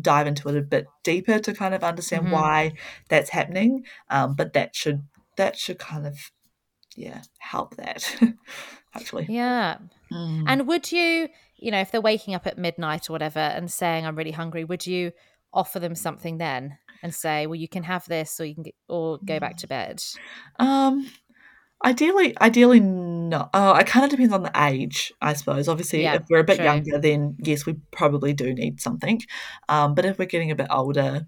dive 0.00 0.26
into 0.26 0.48
it 0.48 0.56
a 0.56 0.62
bit 0.62 0.86
deeper 1.02 1.38
to 1.38 1.54
kind 1.54 1.74
of 1.74 1.82
understand 1.82 2.24
mm-hmm. 2.24 2.34
why 2.34 2.72
that's 3.08 3.30
happening. 3.30 3.84
Um, 4.10 4.34
but 4.34 4.52
that 4.52 4.74
should 4.74 5.02
that 5.36 5.56
should 5.56 5.78
kind 5.78 6.06
of 6.06 6.30
yeah 6.96 7.22
help 7.38 7.76
that 7.76 8.16
actually. 8.94 9.26
Yeah. 9.28 9.78
Mm. 10.12 10.44
And 10.46 10.68
would 10.68 10.92
you, 10.92 11.28
you 11.56 11.70
know, 11.70 11.80
if 11.80 11.90
they're 11.90 12.00
waking 12.00 12.34
up 12.34 12.46
at 12.46 12.58
midnight 12.58 13.08
or 13.08 13.12
whatever 13.12 13.40
and 13.40 13.70
saying 13.70 14.06
I'm 14.06 14.16
really 14.16 14.30
hungry, 14.32 14.64
would 14.64 14.86
you 14.86 15.12
offer 15.52 15.78
them 15.78 15.94
something 15.94 16.38
then 16.38 16.78
and 17.02 17.14
say, 17.14 17.46
well, 17.46 17.54
you 17.54 17.68
can 17.68 17.84
have 17.84 18.04
this 18.06 18.40
or 18.40 18.44
you 18.44 18.54
can 18.54 18.64
get, 18.64 18.74
or 18.88 19.18
go 19.24 19.40
back 19.40 19.56
to 19.58 19.66
bed? 19.66 20.02
Um, 20.58 21.10
Ideally, 21.82 22.34
ideally 22.40 22.80
not. 22.80 23.50
Oh, 23.52 23.74
it 23.74 23.86
kind 23.86 24.04
of 24.04 24.10
depends 24.10 24.32
on 24.32 24.42
the 24.42 24.52
age, 24.56 25.12
I 25.20 25.34
suppose. 25.34 25.68
Obviously, 25.68 26.02
yeah, 26.02 26.14
if 26.14 26.22
we're 26.30 26.40
a 26.40 26.44
bit 26.44 26.56
true. 26.56 26.64
younger, 26.64 26.98
then 26.98 27.36
yes, 27.40 27.66
we 27.66 27.76
probably 27.90 28.32
do 28.32 28.54
need 28.54 28.80
something. 28.80 29.20
Um, 29.68 29.94
but 29.94 30.04
if 30.04 30.18
we're 30.18 30.26
getting 30.26 30.50
a 30.50 30.56
bit 30.56 30.68
older, 30.70 31.26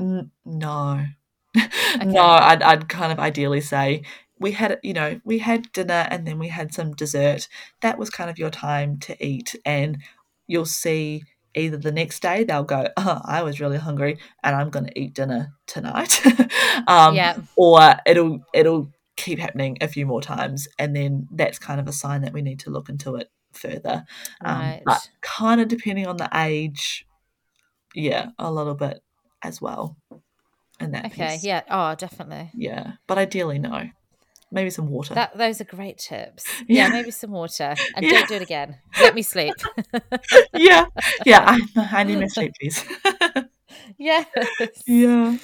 n- 0.00 0.30
no, 0.44 1.04
okay. 1.56 2.04
no. 2.04 2.22
I'd, 2.22 2.62
I'd 2.62 2.88
kind 2.88 3.12
of 3.12 3.18
ideally 3.18 3.60
say 3.60 4.02
we 4.40 4.52
had, 4.52 4.78
you 4.82 4.92
know, 4.92 5.20
we 5.24 5.38
had 5.38 5.70
dinner 5.72 6.06
and 6.10 6.26
then 6.26 6.38
we 6.38 6.48
had 6.48 6.74
some 6.74 6.92
dessert. 6.92 7.48
That 7.80 7.98
was 7.98 8.10
kind 8.10 8.30
of 8.30 8.38
your 8.38 8.50
time 8.50 8.98
to 9.00 9.24
eat, 9.24 9.54
and 9.64 9.98
you'll 10.46 10.66
see 10.66 11.22
either 11.54 11.76
the 11.76 11.92
next 11.92 12.20
day 12.20 12.44
they'll 12.44 12.64
go, 12.64 12.88
oh, 12.96 13.20
I 13.24 13.42
was 13.42 13.60
really 13.60 13.78
hungry 13.78 14.18
and 14.42 14.56
I'm 14.56 14.70
going 14.70 14.86
to 14.86 14.98
eat 14.98 15.14
dinner 15.14 15.52
tonight. 15.66 16.20
um, 16.88 17.14
yeah. 17.14 17.36
Or 17.56 17.96
it'll 18.06 18.40
it'll 18.52 18.90
keep 19.16 19.38
happening 19.38 19.78
a 19.80 19.88
few 19.88 20.06
more 20.06 20.20
times 20.20 20.66
and 20.78 20.94
then 20.94 21.28
that's 21.30 21.58
kind 21.58 21.80
of 21.80 21.86
a 21.86 21.92
sign 21.92 22.22
that 22.22 22.32
we 22.32 22.42
need 22.42 22.60
to 22.60 22.70
look 22.70 22.88
into 22.88 23.14
it 23.16 23.30
further. 23.52 24.04
Um, 24.44 24.58
right. 24.58 24.82
but 24.84 25.08
kind 25.20 25.60
of 25.60 25.68
depending 25.68 26.06
on 26.06 26.16
the 26.16 26.28
age 26.34 27.06
yeah 27.94 28.30
a 28.38 28.50
little 28.50 28.74
bit 28.74 29.02
as 29.42 29.60
well 29.60 29.96
in 30.80 30.90
that 30.90 31.06
okay 31.06 31.34
piece. 31.34 31.44
yeah 31.44 31.62
oh 31.70 31.94
definitely. 31.94 32.50
Yeah 32.54 32.92
but 33.06 33.18
ideally 33.18 33.58
no. 33.58 33.90
Maybe 34.50 34.70
some 34.70 34.88
water. 34.88 35.14
That, 35.14 35.36
those 35.36 35.60
are 35.60 35.64
great 35.64 35.98
tips. 35.98 36.44
Yeah. 36.68 36.86
yeah. 36.86 36.88
maybe 36.90 37.10
some 37.10 37.32
water. 37.32 37.74
And 37.96 38.06
yeah. 38.06 38.12
don't 38.12 38.28
do 38.28 38.34
it 38.34 38.42
again. 38.42 38.76
Let 39.00 39.14
me 39.14 39.22
sleep. 39.22 39.54
Yeah 40.54 40.86
yeah 41.26 41.58
I, 41.76 41.88
I 41.92 42.04
need 42.04 42.18
my 42.18 42.26
sleep 42.26 42.52
please 42.60 42.84
yes. 43.98 44.26
Yeah 44.86 45.38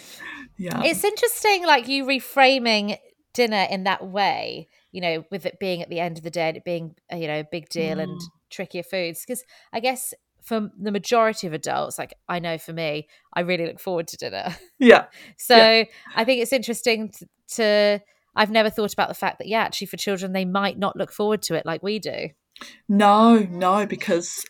yeah. 0.57 0.83
It's 0.85 1.05
interesting 1.05 1.65
like 1.65 1.89
you 1.89 2.05
reframing 2.05 2.99
dinner 3.33 3.67
in 3.71 3.85
that 3.85 4.07
way, 4.07 4.69
you 4.93 5.01
know, 5.01 5.25
with 5.31 5.47
it 5.47 5.59
being 5.59 5.83
at 5.83 5.89
the 5.89 6.01
end 6.01 6.19
of 6.19 6.25
the 6.25 6.31
day 6.31 6.49
and 6.49 6.57
it 6.57 6.65
being, 6.65 6.95
uh, 7.13 7.17
you 7.17 7.27
know, 7.27 7.41
a 7.41 7.49
big 7.51 7.69
deal 7.69 7.97
mm. 7.97 8.03
and 8.03 8.21
trickier 8.51 8.83
foods. 8.83 9.25
Because 9.27 9.45
I 9.73 9.81
guess 9.81 10.15
for 10.43 10.71
the 10.79 10.93
majority 10.93 11.47
of 11.47 11.53
adults, 11.53 11.99
like 11.99 12.15
I 12.29 12.39
know 12.39 12.59
for 12.59 12.73
me, 12.73 13.09
I 13.35 13.41
really 13.41 13.67
look 13.67 13.81
forward 13.81 14.09
to 14.09 14.17
dinner. 14.17 14.57
Yeah. 14.79 15.07
so 15.37 15.57
yeah. 15.57 15.85
I 16.15 16.25
think 16.25 16.43
it's 16.43 16.53
interesting 16.53 17.11
to, 17.11 17.27
to, 17.57 18.01
I've 18.35 18.51
never 18.51 18.71
thought 18.71 18.93
about 18.93 19.09
the 19.09 19.15
fact 19.15 19.39
that, 19.39 19.49
yeah, 19.49 19.61
actually 19.61 19.89
for 19.89 19.97
children, 19.97 20.33
they 20.33 20.45
might 20.45 20.79
not 20.79 20.97
look 20.97 21.13
forward 21.13 21.43
to 21.43 21.55
it 21.55 21.67
like 21.67 21.83
we 21.83 21.99
do. 21.99 22.31
No, 22.89 23.39
no, 23.51 23.87
because 23.87 24.45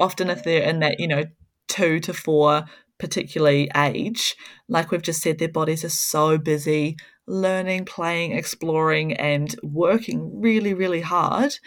often 0.00 0.30
if 0.30 0.42
they're 0.42 0.62
in 0.62 0.80
that, 0.80 0.98
you 0.98 1.06
know, 1.06 1.24
two 1.68 2.00
to 2.00 2.12
four 2.12 2.64
particularly 2.98 3.70
age, 3.76 4.36
like 4.68 4.90
we've 4.90 5.02
just 5.02 5.22
said, 5.22 5.38
their 5.38 5.48
bodies 5.48 5.84
are 5.84 5.88
so 5.88 6.38
busy 6.38 6.96
learning, 7.26 7.84
playing, 7.84 8.32
exploring, 8.32 9.14
and 9.14 9.54
working 9.62 10.40
really, 10.40 10.74
really 10.74 11.00
hard. 11.00 11.58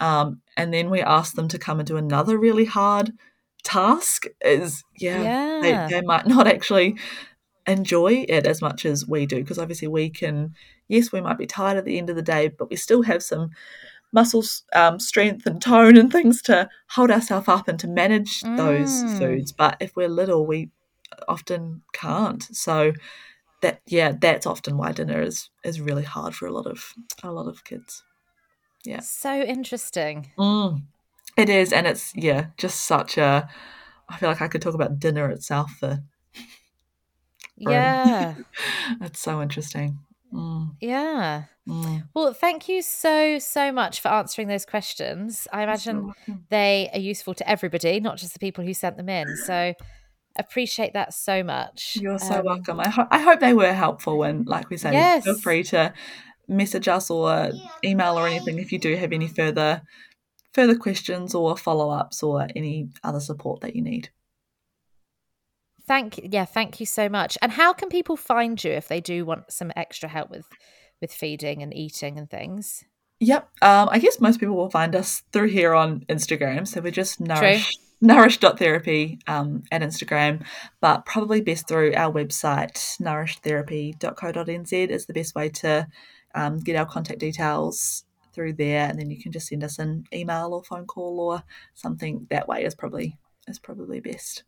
Um, 0.00 0.40
and 0.56 0.72
then 0.72 0.90
we 0.90 1.00
ask 1.00 1.34
them 1.34 1.48
to 1.48 1.58
come 1.58 1.78
and 1.78 1.86
do 1.86 1.96
another 1.96 2.36
really 2.38 2.64
hard 2.64 3.12
task 3.64 4.26
is 4.42 4.84
yeah, 4.98 5.22
yeah. 5.22 5.60
They, 5.88 5.96
they 5.96 6.00
might 6.02 6.26
not 6.28 6.46
actually 6.46 6.96
enjoy 7.66 8.24
it 8.28 8.46
as 8.46 8.60
much 8.60 8.84
as 8.84 9.06
we 9.06 9.26
do 9.26 9.36
because 9.36 9.58
obviously 9.58 9.88
we 9.88 10.10
can 10.10 10.54
yes 10.88 11.10
we 11.10 11.20
might 11.20 11.38
be 11.38 11.46
tired 11.46 11.78
at 11.78 11.86
the 11.86 11.96
end 11.96 12.10
of 12.10 12.16
the 12.16 12.22
day 12.22 12.48
but 12.48 12.68
we 12.68 12.76
still 12.76 13.02
have 13.02 13.22
some 13.22 13.50
muscles 14.12 14.64
um, 14.74 15.00
strength 15.00 15.46
and 15.46 15.62
tone 15.62 15.96
and 15.96 16.12
things 16.12 16.42
to 16.42 16.68
hold 16.90 17.10
ourselves 17.10 17.48
up 17.48 17.66
and 17.66 17.78
to 17.80 17.88
manage 17.88 18.40
mm. 18.40 18.56
those 18.58 19.02
foods 19.18 19.50
but 19.50 19.76
if 19.80 19.96
we're 19.96 20.08
little 20.08 20.46
we 20.46 20.68
often 21.26 21.80
can't 21.94 22.42
so 22.54 22.92
that 23.64 23.80
yeah, 23.86 24.12
that's 24.20 24.46
often 24.46 24.76
why 24.76 24.92
dinner 24.92 25.22
is 25.22 25.48
is 25.64 25.80
really 25.80 26.04
hard 26.04 26.34
for 26.34 26.46
a 26.46 26.52
lot 26.52 26.66
of 26.66 26.94
a 27.22 27.32
lot 27.32 27.48
of 27.48 27.64
kids. 27.64 28.04
Yeah. 28.84 29.00
So 29.00 29.40
interesting. 29.40 30.30
Mm, 30.38 30.82
it 31.36 31.48
is, 31.48 31.72
and 31.72 31.86
it's 31.86 32.12
yeah, 32.14 32.46
just 32.58 32.82
such 32.82 33.16
a. 33.16 33.48
I 34.08 34.18
feel 34.18 34.28
like 34.28 34.42
I 34.42 34.48
could 34.48 34.60
talk 34.60 34.74
about 34.74 34.98
dinner 34.98 35.30
itself 35.30 35.70
for. 35.80 36.02
Yeah. 37.56 38.34
that's 39.00 39.20
so 39.28 39.40
interesting. 39.40 39.98
Mm. 40.32 40.76
Yeah. 40.80 41.44
Mm. 41.66 42.08
Well, 42.12 42.34
thank 42.34 42.68
you 42.68 42.82
so, 42.82 43.38
so 43.38 43.72
much 43.72 44.00
for 44.00 44.08
answering 44.08 44.48
those 44.48 44.66
questions. 44.66 45.48
I 45.50 45.62
imagine 45.62 46.12
they 46.50 46.90
are 46.92 46.98
useful 46.98 47.32
to 47.34 47.48
everybody, 47.48 48.00
not 48.00 48.18
just 48.18 48.34
the 48.34 48.38
people 48.38 48.62
who 48.62 48.74
sent 48.74 48.98
them 48.98 49.08
in. 49.08 49.36
So 49.36 49.72
appreciate 50.36 50.94
that 50.94 51.14
so 51.14 51.42
much. 51.42 51.96
You're 52.00 52.18
so 52.18 52.40
um, 52.40 52.44
welcome. 52.44 52.80
I, 52.80 52.88
ho- 52.88 53.08
I 53.10 53.20
hope 53.20 53.40
they 53.40 53.54
were 53.54 53.72
helpful. 53.72 54.22
And 54.22 54.46
like 54.46 54.70
we 54.70 54.76
said, 54.76 54.92
yes. 54.92 55.24
feel 55.24 55.38
free 55.38 55.62
to 55.64 55.92
message 56.48 56.88
us 56.88 57.10
or 57.10 57.52
email 57.84 58.18
or 58.18 58.26
anything 58.26 58.58
if 58.58 58.72
you 58.72 58.78
do 58.78 58.96
have 58.96 59.12
any 59.12 59.28
further 59.28 59.82
further 60.52 60.76
questions 60.76 61.34
or 61.34 61.56
follow 61.56 61.90
ups 61.90 62.22
or 62.22 62.46
any 62.54 62.88
other 63.02 63.18
support 63.20 63.60
that 63.60 63.74
you 63.74 63.82
need. 63.82 64.10
Thank 65.86 66.20
yeah, 66.32 66.44
thank 66.44 66.80
you 66.80 66.86
so 66.86 67.08
much. 67.08 67.36
And 67.42 67.52
how 67.52 67.72
can 67.72 67.88
people 67.88 68.16
find 68.16 68.62
you 68.62 68.70
if 68.72 68.88
they 68.88 69.00
do 69.00 69.24
want 69.24 69.52
some 69.52 69.72
extra 69.76 70.08
help 70.08 70.30
with 70.30 70.46
with 71.00 71.12
feeding 71.12 71.62
and 71.62 71.74
eating 71.74 72.18
and 72.18 72.30
things? 72.30 72.84
Yep. 73.20 73.48
Um, 73.62 73.88
I 73.90 73.98
guess 73.98 74.20
most 74.20 74.40
people 74.40 74.56
will 74.56 74.70
find 74.70 74.94
us 74.96 75.22
through 75.32 75.48
here 75.48 75.74
on 75.74 76.00
Instagram. 76.08 76.66
So 76.66 76.80
we're 76.80 76.90
just 76.90 77.20
nourish 77.20 77.64
True 77.64 77.83
nourish.therapy 78.00 79.18
um, 79.26 79.62
at 79.72 79.82
Instagram, 79.82 80.44
but 80.80 81.06
probably 81.06 81.40
best 81.40 81.68
through 81.68 81.94
our 81.94 82.12
website, 82.12 82.98
nourishtherapy.co.nz 83.00 84.88
is 84.90 85.06
the 85.06 85.12
best 85.12 85.34
way 85.34 85.48
to 85.48 85.86
um, 86.34 86.58
get 86.58 86.76
our 86.76 86.86
contact 86.86 87.20
details 87.20 88.04
through 88.32 88.54
there. 88.54 88.88
And 88.88 88.98
then 88.98 89.10
you 89.10 89.20
can 89.22 89.32
just 89.32 89.48
send 89.48 89.64
us 89.64 89.78
an 89.78 90.04
email 90.12 90.52
or 90.52 90.62
phone 90.62 90.86
call 90.86 91.20
or 91.20 91.42
something 91.74 92.26
that 92.30 92.48
way 92.48 92.64
is 92.64 92.74
probably 92.74 93.16
is 93.46 93.58
probably 93.58 94.00
best. 94.00 94.44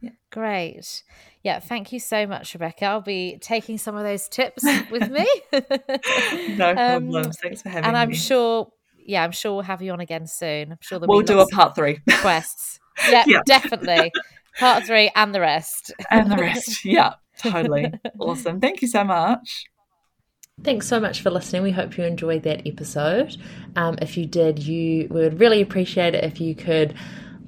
Yeah. 0.00 0.10
Great. 0.30 1.04
Yeah, 1.44 1.60
thank 1.60 1.92
you 1.92 2.00
so 2.00 2.26
much, 2.26 2.54
Rebecca. 2.54 2.86
I'll 2.86 3.00
be 3.00 3.38
taking 3.40 3.78
some 3.78 3.94
of 3.94 4.02
those 4.02 4.28
tips 4.28 4.64
with 4.90 5.08
me. 5.10 5.26
no 6.56 6.74
um. 6.76 7.32
Thanks 7.34 7.62
for 7.62 7.68
having 7.68 7.84
me. 7.84 7.88
And 7.88 7.96
I'm 7.96 8.12
sure 8.12 8.72
yeah, 9.06 9.24
I'm 9.24 9.32
sure 9.32 9.52
we'll 9.54 9.62
have 9.62 9.82
you 9.82 9.92
on 9.92 10.00
again 10.00 10.26
soon. 10.26 10.72
I'm 10.72 10.78
sure 10.80 10.98
we'll 11.00 11.22
do 11.22 11.40
a 11.40 11.46
part 11.48 11.74
three 11.74 11.98
requests. 12.06 12.78
Yeah, 13.10 13.24
yeah. 13.26 13.40
definitely 13.46 14.12
part 14.58 14.84
three 14.84 15.10
and 15.16 15.34
the 15.34 15.40
rest. 15.40 15.92
and 16.10 16.30
the 16.30 16.36
rest. 16.36 16.80
Yeah, 16.84 17.14
totally. 17.38 17.90
awesome. 18.18 18.60
Thank 18.60 18.82
you 18.82 18.88
so 18.88 19.02
much. 19.02 19.64
Thanks 20.62 20.86
so 20.86 21.00
much 21.00 21.22
for 21.22 21.30
listening. 21.30 21.62
We 21.62 21.70
hope 21.70 21.96
you 21.96 22.04
enjoyed 22.04 22.42
that 22.42 22.66
episode. 22.66 23.34
Um, 23.76 23.96
if 24.02 24.18
you 24.18 24.26
did, 24.26 24.58
you 24.58 25.08
we 25.10 25.20
would 25.22 25.40
really 25.40 25.62
appreciate 25.62 26.14
it 26.14 26.22
if 26.22 26.38
you 26.38 26.54
could 26.54 26.94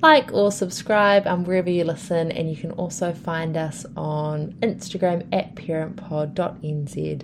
like 0.01 0.33
or 0.33 0.51
subscribe 0.51 1.27
um, 1.27 1.45
wherever 1.45 1.69
you 1.71 1.85
listen, 1.85 2.33
and 2.33 2.49
you 2.51 2.57
can 2.57 2.71
also 2.73 3.13
find 3.13 3.57
us 3.57 3.85
on 3.97 4.53
Instagram 4.63 5.27
at 5.33 5.55
parentpod.nz. 5.55 7.23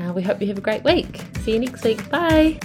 Uh, 0.00 0.12
we 0.12 0.22
hope 0.22 0.40
you 0.40 0.48
have 0.48 0.58
a 0.58 0.62
great 0.62 0.84
week. 0.84 1.22
See 1.40 1.52
you 1.52 1.60
next 1.60 1.82
week. 1.82 2.08
Bye. 2.10 2.58